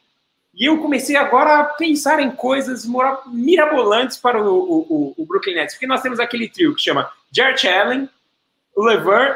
E 0.53 0.65
eu 0.69 0.77
comecei 0.79 1.15
agora 1.15 1.59
a 1.59 1.63
pensar 1.63 2.19
em 2.19 2.29
coisas 2.29 2.85
mirabolantes 3.27 4.17
para 4.17 4.41
o, 4.43 4.53
o- 4.55 5.13
o- 5.17 5.25
Brooklyn 5.25 5.55
Nets, 5.55 5.73
porque 5.75 5.87
nós 5.87 6.01
temos 6.01 6.19
aquele 6.19 6.49
trio 6.49 6.75
que 6.75 6.81
chama 6.81 7.09
Jarrett 7.31 7.67
Allen, 7.67 8.09
o 8.75 8.83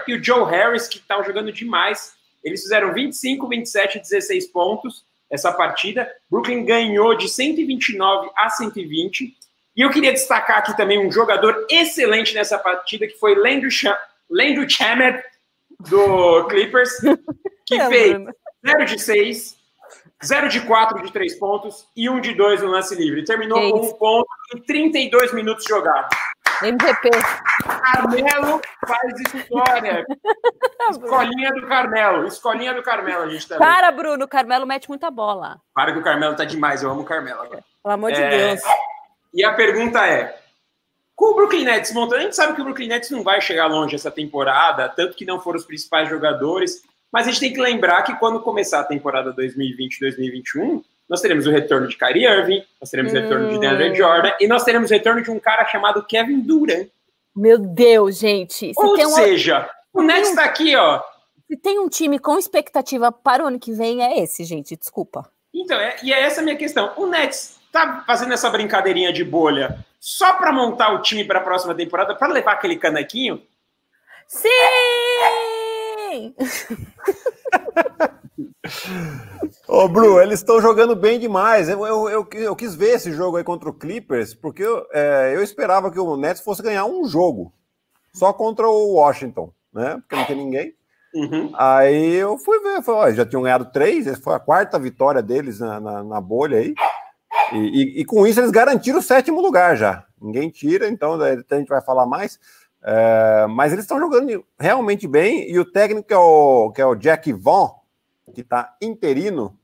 e 0.07 0.13
o 0.15 0.23
Joe 0.23 0.49
Harris, 0.49 0.87
que 0.87 0.97
estão 0.97 1.23
jogando 1.23 1.51
demais. 1.51 2.13
Eles 2.43 2.61
fizeram 2.61 2.93
25, 2.93 3.47
27 3.47 3.97
e 3.97 4.01
16 4.01 4.47
pontos 4.47 5.05
essa 5.31 5.51
partida. 5.51 6.11
Brooklyn 6.29 6.63
ganhou 6.65 7.15
de 7.15 7.27
129 7.29 8.29
a 8.35 8.49
120. 8.49 9.35
E 9.75 9.81
eu 9.81 9.89
queria 9.89 10.11
destacar 10.11 10.59
aqui 10.59 10.75
também 10.77 10.99
um 10.99 11.11
jogador 11.11 11.65
excelente 11.69 12.35
nessa 12.35 12.59
partida, 12.59 13.07
que 13.07 13.17
foi 13.17 13.33
Landry, 13.35 13.71
Cha 13.71 13.97
Landry 14.29 14.69
Shamet, 14.69 15.23
do 15.79 16.45
Clippers, 16.49 16.91
que 17.65 17.75
É, 17.75 17.87
fez 17.89 18.13
Bruno. 18.13 18.35
0 18.65 18.85
de 18.85 18.99
6, 19.01 19.57
0 20.23 20.49
de 20.49 20.61
4 20.61 21.03
de 21.03 21.11
3 21.11 21.35
pontos 21.39 21.87
e 21.95 22.07
1 22.09 22.21
de 22.21 22.33
2 22.35 22.61
no 22.61 22.69
lance 22.69 22.93
livre. 22.95 23.25
Terminou 23.25 23.59
Que 23.59 23.71
com 23.71 23.79
isso. 23.81 23.89
um 23.89 23.97
ponto 23.97 24.27
em 24.55 24.59
32 24.61 25.33
minutos 25.33 25.65
jogados. 25.67 26.15
MVP. 26.61 27.09
Carmelo 27.81 28.61
faz 28.87 29.19
história. 29.33 30.05
Escolinha 30.91 31.51
do 31.51 31.67
Carmelo. 31.67 32.27
Escolinha 32.27 32.73
do 32.73 32.83
Carmelo, 32.83 33.23
a 33.23 33.29
gente 33.29 33.47
tá 33.47 33.57
Para, 33.57 33.91
Bruno, 33.91 34.25
o 34.25 34.27
Carmelo 34.27 34.65
mete 34.65 34.87
muita 34.89 35.09
bola. 35.09 35.59
Para 35.73 35.93
que 35.93 35.99
o 35.99 36.03
Carmelo 36.03 36.35
tá 36.35 36.45
demais. 36.45 36.83
Eu 36.83 36.91
amo 36.91 37.01
o 37.01 37.05
Carmelo 37.05 37.41
agora. 37.41 37.63
Pelo 37.81 37.93
amor 37.93 38.11
de 38.11 38.21
É, 38.21 38.29
Deus. 38.29 38.61
E 39.33 39.43
a 39.43 39.53
pergunta 39.53 40.05
é: 40.05 40.37
com 41.15 41.31
o 41.31 41.35
Brooklyn 41.35 41.65
Nets 41.65 41.93
montando, 41.93 42.21
a 42.21 42.23
gente 42.23 42.35
sabe 42.35 42.53
que 42.53 42.61
o 42.61 42.63
Brooklyn 42.63 42.87
Nets 42.87 43.09
não 43.09 43.23
vai 43.23 43.41
chegar 43.41 43.67
longe 43.67 43.95
essa 43.95 44.11
temporada, 44.11 44.89
tanto 44.89 45.15
que 45.15 45.25
não 45.25 45.39
foram 45.39 45.57
os 45.57 45.65
principais 45.65 46.09
jogadores, 46.09 46.81
mas 47.11 47.27
a 47.27 47.31
gente 47.31 47.39
tem 47.39 47.53
que 47.53 47.61
lembrar 47.61 48.03
que 48.03 48.15
quando 48.15 48.41
começar 48.41 48.79
a 48.79 48.85
temporada 48.85 49.33
2020-2021, 49.33 50.83
nós 51.13 51.21
teremos 51.21 51.45
o 51.45 51.51
retorno 51.51 51.87
de 51.87 51.95
Kyrie 51.95 52.25
Irving, 52.25 52.63
nós 52.81 52.89
teremos 52.89 53.13
o 53.13 53.15
retorno 53.15 53.47
de 53.47 53.59
DeAndre 53.59 53.93
Jordan 53.93 54.31
e 54.39 54.47
nós 54.47 54.63
teremos 54.63 54.89
o 54.89 54.93
retorno 54.95 55.21
de 55.21 55.29
um 55.29 55.39
cara 55.39 55.63
chamado 55.67 56.03
Kevin 56.03 56.39
Durant. 56.41 56.89
Meu 57.35 57.59
Deus, 57.59 58.17
gente. 58.17 58.71
Ou 58.75 58.95
um, 58.95 59.09
seja, 59.09 59.69
o 59.93 60.01
Nets 60.01 60.33
tá 60.33 60.43
aqui, 60.43 60.75
ó. 60.75 61.03
se 61.47 61.55
tem 61.55 61.77
um 61.77 61.87
time 61.87 62.17
com 62.17 62.39
expectativa 62.39 63.11
para 63.11 63.43
o 63.43 63.47
ano 63.47 63.59
que 63.59 63.71
vem, 63.71 64.03
é 64.03 64.23
esse, 64.23 64.43
gente. 64.43 64.75
Desculpa. 64.75 65.29
Então, 65.53 65.79
é, 65.79 65.97
e 66.01 66.11
é 66.11 66.19
essa 66.19 66.41
a 66.41 66.43
minha 66.43 66.57
questão. 66.57 66.91
O 66.97 67.05
Nets 67.05 67.59
tá 67.71 68.03
fazendo 68.07 68.33
essa 68.33 68.49
brincadeirinha 68.49 69.13
de 69.13 69.23
bolha 69.23 69.85
só 69.99 70.33
para 70.33 70.51
montar 70.51 70.93
o 70.93 71.01
time 71.03 71.23
para 71.23 71.37
a 71.37 71.43
próxima 71.43 71.75
temporada, 71.75 72.15
para 72.15 72.33
levar 72.33 72.53
aquele 72.53 72.75
canequinho? 72.75 73.39
Sim! 74.27 74.49
Ô, 79.67 79.87
Bru, 79.87 80.21
eles 80.21 80.39
estão 80.39 80.61
jogando 80.61 80.95
bem 80.95 81.19
demais. 81.19 81.67
Eu, 81.69 81.85
eu, 81.85 82.09
eu, 82.09 82.27
eu 82.33 82.55
quis 82.55 82.75
ver 82.75 82.95
esse 82.95 83.11
jogo 83.11 83.37
aí 83.37 83.43
contra 83.43 83.69
o 83.69 83.73
Clippers, 83.73 84.33
porque 84.33 84.63
eu, 84.63 84.85
é, 84.93 85.33
eu 85.35 85.43
esperava 85.43 85.91
que 85.91 85.99
o 85.99 86.15
Nets 86.15 86.41
fosse 86.41 86.61
ganhar 86.61 86.85
um 86.85 87.05
jogo. 87.05 87.51
Só 88.13 88.31
contra 88.31 88.67
o 88.67 88.93
Washington, 88.93 89.51
né? 89.73 89.97
Porque 90.01 90.15
não 90.15 90.25
tem 90.25 90.35
ninguém. 90.37 90.73
Uhum. 91.15 91.51
Aí 91.55 92.13
eu 92.15 92.37
fui 92.37 92.59
ver, 92.59 92.81
falei, 92.83 93.11
ó, 93.11 93.15
já 93.15 93.25
tinham 93.25 93.43
ganhado 93.43 93.65
três, 93.71 94.07
foi 94.19 94.33
a 94.35 94.39
quarta 94.39 94.79
vitória 94.79 95.21
deles 95.21 95.59
na, 95.59 95.79
na, 95.79 96.03
na 96.03 96.21
bolha 96.21 96.57
aí. 96.59 96.73
E, 97.51 97.57
e- 97.57 98.01
e 98.01 98.05
com 98.05 98.25
isso 98.25 98.39
eles 98.39 98.51
garantiram 98.51 98.99
o 98.99 99.03
sétimo 99.03 99.41
lugar 99.41 99.75
já. 99.75 100.05
Ninguém 100.21 100.49
tira, 100.49 100.87
então 100.87 101.17
daí 101.17 101.43
a 101.49 101.55
gente 101.55 101.67
vai 101.67 101.81
falar 101.81 102.05
mais. 102.05 102.39
É, 102.83 103.45
mas 103.49 103.71
eles 103.71 103.85
estão 103.85 103.99
jogando 103.99 104.43
realmente 104.59 105.07
bem, 105.07 105.49
e 105.49 105.57
o 105.59 105.65
técnico 105.65 106.07
que 106.07 106.13
é 106.13 106.17
o, 106.17 106.71
que 106.71 106.81
é 106.81 106.85
o 106.85 106.95
Jack 106.95 107.31
Vaughn, 107.33 107.69
que 108.33 108.41
está 108.41 108.75
interino, 108.81 109.57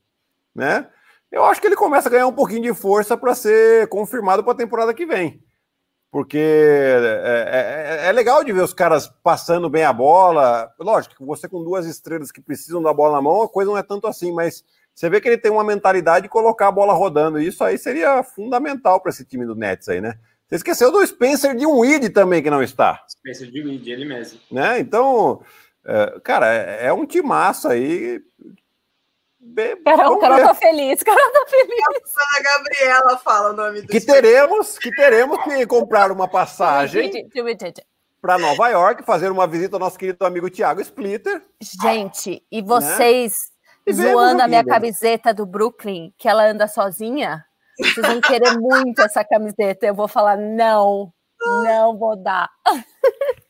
né? 0.56 0.88
Eu 1.32 1.46
acho 1.46 1.62
que 1.62 1.68
ele 1.68 1.76
começa 1.76 2.10
a 2.10 2.12
ganhar 2.12 2.28
um 2.28 2.34
pouquinho 2.34 2.64
de 2.64 2.74
força 2.74 3.16
para 3.16 3.36
ser 3.36 3.88
confirmado 3.88 4.44
para 4.44 4.54
a 4.54 4.58
temporada 4.58 4.94
que 4.94 5.06
vem. 5.06 5.44
Porque 6.12 6.40
é, 6.40 8.00
é- 8.04 8.10
é 8.10 8.12
legal 8.12 8.44
de 8.44 8.52
ver 8.52 8.64
os 8.64 8.74
caras 8.74 9.08
passando 9.24 9.70
bem 9.70 9.84
a 9.84 9.94
bola. 9.94 10.72
Lógico 10.80 11.16
que 11.16 11.24
você 11.26 11.48
com 11.48 11.64
duas 11.64 11.86
estrelas 11.86 12.32
que 12.32 12.42
precisam 12.42 12.82
da 12.82 12.92
bola 12.92 13.14
na 13.18 13.22
mão, 13.22 13.44
a 13.44 13.48
coisa 13.50 13.70
não 13.70 13.78
é 13.78 13.84
tanto 13.84 14.08
assim, 14.08 14.32
mas 14.34 14.64
você 14.94 15.08
vê 15.08 15.22
que 15.22 15.28
ele 15.28 15.38
tem 15.38 15.52
uma 15.52 15.64
mentalidade 15.64 16.24
de 16.24 16.30
colocar 16.30 16.68
a 16.70 16.72
bola 16.72 16.94
rodando. 16.94 17.40
E 17.40 17.46
isso 17.48 17.64
aí 17.64 17.78
seria 17.78 18.24
fundamental 18.24 19.00
para 19.00 19.12
esse 19.12 19.24
time 19.24 19.46
do 19.46 19.56
Nets 19.56 19.88
aí, 19.88 20.02
né? 20.02 20.16
Você 20.48 20.56
esqueceu 20.56 20.92
do 20.92 21.06
Spencer 21.06 21.56
de 21.56 21.68
um 21.68 21.78
Weed 21.82 22.10
também 22.10 22.42
que 22.42 22.50
não 22.50 22.64
está 22.64 23.06
Spencer 23.08 23.52
de 23.52 23.62
Weed, 23.64 23.88
ele 23.88 24.06
mesmo. 24.06 24.40
né? 24.52 24.80
Então, 24.80 25.44
é, 25.86 26.20
cara, 26.22 26.54
é, 26.54 26.88
é 26.88 26.94
um 26.94 27.06
timaço 27.06 27.68
aí. 27.68 28.22
Carol, 29.84 30.04
vamos 30.06 30.22
Carol 30.22 30.40
tá 30.40 30.54
feliz. 30.54 31.02
Carol 31.02 31.32
tá 31.32 31.46
feliz. 31.48 31.80
A 32.38 32.44
Gabriela 32.44 33.18
fala 33.18 33.50
o 33.50 33.54
nome 33.54 33.82
do 33.82 33.88
que 33.88 34.00
teremos 34.02 34.78
que 34.78 34.92
teremos 34.92 35.44
que 35.44 35.66
comprar 35.66 36.12
uma 36.12 36.28
passagem 36.28 37.12
para 38.22 38.38
Nova 38.38 38.68
York, 38.68 39.04
fazer 39.04 39.32
uma 39.32 39.48
visita 39.48 39.78
ao 39.78 39.80
nosso 39.80 39.98
querido 39.98 40.26
amigo 40.26 40.50
Thiago 40.50 40.82
Splitter. 40.82 41.42
Gente, 41.82 42.46
e 42.52 42.62
vocês 42.62 43.34
E 43.88 43.94
vemos 43.94 44.12
zoando 44.12 44.42
a 44.42 44.46
a 44.46 44.48
minha 44.48 44.64
camiseta 44.64 45.34
do 45.34 45.46
Brooklyn, 45.46 46.14
que 46.18 46.28
ela 46.28 46.46
anda 46.46 46.68
sozinha? 46.68 47.46
Vocês 47.80 48.06
vão 48.06 48.20
querer 48.20 48.60
muito 48.60 49.02
essa 49.02 49.24
camiseta. 49.24 49.86
Eu 49.86 49.96
vou 49.96 50.08
falar, 50.08 50.38
não, 50.38 51.14
não 51.64 51.98
vou 51.98 52.18
dar. 52.18 52.50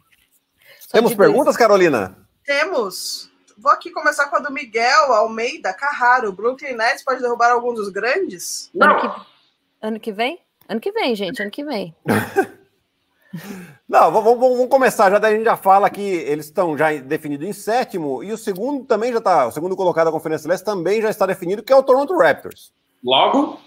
Temos 0.91 1.13
perguntas, 1.15 1.55
Carolina? 1.55 2.15
Temos. 2.45 3.29
Vou 3.57 3.71
aqui 3.71 3.91
começar 3.91 4.27
com 4.27 4.37
a 4.37 4.39
do 4.39 4.51
Miguel 4.51 5.13
Almeida 5.13 5.73
Carraro. 5.73 6.31
Brooklyn 6.31 6.75
Nets 6.75 7.03
pode 7.03 7.21
derrubar 7.21 7.51
algum 7.51 7.73
dos 7.73 7.89
grandes? 7.89 8.71
Ano 8.79 8.93
Não, 8.93 8.99
que, 8.99 9.21
ano 9.81 9.99
que 9.99 10.11
vem? 10.11 10.39
Ano 10.67 10.79
que 10.79 10.91
vem, 10.91 11.15
gente, 11.15 11.41
ano 11.41 11.51
que 11.51 11.63
vem. 11.63 11.93
Não, 13.87 14.11
vamos, 14.11 14.23
vamos- 14.39 14.57
vamos 14.57 14.69
começar. 14.69 15.11
Já 15.11 15.19
daí 15.19 15.33
a 15.33 15.37
gente 15.37 15.45
já 15.45 15.57
fala 15.57 15.89
que 15.89 16.01
eles 16.01 16.45
estão 16.45 16.75
já 16.77 16.91
definidos 16.93 17.47
em 17.47 17.53
sétimo 17.53 18.23
e 18.23 18.31
o 18.31 18.37
segundo 18.37 18.85
também 18.85 19.11
já 19.11 19.19
está. 19.19 19.47
O 19.47 19.51
segundo 19.51 19.75
colocado 19.75 20.05
da 20.05 20.11
Conferência 20.11 20.47
Leste 20.49 20.63
também 20.63 21.01
já 21.01 21.09
está 21.09 21.25
definido, 21.25 21.61
que 21.61 21.71
é 21.71 21.75
o 21.75 21.83
Toronto 21.83 22.17
Raptors. 22.17 22.73
logo, 23.03 23.59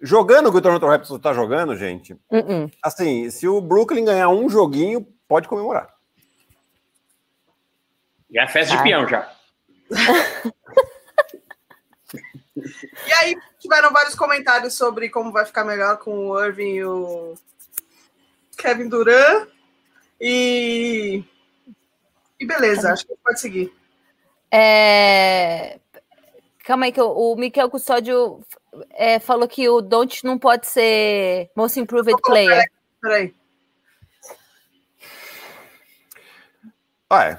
Jogando 0.00 0.48
o 0.48 0.52
que 0.52 0.58
o 0.58 0.60
Toronto 0.60 0.84
Raptors 0.86 1.10
está 1.16 1.32
jogando, 1.32 1.74
gente, 1.76 2.12
Uh-uh. 2.30 2.70
assim, 2.82 3.30
se 3.30 3.48
o 3.48 3.58
Brooklyn 3.58 4.04
ganhar 4.04 4.28
um 4.28 4.50
joguinho, 4.50 5.06
pode 5.26 5.48
comemorar. 5.48 5.93
Já 8.34 8.42
é 8.42 8.48
festa 8.48 8.74
de 8.74 8.80
Ah. 8.80 8.82
peão 8.82 9.08
já. 9.08 9.34
E 12.56 13.12
aí 13.14 13.36
tiveram 13.58 13.92
vários 13.92 14.14
comentários 14.14 14.74
sobre 14.74 15.10
como 15.10 15.32
vai 15.32 15.44
ficar 15.44 15.64
melhor 15.64 15.98
com 15.98 16.28
o 16.28 16.40
Irving 16.42 16.74
e 16.76 16.84
o 16.84 17.34
Kevin 18.56 18.88
Durant. 18.88 19.48
E. 20.20 21.24
E 22.38 22.46
beleza, 22.46 22.92
acho 22.92 23.04
que 23.06 23.14
pode 23.22 23.40
seguir. 23.40 23.74
É, 24.52 25.80
Calma 26.64 26.86
aí, 26.86 26.92
que 26.92 27.00
o, 27.00 27.36
Miquel 27.36 27.68
Custódio 27.68 28.40
é, 28.92 29.18
falou 29.18 29.46
que 29.46 29.68
o 29.68 29.82
Don't 29.82 30.24
não 30.24 30.38
pode 30.38 30.66
ser 30.66 31.50
Most 31.54 31.78
Improved 31.78 32.16
Player. 32.22 32.64
Peraí. 33.02 33.34
Ah, 37.10 37.24
é. 37.26 37.38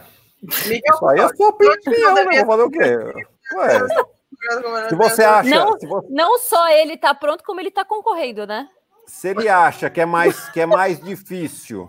Miguel, 0.67 0.93
Isso 0.93 1.07
aí 1.07 1.19
é 1.19 1.29
sua 1.35 1.49
opinião, 1.49 2.13
né? 2.15 2.43
Vou 2.43 2.45
fazer 2.45 2.63
o 2.63 2.69
quê? 2.71 3.25
Ué, 3.55 4.89
se 4.89 4.95
você 4.95 5.23
acha. 5.23 5.49
Não. 5.49 5.79
Se, 5.79 5.87
você- 5.87 6.07
Não 6.09 6.37
só 6.39 6.67
ele 6.69 6.97
tá 6.97 7.13
pronto, 7.13 7.43
como 7.43 7.59
ele 7.59 7.71
tá 7.71 7.83
concorrendo, 7.85 8.45
né? 8.45 8.67
se 9.07 9.27
ele 9.29 9.47
acha 9.47 9.87
que 9.89 10.01
é 10.01 10.05
mais, 10.05 10.49
que 10.49 10.59
é 10.59 10.65
mais 10.65 10.99
difícil 10.99 11.87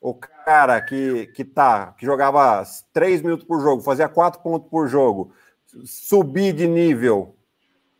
o 0.00 0.12
cara 0.12 0.80
que, 0.80 1.26
que 1.28 1.44
tá, 1.44 1.94
que 1.96 2.04
jogava 2.04 2.62
3 2.92 3.22
minutos 3.22 3.46
por 3.46 3.60
jogo, 3.60 3.80
fazia 3.82 4.08
4 4.08 4.40
pontos 4.42 4.68
por 4.68 4.88
jogo, 4.88 5.32
subir 5.84 6.52
de 6.52 6.66
nível 6.66 7.36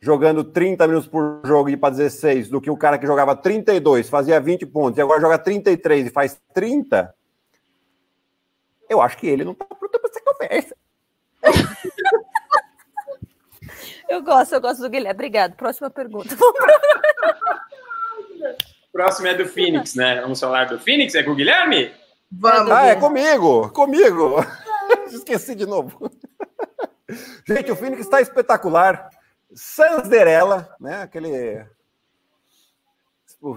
jogando 0.01 0.43
30 0.43 0.87
minutos 0.87 1.07
por 1.07 1.41
jogo 1.45 1.69
e 1.69 1.73
ir 1.73 1.77
para 1.77 1.91
16, 1.91 2.49
do 2.49 2.59
que 2.59 2.71
o 2.71 2.75
cara 2.75 2.97
que 2.97 3.05
jogava 3.05 3.35
32, 3.35 4.09
fazia 4.09 4.41
20 4.41 4.65
pontos, 4.65 4.97
e 4.97 5.01
agora 5.01 5.21
joga 5.21 5.37
33 5.37 6.07
e 6.07 6.09
faz 6.09 6.41
30, 6.55 7.13
eu 8.91 9.01
acho 9.01 9.17
que 9.17 9.27
ele 9.27 9.45
não 9.45 9.53
tá 9.53 9.65
pronto 9.65 9.99
para 9.99 10.09
essa 10.09 10.21
conversa. 10.21 10.75
Eu 14.09 14.21
gosto, 14.21 14.53
eu 14.53 14.59
gosto 14.59 14.81
do 14.81 14.89
Guilherme. 14.89 15.15
Obrigado. 15.15 15.55
Próxima 15.55 15.89
pergunta. 15.89 16.35
Próximo 18.91 19.27
é 19.27 19.33
do 19.33 19.47
Phoenix, 19.47 19.95
né? 19.95 20.19
Vamos 20.19 20.39
falar 20.39 20.65
do 20.65 20.77
Phoenix? 20.77 21.15
É 21.15 21.23
com 21.23 21.31
o 21.31 21.35
Guilherme? 21.35 21.93
Vamos. 22.29 22.71
Ah, 22.71 22.87
é 22.87 22.95
comigo, 22.95 23.69
comigo. 23.69 24.45
Esqueci 25.07 25.55
de 25.55 25.65
novo. 25.65 26.11
Gente, 27.47 27.71
o 27.71 27.75
Phoenix 27.75 28.01
está 28.01 28.19
espetacular. 28.19 29.09
Sanderela, 29.53 30.75
né? 30.79 31.03
Aquele. 31.03 31.65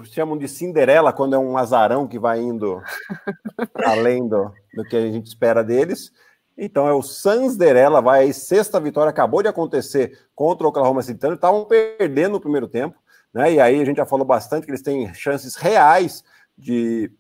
Chamam 0.04 0.38
de 0.38 0.48
Cinderela 0.48 1.12
quando 1.12 1.34
é 1.34 1.38
um 1.38 1.58
azarão 1.58 2.08
que 2.08 2.18
vai 2.18 2.40
indo 2.40 2.82
além 3.84 4.26
do, 4.26 4.50
do 4.74 4.84
que 4.84 4.96
a 4.96 5.00
gente 5.00 5.26
espera 5.26 5.62
deles. 5.62 6.10
Então 6.56 6.88
é 6.88 6.92
o 6.92 7.02
Sanderela, 7.02 8.00
vai 8.00 8.22
aí, 8.22 8.32
sexta 8.32 8.80
vitória, 8.80 9.10
acabou 9.10 9.42
de 9.42 9.48
acontecer 9.48 10.18
contra 10.34 10.66
o 10.66 10.70
Oklahoma 10.70 11.02
City 11.02 11.18
Thunder, 11.18 11.34
estavam 11.34 11.64
perdendo 11.64 12.32
no 12.32 12.40
primeiro 12.40 12.68
tempo, 12.68 12.96
né? 13.32 13.52
E 13.52 13.60
aí 13.60 13.80
a 13.80 13.84
gente 13.84 13.96
já 13.96 14.06
falou 14.06 14.24
bastante 14.24 14.64
que 14.64 14.70
eles 14.70 14.82
têm 14.82 15.12
chances 15.12 15.56
reais 15.56 16.22
de, 16.56 17.10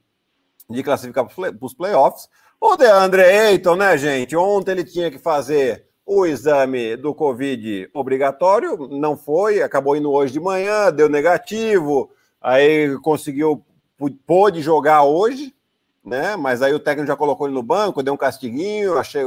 de 0.70 0.82
classificar 0.82 1.26
para 1.26 1.52
os 1.60 1.74
playoffs. 1.74 2.28
O 2.60 2.76
DeAndre 2.76 3.22
Ayton, 3.22 3.76
né, 3.76 3.98
gente? 3.98 4.36
Ontem 4.36 4.70
ele 4.70 4.84
tinha 4.84 5.10
que 5.10 5.18
fazer 5.18 5.84
o 6.06 6.24
exame 6.24 6.96
do 6.96 7.14
Covid 7.14 7.90
obrigatório, 7.92 8.88
não 8.88 9.16
foi, 9.16 9.62
acabou 9.62 9.96
indo 9.96 10.12
hoje 10.12 10.32
de 10.32 10.40
manhã, 10.40 10.92
deu 10.92 11.08
negativo, 11.08 12.10
aí 12.44 12.98
conseguiu, 12.98 13.64
pôde 14.26 14.60
jogar 14.60 15.02
hoje, 15.02 15.54
né? 16.04 16.36
Mas 16.36 16.60
aí 16.60 16.74
o 16.74 16.78
técnico 16.78 17.08
já 17.08 17.16
colocou 17.16 17.46
ele 17.46 17.54
no 17.54 17.62
banco, 17.62 18.02
deu 18.02 18.12
um 18.12 18.18
castiguinho, 18.18 18.98
achei. 18.98 19.26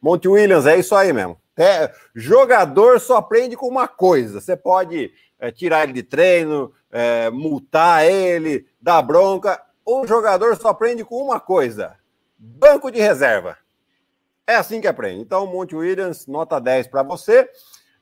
Monte 0.00 0.28
Williams, 0.28 0.66
é 0.66 0.78
isso 0.78 0.94
aí 0.94 1.12
mesmo. 1.12 1.36
É, 1.56 1.92
jogador 2.14 3.00
só 3.00 3.16
aprende 3.16 3.56
com 3.56 3.66
uma 3.66 3.88
coisa: 3.88 4.40
você 4.40 4.56
pode 4.56 5.10
é, 5.40 5.50
tirar 5.50 5.82
ele 5.82 5.94
de 5.94 6.02
treino, 6.02 6.72
é, 6.92 7.30
multar 7.30 8.06
ele, 8.06 8.66
dar 8.80 9.00
bronca. 9.02 9.60
o 9.84 10.06
jogador 10.06 10.56
só 10.56 10.68
aprende 10.68 11.04
com 11.04 11.16
uma 11.16 11.40
coisa: 11.40 11.96
banco 12.38 12.90
de 12.92 13.00
reserva. 13.00 13.56
É 14.46 14.54
assim 14.54 14.80
que 14.80 14.86
aprende. 14.86 15.20
Então, 15.20 15.46
Monte 15.46 15.74
Williams, 15.74 16.26
nota 16.26 16.60
10 16.60 16.86
para 16.86 17.02
você. 17.02 17.50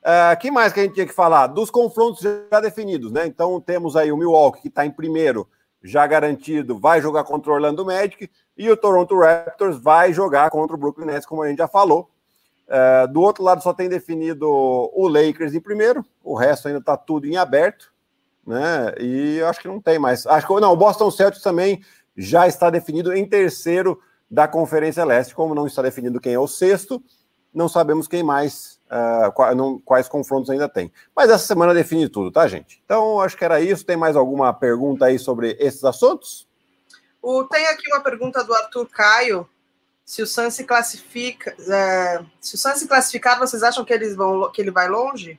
Uh, 0.07 0.39
que 0.39 0.49
mais 0.49 0.71
que 0.71 0.79
a 0.79 0.83
gente 0.83 0.93
tinha 0.93 1.05
que 1.05 1.13
falar? 1.13 1.47
Dos 1.47 1.69
confrontos 1.69 2.21
já 2.21 2.61
definidos, 2.61 3.11
né? 3.11 3.27
Então, 3.27 3.59
temos 3.59 3.97
aí 3.97 4.09
o 4.09 4.15
Milwaukee, 4.15 4.61
que 4.61 4.67
está 4.69 4.85
em 4.85 4.91
primeiro, 4.91 5.45
já 5.83 6.07
garantido, 6.07 6.79
vai 6.79 7.01
jogar 7.01 7.25
contra 7.25 7.51
o 7.51 7.55
Orlando 7.55 7.85
Magic, 7.85 8.29
e 8.57 8.71
o 8.71 8.77
Toronto 8.77 9.19
Raptors 9.19 9.77
vai 9.77 10.13
jogar 10.13 10.49
contra 10.49 10.77
o 10.77 10.79
Brooklyn 10.79 11.07
Nets, 11.07 11.25
como 11.25 11.43
a 11.43 11.49
gente 11.49 11.57
já 11.57 11.67
falou. 11.67 12.09
Uh, 12.67 13.11
do 13.11 13.21
outro 13.21 13.43
lado, 13.43 13.61
só 13.61 13.73
tem 13.73 13.89
definido 13.89 14.47
o 14.49 15.07
Lakers 15.09 15.53
em 15.53 15.59
primeiro, 15.59 16.05
o 16.23 16.35
resto 16.35 16.69
ainda 16.69 16.79
está 16.79 16.95
tudo 16.95 17.27
em 17.27 17.35
aberto, 17.35 17.91
né? 18.45 18.93
E 18.99 19.41
acho 19.43 19.59
que 19.59 19.67
não 19.67 19.81
tem 19.81 19.99
mais. 19.99 20.25
Acho 20.25 20.47
que 20.47 20.59
não, 20.61 20.71
o 20.71 20.77
Boston 20.77 21.11
Celtics 21.11 21.43
também 21.43 21.81
já 22.15 22.47
está 22.47 22.69
definido 22.69 23.13
em 23.13 23.25
terceiro 23.25 23.99
da 24.31 24.47
Conferência 24.47 25.03
Leste. 25.03 25.35
Como 25.35 25.53
não 25.53 25.67
está 25.67 25.81
definido 25.81 26.21
quem 26.21 26.33
é 26.33 26.39
o 26.39 26.47
sexto, 26.47 27.03
não 27.53 27.67
sabemos 27.67 28.07
quem 28.07 28.23
mais, 28.23 28.76
uh, 28.91 29.55
não, 29.55 29.79
quais 29.79 30.07
confrontos 30.07 30.49
ainda 30.49 30.67
tem. 30.67 30.91
Mas 31.15 31.29
essa 31.29 31.45
semana 31.45 31.73
define 31.73 32.09
tudo, 32.09 32.31
tá, 32.31 32.47
gente? 32.47 32.81
Então, 32.85 33.19
acho 33.21 33.37
que 33.37 33.45
era 33.45 33.59
isso. 33.61 33.85
Tem 33.85 33.97
mais 33.97 34.15
alguma 34.15 34.53
pergunta 34.53 35.05
aí 35.05 35.19
sobre 35.19 35.55
esses 35.59 35.83
assuntos? 35.83 36.47
O, 37.21 37.43
tem 37.43 37.67
aqui 37.67 37.91
uma 37.91 38.01
pergunta 38.01 38.43
do 38.43 38.53
Arthur 38.53 38.87
Caio. 38.89 39.49
Se 40.05 40.21
o 40.21 40.27
San 40.27 40.49
se 40.49 40.63
classifica, 40.63 41.53
é, 41.69 42.23
se 42.39 42.55
o 42.55 42.57
San 42.57 42.75
se 42.75 42.87
classificar, 42.87 43.37
vocês 43.37 43.61
acham 43.61 43.83
que 43.83 43.91
eles 43.91 44.15
vão, 44.15 44.49
que 44.51 44.61
ele 44.61 44.71
vai 44.71 44.87
longe? 44.87 45.37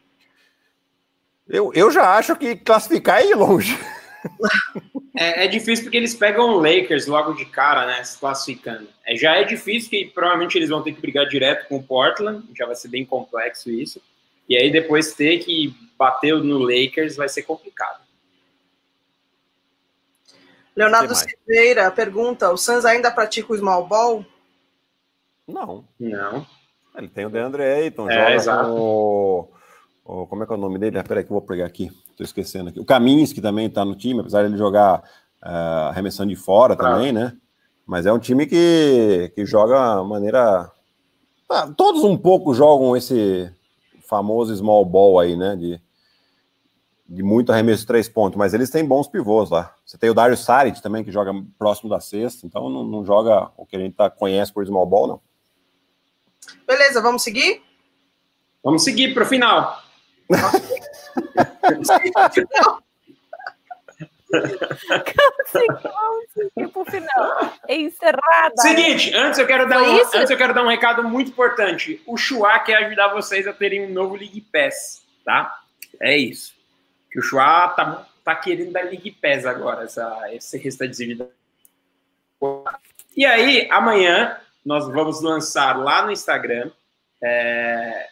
Eu, 1.48 1.72
eu 1.74 1.90
já 1.90 2.14
acho 2.14 2.36
que 2.36 2.54
classificar 2.56 3.20
é 3.20 3.30
ir 3.30 3.34
longe. 3.34 3.78
É, 5.16 5.44
é, 5.44 5.48
difícil 5.48 5.84
porque 5.84 5.96
eles 5.96 6.14
pegam 6.14 6.50
o 6.50 6.60
Lakers 6.60 7.06
logo 7.06 7.32
de 7.32 7.44
cara, 7.44 7.86
né? 7.86 8.04
Se 8.04 8.18
classificando. 8.18 8.88
É, 9.04 9.16
já 9.16 9.36
é 9.36 9.42
difícil 9.42 9.90
que 9.90 10.04
provavelmente 10.06 10.56
eles 10.56 10.68
vão 10.68 10.82
ter 10.82 10.92
que 10.92 11.00
brigar 11.00 11.26
direto 11.26 11.66
com 11.68 11.76
o 11.76 11.82
Portland, 11.82 12.46
já 12.56 12.66
vai 12.66 12.76
ser 12.76 12.86
bem 12.86 13.04
complexo 13.04 13.68
isso. 13.68 14.00
E 14.48 14.56
aí 14.56 14.70
depois 14.70 15.14
ter 15.14 15.38
que 15.40 15.74
bater 15.98 16.36
no 16.36 16.58
Lakers 16.58 17.16
vai 17.16 17.28
ser 17.28 17.42
complicado. 17.42 18.00
Leonardo 20.76 21.12
Silveira 21.16 21.90
pergunta: 21.90 22.50
o 22.50 22.56
Suns 22.56 22.84
ainda 22.84 23.10
pratica 23.10 23.52
o 23.52 23.58
small 23.58 23.88
ball? 23.88 24.24
Não. 25.46 25.84
Não. 25.98 26.46
Ele 26.96 27.08
tem 27.08 27.26
o 27.26 27.30
DeAndre 27.30 27.62
Ayton, 27.62 28.08
é, 28.08 28.14
joga 28.14 28.34
exato. 28.34 28.68
com 28.68 28.80
o, 28.80 29.48
Como 30.08 30.42
é 30.42 30.46
que 30.46 30.52
é 30.52 30.56
o 30.56 30.58
nome 30.58 30.78
dele? 30.78 30.98
Ah, 30.98 31.04
peraí 31.04 31.22
que 31.22 31.30
eu 31.30 31.38
vou 31.38 31.42
pegar 31.42 31.66
aqui. 31.66 31.92
Estou 32.10 32.24
esquecendo 32.24 32.70
aqui. 32.70 32.80
O 32.80 32.84
Kaminsky 32.84 33.42
também 33.42 33.66
está 33.66 33.84
no 33.84 33.94
time, 33.94 34.20
apesar 34.20 34.40
de 34.40 34.48
ele 34.48 34.56
jogar 34.56 35.00
uh, 35.44 35.90
arremessando 35.90 36.30
de 36.30 36.36
fora 36.36 36.74
claro. 36.74 36.94
também, 36.94 37.12
né? 37.12 37.36
Mas 37.86 38.06
é 38.06 38.12
um 38.12 38.18
time 38.18 38.46
que, 38.46 39.30
que 39.34 39.44
joga 39.44 40.02
maneira. 40.02 40.70
Ah, 41.50 41.70
todos 41.76 42.04
um 42.04 42.16
pouco 42.16 42.54
jogam 42.54 42.96
esse 42.96 43.52
famoso 44.08 44.56
small 44.56 44.82
ball 44.82 45.20
aí, 45.20 45.36
né? 45.36 45.54
De, 45.56 45.78
de 47.06 47.22
muito 47.22 47.52
arremesso 47.52 47.82
de 47.82 47.86
três 47.86 48.08
pontos, 48.08 48.38
mas 48.38 48.54
eles 48.54 48.70
têm 48.70 48.86
bons 48.86 49.08
pivôs 49.08 49.50
lá. 49.50 49.74
Você 49.84 49.98
tem 49.98 50.08
o 50.08 50.14
Dario 50.14 50.38
Saric 50.38 50.80
também, 50.80 51.04
que 51.04 51.12
joga 51.12 51.34
próximo 51.58 51.90
da 51.90 52.00
sexta, 52.00 52.46
então 52.46 52.70
não, 52.70 52.82
não 52.82 53.04
joga 53.04 53.50
o 53.58 53.66
que 53.66 53.76
a 53.76 53.78
gente 53.78 53.94
tá, 53.94 54.08
conhece 54.08 54.54
por 54.54 54.64
small 54.66 54.86
ball, 54.86 55.06
não. 55.06 55.20
Beleza, 56.66 57.02
vamos 57.02 57.22
seguir? 57.22 57.62
Vamos 58.64 58.82
seguir 58.82 59.12
para 59.12 59.24
o 59.24 59.26
final. 59.26 59.87
Pro 66.72 66.84
final. 66.84 67.56
Encerrada. 67.68 68.54
Seguinte, 68.56 69.14
antes 69.14 69.38
eu 69.38 69.46
quero 69.46 69.68
dar 69.68 69.82
um, 69.82 69.96
antes 69.96 70.30
eu 70.30 70.36
quero 70.36 70.52
dar 70.54 70.62
um 70.62 70.68
recado 70.68 71.02
muito 71.04 71.30
importante. 71.30 72.02
O 72.06 72.16
Chua 72.16 72.58
quer 72.60 72.84
ajudar 72.84 73.08
vocês 73.08 73.46
a 73.46 73.52
terem 73.52 73.86
um 73.86 73.92
novo 73.92 74.14
League 74.14 74.40
Pass, 74.52 75.02
tá? 75.24 75.58
É 76.00 76.16
isso. 76.16 76.54
Que 77.10 77.18
o 77.18 77.22
Chua 77.22 77.68
tá, 77.68 78.06
tá 78.22 78.36
querendo 78.36 78.72
dar 78.72 78.84
League 78.84 79.10
Pass 79.12 79.46
agora, 79.46 79.84
essa, 79.84 80.28
esse 80.32 80.58
restante 80.58 80.96
E 83.16 83.24
aí, 83.24 83.66
amanhã 83.70 84.36
nós 84.64 84.86
vamos 84.88 85.22
lançar 85.22 85.78
lá 85.78 86.04
no 86.04 86.12
Instagram 86.12 86.70
é, 87.22 88.08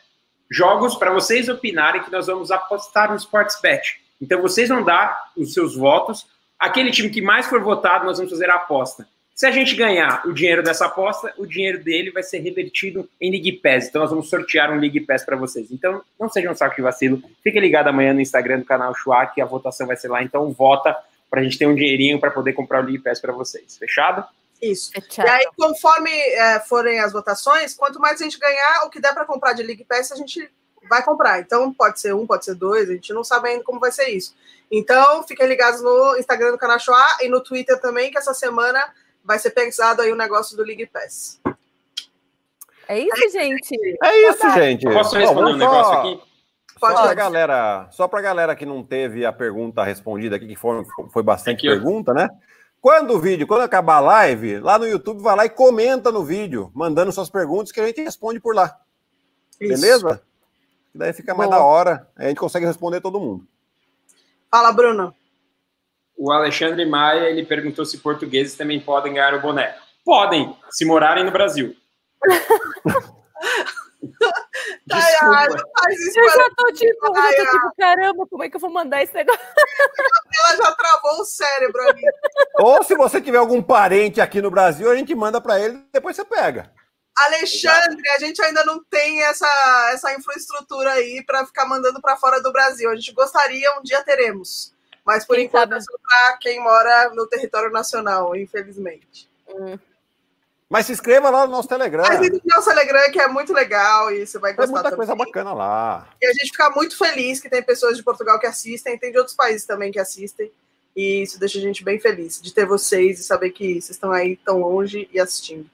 jogos 0.51 0.95
para 0.95 1.13
vocês 1.13 1.49
opinarem 1.49 2.03
que 2.03 2.11
nós 2.11 2.27
vamos 2.27 2.51
apostar 2.51 3.11
no 3.11 3.17
Sportsbet. 3.17 4.01
Então 4.21 4.41
vocês 4.41 4.69
vão 4.69 4.83
dar 4.83 5.31
os 5.37 5.53
seus 5.53 5.77
votos. 5.77 6.27
Aquele 6.59 6.91
time 6.91 7.11
que 7.11 7.21
mais 7.21 7.47
for 7.47 7.61
votado, 7.63 8.07
nós 8.07 8.19
vamos 8.19 8.33
fazer 8.33 8.49
a 8.51 8.55
aposta. 8.55 9.07
Se 9.35 9.47
a 9.47 9.51
gente 9.51 9.77
ganhar 9.77 10.27
o 10.27 10.33
dinheiro 10.33 10.63
dessa 10.63 10.87
aposta, 10.87 11.31
o 11.37 11.45
dinheiro 11.47 11.85
dele 11.85 12.11
vai 12.11 12.23
ser 12.23 12.39
revertido 12.39 13.07
em 13.21 13.31
League 13.31 13.53
Pass. 13.53 13.87
Então 13.87 14.01
nós 14.01 14.11
vamos 14.11 14.31
sortear 14.31 14.73
um 14.73 14.79
League 14.79 15.01
Pass 15.01 15.25
para 15.25 15.37
vocês. 15.37 15.71
Então 15.71 16.01
não 16.19 16.27
seja 16.31 16.51
um 16.51 16.55
saco 16.55 16.75
de 16.75 16.81
vacilo. 16.81 17.23
Fique 17.43 17.61
ligado 17.61 17.89
amanhã 17.89 18.15
no 18.15 18.21
Instagram 18.23 18.61
do 18.61 18.65
canal 18.65 18.95
Chua, 18.95 19.27
que 19.27 19.43
a 19.43 19.45
votação 19.45 19.87
vai 19.87 19.97
ser 19.97 20.09
lá. 20.09 20.23
Então 20.23 20.51
vota 20.53 20.97
para 21.29 21.41
a 21.41 21.45
gente 21.45 21.59
ter 21.59 21.67
um 21.67 21.75
dinheirinho 21.75 22.19
para 22.19 22.31
poder 22.31 22.55
comprar 22.55 22.83
o 22.83 22.87
League 22.87 23.01
Pass 23.03 23.21
para 23.21 23.33
vocês. 23.33 23.77
Fechado? 23.77 24.25
Isso. 24.61 24.91
É 24.95 25.23
e 25.23 25.29
aí, 25.29 25.49
conforme 25.57 26.11
é, 26.11 26.61
forem 26.61 27.01
as 27.01 27.13
votações, 27.13 27.75
quanto 27.75 28.01
mais 28.01 28.21
a 28.21 28.25
gente 28.25 28.39
ganhar, 28.39 28.85
o 28.85 28.91
que 28.91 29.01
der 29.01 29.13
para 29.13 29.25
comprar 29.25 29.53
de 29.53 29.63
League 29.63 29.85
Pass, 29.85 30.13
a 30.13 30.17
gente 30.17 30.51
vai 30.89 31.03
comprar. 31.03 31.41
Então, 31.41 31.73
pode 31.73 32.01
ser 32.01 32.15
um, 32.15 32.27
pode 32.27 32.45
ser 32.45 32.55
dois, 32.55 32.89
a 32.89 32.93
gente 32.93 33.13
não 33.13 33.25
sabe 33.25 33.51
ainda 33.51 33.65
como 33.65 33.81
vai 33.81 33.93
ser 33.93 34.09
isso. 34.09 34.35
Então, 34.71 35.23
fiquem 35.25 35.47
ligados 35.47 35.81
no 35.81 36.17
Instagram 36.17 36.53
do 36.53 36.59
Canachoá 36.59 37.19
e 37.23 37.29
no 37.29 37.43
Twitter 37.43 37.81
também, 37.81 38.11
que 38.11 38.19
essa 38.19 38.35
semana 38.35 38.83
vai 39.25 39.39
ser 39.39 39.51
pensado 39.51 40.03
aí 40.03 40.11
o 40.13 40.17
negócio 40.17 40.57
do 40.57 40.63
League 40.63 40.87
Pass. 40.87 41.41
É 42.89 42.99
isso, 43.01 43.31
gente. 43.33 43.77
É 44.03 44.31
isso, 44.31 44.51
gente. 44.53 44.85
Posso 44.85 45.17
responder 45.17 45.53
um 45.53 45.57
negócio 45.57 45.93
aqui? 45.93 46.23
Pode. 46.79 46.95
Só 46.95 47.03
para 47.03 47.15
galera, 47.15 47.89
só 47.91 48.09
para 48.09 48.21
galera 48.21 48.55
que 48.55 48.67
não 48.67 48.83
teve 48.83 49.25
a 49.25 49.33
pergunta 49.33 49.83
respondida 49.83 50.37
aqui, 50.37 50.47
que 50.47 50.57
foi, 50.57 50.85
foi 51.11 51.23
bastante 51.23 51.67
pergunta, 51.67 52.13
né? 52.13 52.29
Quando 52.87 53.15
o 53.15 53.19
vídeo, 53.19 53.49
quando 53.49 53.63
acabar 53.63 53.97
a 53.97 54.01
live, 54.01 54.61
lá 54.61 54.79
no 54.79 54.87
YouTube, 54.87 55.21
vai 55.21 55.35
lá 55.35 55.45
e 55.45 55.51
comenta 55.51 56.13
no 56.13 56.23
vídeo, 56.23 56.71
mandando 56.73 57.11
suas 57.11 57.29
perguntas 57.29 57.73
que 57.73 57.81
a 57.81 57.87
gente 57.89 58.01
responde 58.01 58.39
por 58.39 58.55
lá. 58.55 58.79
Isso. 59.61 59.75
Beleza? 59.75 60.23
Daí 60.95 61.13
fica 61.13 61.35
mais 61.35 61.51
Boa. 61.51 61.59
da 61.59 61.67
hora, 61.67 62.09
a 62.15 62.29
gente 62.29 62.39
consegue 62.39 62.65
responder 62.65 63.01
todo 63.01 63.19
mundo. 63.19 63.45
Fala, 64.49 64.71
Bruno. 64.71 65.13
O 66.17 66.31
Alexandre 66.31 66.87
Maia, 66.87 67.29
ele 67.29 67.45
perguntou 67.45 67.85
se 67.85 67.99
portugueses 67.99 68.57
também 68.57 68.79
podem 68.79 69.15
ganhar 69.15 69.35
o 69.35 69.43
boné. 69.43 69.77
Podem, 70.05 70.57
se 70.71 70.85
morarem 70.85 71.25
no 71.25 71.33
Brasil. 71.33 71.75
Desculpa. 74.87 75.69
faz 75.79 76.01
isso 76.01 76.19
eu 76.19 76.31
já 76.31 76.51
tô 76.57 76.73
tipo, 76.73 77.07
eu 77.07 77.15
já 77.15 77.37
tô 77.37 77.51
tipo, 77.51 77.73
caramba, 77.79 78.27
como 78.29 78.43
é 78.45 78.51
que 78.51 78.57
eu 78.57 78.61
vou 78.61 78.71
mandar 78.71 79.03
esse 79.03 79.15
negócio? 79.15 79.41
Ela 80.39 80.57
já 80.57 80.73
travou 80.73 81.21
o 81.21 81.25
cérebro 81.25 81.83
ali. 81.89 82.03
Ou 82.59 82.83
se 82.83 82.95
você 82.95 83.21
tiver 83.21 83.39
algum 83.39 83.63
parente 83.63 84.21
aqui 84.21 84.41
no 84.41 84.51
Brasil, 84.51 84.91
a 84.91 84.97
gente 84.97 85.15
manda 85.15 85.41
para 85.41 85.61
ele, 85.61 85.85
depois 85.93 86.17
você 86.17 86.25
pega. 86.25 86.73
Alexandre, 87.17 88.09
a 88.11 88.19
gente 88.19 88.43
ainda 88.43 88.63
não 88.65 88.85
tem 88.85 89.23
essa, 89.23 89.91
essa 89.93 90.13
infraestrutura 90.15 90.93
aí 90.93 91.25
para 91.25 91.47
ficar 91.47 91.65
mandando 91.65 92.01
para 92.01 92.17
fora 92.17 92.43
do 92.43 92.53
Brasil. 92.53 92.91
A 92.91 92.95
gente 92.95 93.13
gostaria, 93.13 93.79
um 93.79 93.83
dia 93.83 94.03
teremos. 94.03 94.75
Mas 95.05 95.25
por 95.25 95.37
quem 95.37 95.47
enquanto 95.47 95.71
sabe? 95.71 95.77
é 95.77 95.81
só 95.81 95.93
para 96.03 96.37
quem 96.39 96.63
mora 96.63 97.11
no 97.15 97.27
território 97.27 97.71
nacional, 97.71 98.37
infelizmente. 98.37 99.31
Hum. 99.49 99.79
Mas 100.69 100.87
se 100.87 100.93
inscreva 100.93 101.31
lá 101.31 101.47
no 101.47 101.53
nosso 101.53 101.69
Telegram. 101.69 102.03
Mas 102.03 102.29
no 102.29 102.41
nosso 102.45 102.69
Telegram, 102.69 103.11
que 103.13 103.21
é 103.21 103.29
muito 103.29 103.53
legal 103.53 104.11
e 104.13 104.27
você 104.27 104.39
vai 104.39 104.53
gostar. 104.53 104.65
Tem 104.65 104.73
muita 104.73 104.91
também. 104.91 104.97
coisa 104.97 105.15
bacana 105.15 105.53
lá. 105.53 106.09
E 106.21 106.27
a 106.27 106.33
gente 106.33 106.51
fica 106.51 106.71
muito 106.71 106.99
feliz 106.99 107.41
que 107.41 107.49
tem 107.49 107.63
pessoas 107.63 107.97
de 107.97 108.03
Portugal 108.03 108.41
que 108.41 108.47
assistem, 108.47 108.99
tem 108.99 109.13
de 109.13 109.19
outros 109.19 109.37
países 109.37 109.65
também 109.65 109.93
que 109.93 109.99
assistem. 109.99 110.51
E 110.97 111.23
isso 111.23 111.39
deixa 111.39 111.59
a 111.59 111.61
gente 111.61 111.85
bem 111.85 112.01
feliz 112.01 112.41
de 112.41 112.53
ter 112.53 112.67
vocês 112.67 113.21
e 113.21 113.23
saber 113.23 113.51
que 113.51 113.75
vocês 113.75 113.91
estão 113.91 114.11
aí 114.11 114.37
tão 114.39 114.59
longe 114.59 115.09
e 115.13 115.21
assistindo. 115.21 115.71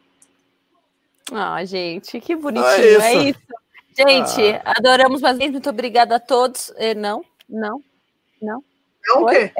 Ah, 1.32 1.64
gente, 1.64 2.20
que 2.20 2.36
bonitinho. 2.36 2.70
É 2.70 2.90
isso. 2.90 3.02
É 3.02 3.14
isso. 3.14 3.40
Gente, 3.96 4.60
ah. 4.64 4.74
adoramos 4.76 5.20
mais 5.22 5.38
muito 5.38 5.70
obrigada 5.70 6.16
a 6.16 6.20
todos. 6.20 6.72
Eh, 6.76 6.94
não, 6.94 7.24
não, 7.48 7.82
não. 8.40 8.64
Não 9.06 9.22
o 9.22 9.26
quê? 9.26 9.52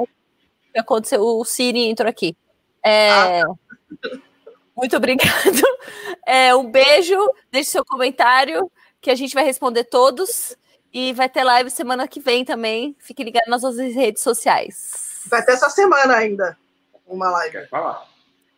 É, 0.73 0.79
aconteceu, 0.79 1.21
o 1.21 1.43
Siri 1.43 1.87
entrou 1.87 2.09
aqui. 2.09 2.35
É... 2.83 3.41
Ah. 3.41 3.43
Muito 4.75 4.95
obrigado. 4.95 5.33
É, 6.25 6.55
um 6.55 6.71
beijo, 6.71 7.17
deixe 7.51 7.69
seu 7.69 7.83
comentário, 7.83 8.71
que 9.01 9.11
a 9.11 9.15
gente 9.15 9.33
vai 9.33 9.43
responder 9.43 9.83
todos. 9.83 10.55
E 10.93 11.11
vai 11.11 11.27
ter 11.27 11.43
live 11.43 11.69
semana 11.69 12.07
que 12.07 12.21
vem 12.21 12.45
também. 12.45 12.95
Fique 12.97 13.25
ligado 13.25 13.49
nas 13.49 13.61
nossas 13.61 13.93
redes 13.93 14.23
sociais. 14.23 15.21
Vai 15.29 15.43
ter 15.43 15.51
essa 15.51 15.69
semana 15.69 16.15
ainda 16.15 16.57
uma 17.05 17.29
live. 17.29 17.67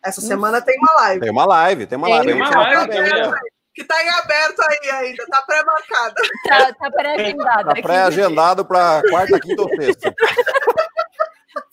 Essa 0.04 0.20
semana 0.20 0.60
tem 0.60 0.78
uma 0.78 0.92
live. 0.92 1.20
Tem 1.20 1.30
uma 1.30 1.44
live, 1.44 1.86
tem 1.86 1.98
uma 1.98 2.08
live. 2.08 2.26
Tem 2.26 2.34
uma 2.34 2.50
live, 2.50 3.10
tá 3.10 3.40
que 3.74 3.82
está 3.82 4.02
em 4.02 4.08
aberto 4.08 4.60
aí 4.62 4.90
ainda, 4.90 5.22
está 5.22 5.42
pré-marcada. 5.42 6.14
Está 6.22 6.72
tá 6.72 6.90
pré-agendado. 6.90 7.70
Está 7.70 7.82
pré-agendado 7.82 8.64
para 8.64 9.02
quarta, 9.10 9.38
quinta 9.38 9.62
ou 9.62 9.68
sexta. 9.68 10.14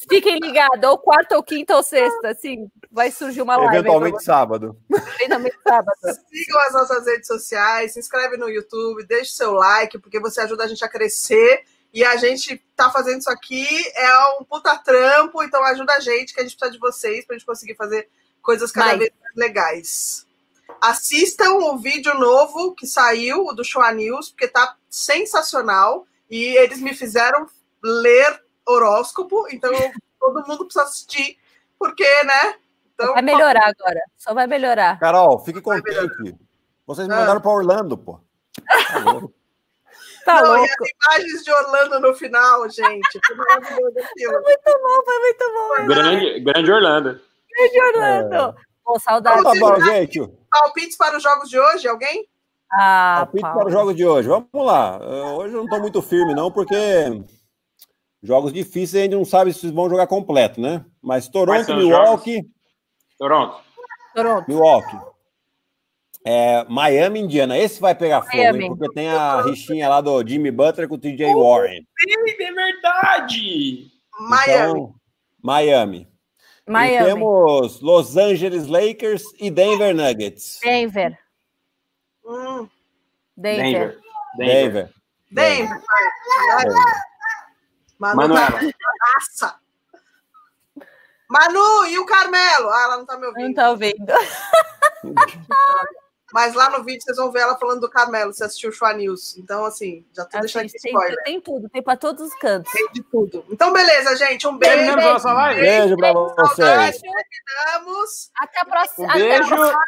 Fiquem 0.09 0.39
ligados, 0.39 0.89
ou 0.89 0.97
quarta, 0.97 1.36
ou 1.36 1.43
quinta, 1.43 1.75
ou 1.75 1.84
sexta, 1.84 2.29
assim, 2.29 2.69
vai 2.91 3.11
surgir 3.11 3.41
uma 3.41 3.57
live. 3.57 3.77
Eventualmente 3.77 4.23
sábado. 4.23 4.77
Eventualmente 5.19 5.57
sábado. 5.61 5.97
Sigam 6.29 6.59
as 6.61 6.73
nossas 6.73 7.05
redes 7.05 7.27
sociais, 7.27 7.93
se 7.93 7.99
inscreve 7.99 8.38
no 8.38 8.49
YouTube, 8.49 9.05
deixe 9.05 9.34
seu 9.34 9.53
like, 9.53 9.99
porque 9.99 10.19
você 10.19 10.41
ajuda 10.41 10.63
a 10.63 10.67
gente 10.67 10.84
a 10.84 10.89
crescer. 10.89 11.63
E 11.93 12.03
a 12.03 12.15
gente 12.17 12.57
tá 12.75 12.89
fazendo 12.89 13.19
isso 13.19 13.29
aqui, 13.29 13.67
é 13.95 14.17
um 14.39 14.43
puta 14.43 14.75
trampo, 14.77 15.43
então 15.43 15.63
ajuda 15.63 15.93
a 15.93 15.99
gente, 15.99 16.34
que 16.34 16.39
a 16.39 16.43
gente 16.43 16.57
precisa 16.57 16.71
de 16.71 16.79
vocês 16.79 17.23
pra 17.23 17.38
gente 17.38 17.45
conseguir 17.45 17.75
fazer 17.75 18.09
coisas 18.41 18.71
cada 18.71 18.88
Vai. 18.88 18.97
vez 18.97 19.11
mais 19.21 19.36
legais. 19.36 20.25
Assistam 20.81 21.53
o 21.53 21.77
vídeo 21.77 22.15
novo 22.15 22.73
que 22.73 22.88
saiu, 22.88 23.45
o 23.45 23.53
do 23.53 23.63
Show 23.63 23.88
News, 23.93 24.29
porque 24.29 24.47
tá 24.47 24.75
sensacional. 24.89 26.07
E 26.29 26.57
eles 26.57 26.79
me 26.79 26.95
fizeram 26.95 27.47
ler 27.84 28.42
horóscopo, 28.68 29.47
então 29.51 29.72
todo 30.20 30.45
mundo 30.47 30.66
precisa 30.66 30.84
assistir, 30.86 31.38
porque, 31.78 32.03
né? 32.24 32.55
Então, 32.93 33.14
Vai 33.14 33.22
melhorar 33.24 33.68
agora, 33.68 33.99
só 34.18 34.34
vai 34.34 34.47
melhorar. 34.47 34.99
Carol, 34.99 35.39
fique 35.39 35.61
contente. 35.61 36.36
Vocês 36.86 37.07
me 37.07 37.14
Ah. 37.14 37.18
mandaram 37.18 37.41
para 37.41 37.51
Orlando, 37.51 37.97
pô. 37.97 38.20
Tá 38.68 38.99
louco. 39.22 39.34
Tá 40.26 40.41
Não, 40.41 40.55
e 40.55 40.59
louco. 40.59 40.74
as 40.84 40.89
imagens 41.20 41.43
de 41.43 41.51
Orlando 41.51 41.99
no 41.99 42.14
final, 42.14 42.70
gente. 42.70 43.20
Foi. 43.26 43.36
Muito 43.36 44.64
bom, 44.66 45.03
foi 45.05 45.20
muito 45.20 45.53
bom. 45.53 45.88
Grande, 45.88 46.39
grande 46.39 46.72
Orlando. 46.72 47.20
Beijo, 47.51 47.86
Orlando. 47.88 48.55
Pô, 48.86 48.99
saudade. 48.99 49.39
Então 49.39 49.53
tá 49.53 49.59
bom, 49.59 49.86
gente. 49.86 50.20
Palpites 50.49 50.97
para 50.97 51.18
os 51.18 51.24
jogos 51.24 51.49
de 51.49 51.59
hoje, 51.59 51.88
alguém? 51.88 52.28
Ah, 52.72 53.16
Palpite 53.20 53.41
Paulo. 53.41 53.57
para 53.59 53.68
os 53.68 53.74
jogos 53.74 53.95
de 53.95 54.05
hoje. 54.05 54.28
Vamos 54.30 54.49
lá. 54.53 54.97
Uh, 54.99 55.36
Hoje 55.38 55.53
eu 55.53 55.57
não 55.57 55.64
estou 55.66 55.80
muito 55.80 56.01
firme, 56.01 56.34
não, 56.34 56.51
porque 56.51 56.76
jogos 58.24 58.53
difíceis 58.53 59.01
a 59.01 59.03
gente 59.03 59.15
não 59.15 59.26
sabe 59.26 59.53
se 59.53 59.59
vocês 59.59 59.74
vão 59.74 59.89
jogar 59.89 60.07
completo, 60.07 60.59
né? 60.61 60.84
Mas 61.01 61.28
Toronto, 61.28 61.76
Milwaukee, 61.76 62.49
Toronto. 63.19 63.61
Toronto. 64.15 64.47
Milwaukee. 64.47 64.97
É, 66.26 66.65
Miami, 66.69 67.19
Indiana. 67.19 67.57
Esse 67.57 67.82
vai 67.82 67.93
pegar 67.93 68.21
fogo, 68.21 68.38
hein? 68.38 68.76
Porque 68.76 68.93
tem 68.93 69.09
a 69.09 69.41
rixinha 69.41 69.89
lá 69.89 69.99
do 69.99 70.26
Jimmy 70.26 70.51
Butler 70.51 70.88
com 70.88 70.95
o 70.95 70.97
TJ 70.97 71.34
Warren. 71.36 71.86
É 72.39 72.51
verdade! 72.51 73.91
Miami. 74.19 74.71
Então, 74.71 74.95
Miami. 75.41 76.07
E 76.65 76.71
Miami. 76.71 77.05
temos 77.05 77.82
Los 77.82 78.15
Angeles 78.15 78.67
Lakers 78.67 79.24
e 79.38 79.51
Denver 79.51 79.93
Nuggets. 79.93 80.59
Denver. 80.63 81.19
Hum, 82.26 82.69
Denver. 83.36 83.99
Denver. 84.38 84.89
Denver. 84.89 84.89
Denver. 85.30 85.82
Denver. 86.63 87.12
Manu 88.04 88.34
Manuela. 88.36 88.60
tá 88.60 88.74
Nossa. 89.16 89.56
Manu, 91.30 91.86
e 91.88 91.97
o 91.97 92.06
Carmelo? 92.06 92.70
Ah, 92.70 92.84
ela 92.84 92.97
não 92.97 93.06
tá 93.06 93.16
me 93.16 93.22
Não 93.24 93.30
ouvindo. 93.30 93.56
tá 93.56 93.70
ouvindo. 93.70 94.14
Mas 96.34 96.55
lá 96.55 96.67
no 96.71 96.84
vídeo 96.84 96.99
vocês 97.03 97.15
vão 97.15 97.31
ver 97.31 97.41
ela 97.41 97.55
falando 97.59 97.81
do 97.81 97.89
Carmelo, 97.89 98.34
você 98.34 98.43
assistiu 98.43 98.71
o 98.71 98.73
Show 98.73 98.91
News. 98.95 99.38
Então, 99.38 99.65
assim, 99.65 100.03
já 100.11 100.25
tô 100.25 100.39
deixando 100.39 100.61
aqui 100.61 100.69
Assiste, 100.75 100.81
tem, 100.81 100.91
spoiler. 100.91 101.23
tem 101.23 101.39
tudo, 101.39 101.69
tem 101.69 101.84
pra 101.84 101.95
todos 101.95 102.27
os 102.27 102.34
cantos. 102.39 102.71
Tem 102.73 102.89
de 102.91 103.03
tudo. 103.03 103.45
Então, 103.51 103.71
beleza, 103.71 104.15
gente. 104.15 104.47
Um 104.47 104.57
beijo. 104.57 104.75
Terminamos 104.75 105.05
a 105.05 105.13
nossa 105.13 105.31
live? 105.31 105.61
Beijo 105.61 105.95
pra 105.95 106.11
vocês. 106.11 106.99
Terminamos. 107.01 108.31
Até 108.39 108.59
a 108.61 108.65
próxima. 108.65 109.05
Um 109.05 109.09
até 109.11 109.36
a 109.36 109.38
beijo. 109.39 109.55
próxima. 109.55 109.79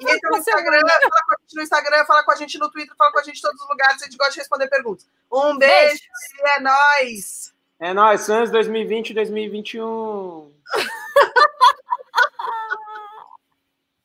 E 0.00 0.10
entra 0.14 0.30
no 0.30 0.36
Instagram, 0.38 0.80
fala 0.80 1.10
com 1.26 1.34
a 1.34 1.36
gente 1.42 1.54
no 1.56 1.62
Instagram, 1.62 2.04
fala 2.06 2.24
com 2.24 2.30
a 2.32 2.36
gente 2.36 2.58
no 2.58 2.70
Twitter, 2.70 2.96
fala 2.96 3.12
com 3.12 3.18
a 3.18 3.22
gente 3.22 3.38
em 3.38 3.42
todos 3.42 3.60
os 3.60 3.68
lugares. 3.68 4.02
A 4.02 4.04
gente 4.06 4.16
gosta 4.16 4.32
de 4.32 4.38
responder 4.38 4.68
perguntas. 4.68 5.06
Um 5.30 5.58
beijo, 5.58 5.88
Beijo. 5.88 6.02
e 6.42 6.48
é 6.56 6.60
nóis! 6.60 7.54
É 7.78 7.92
nóis, 7.92 8.22
Suns 8.22 8.50
2020 8.50 9.12
2021. 9.12 10.50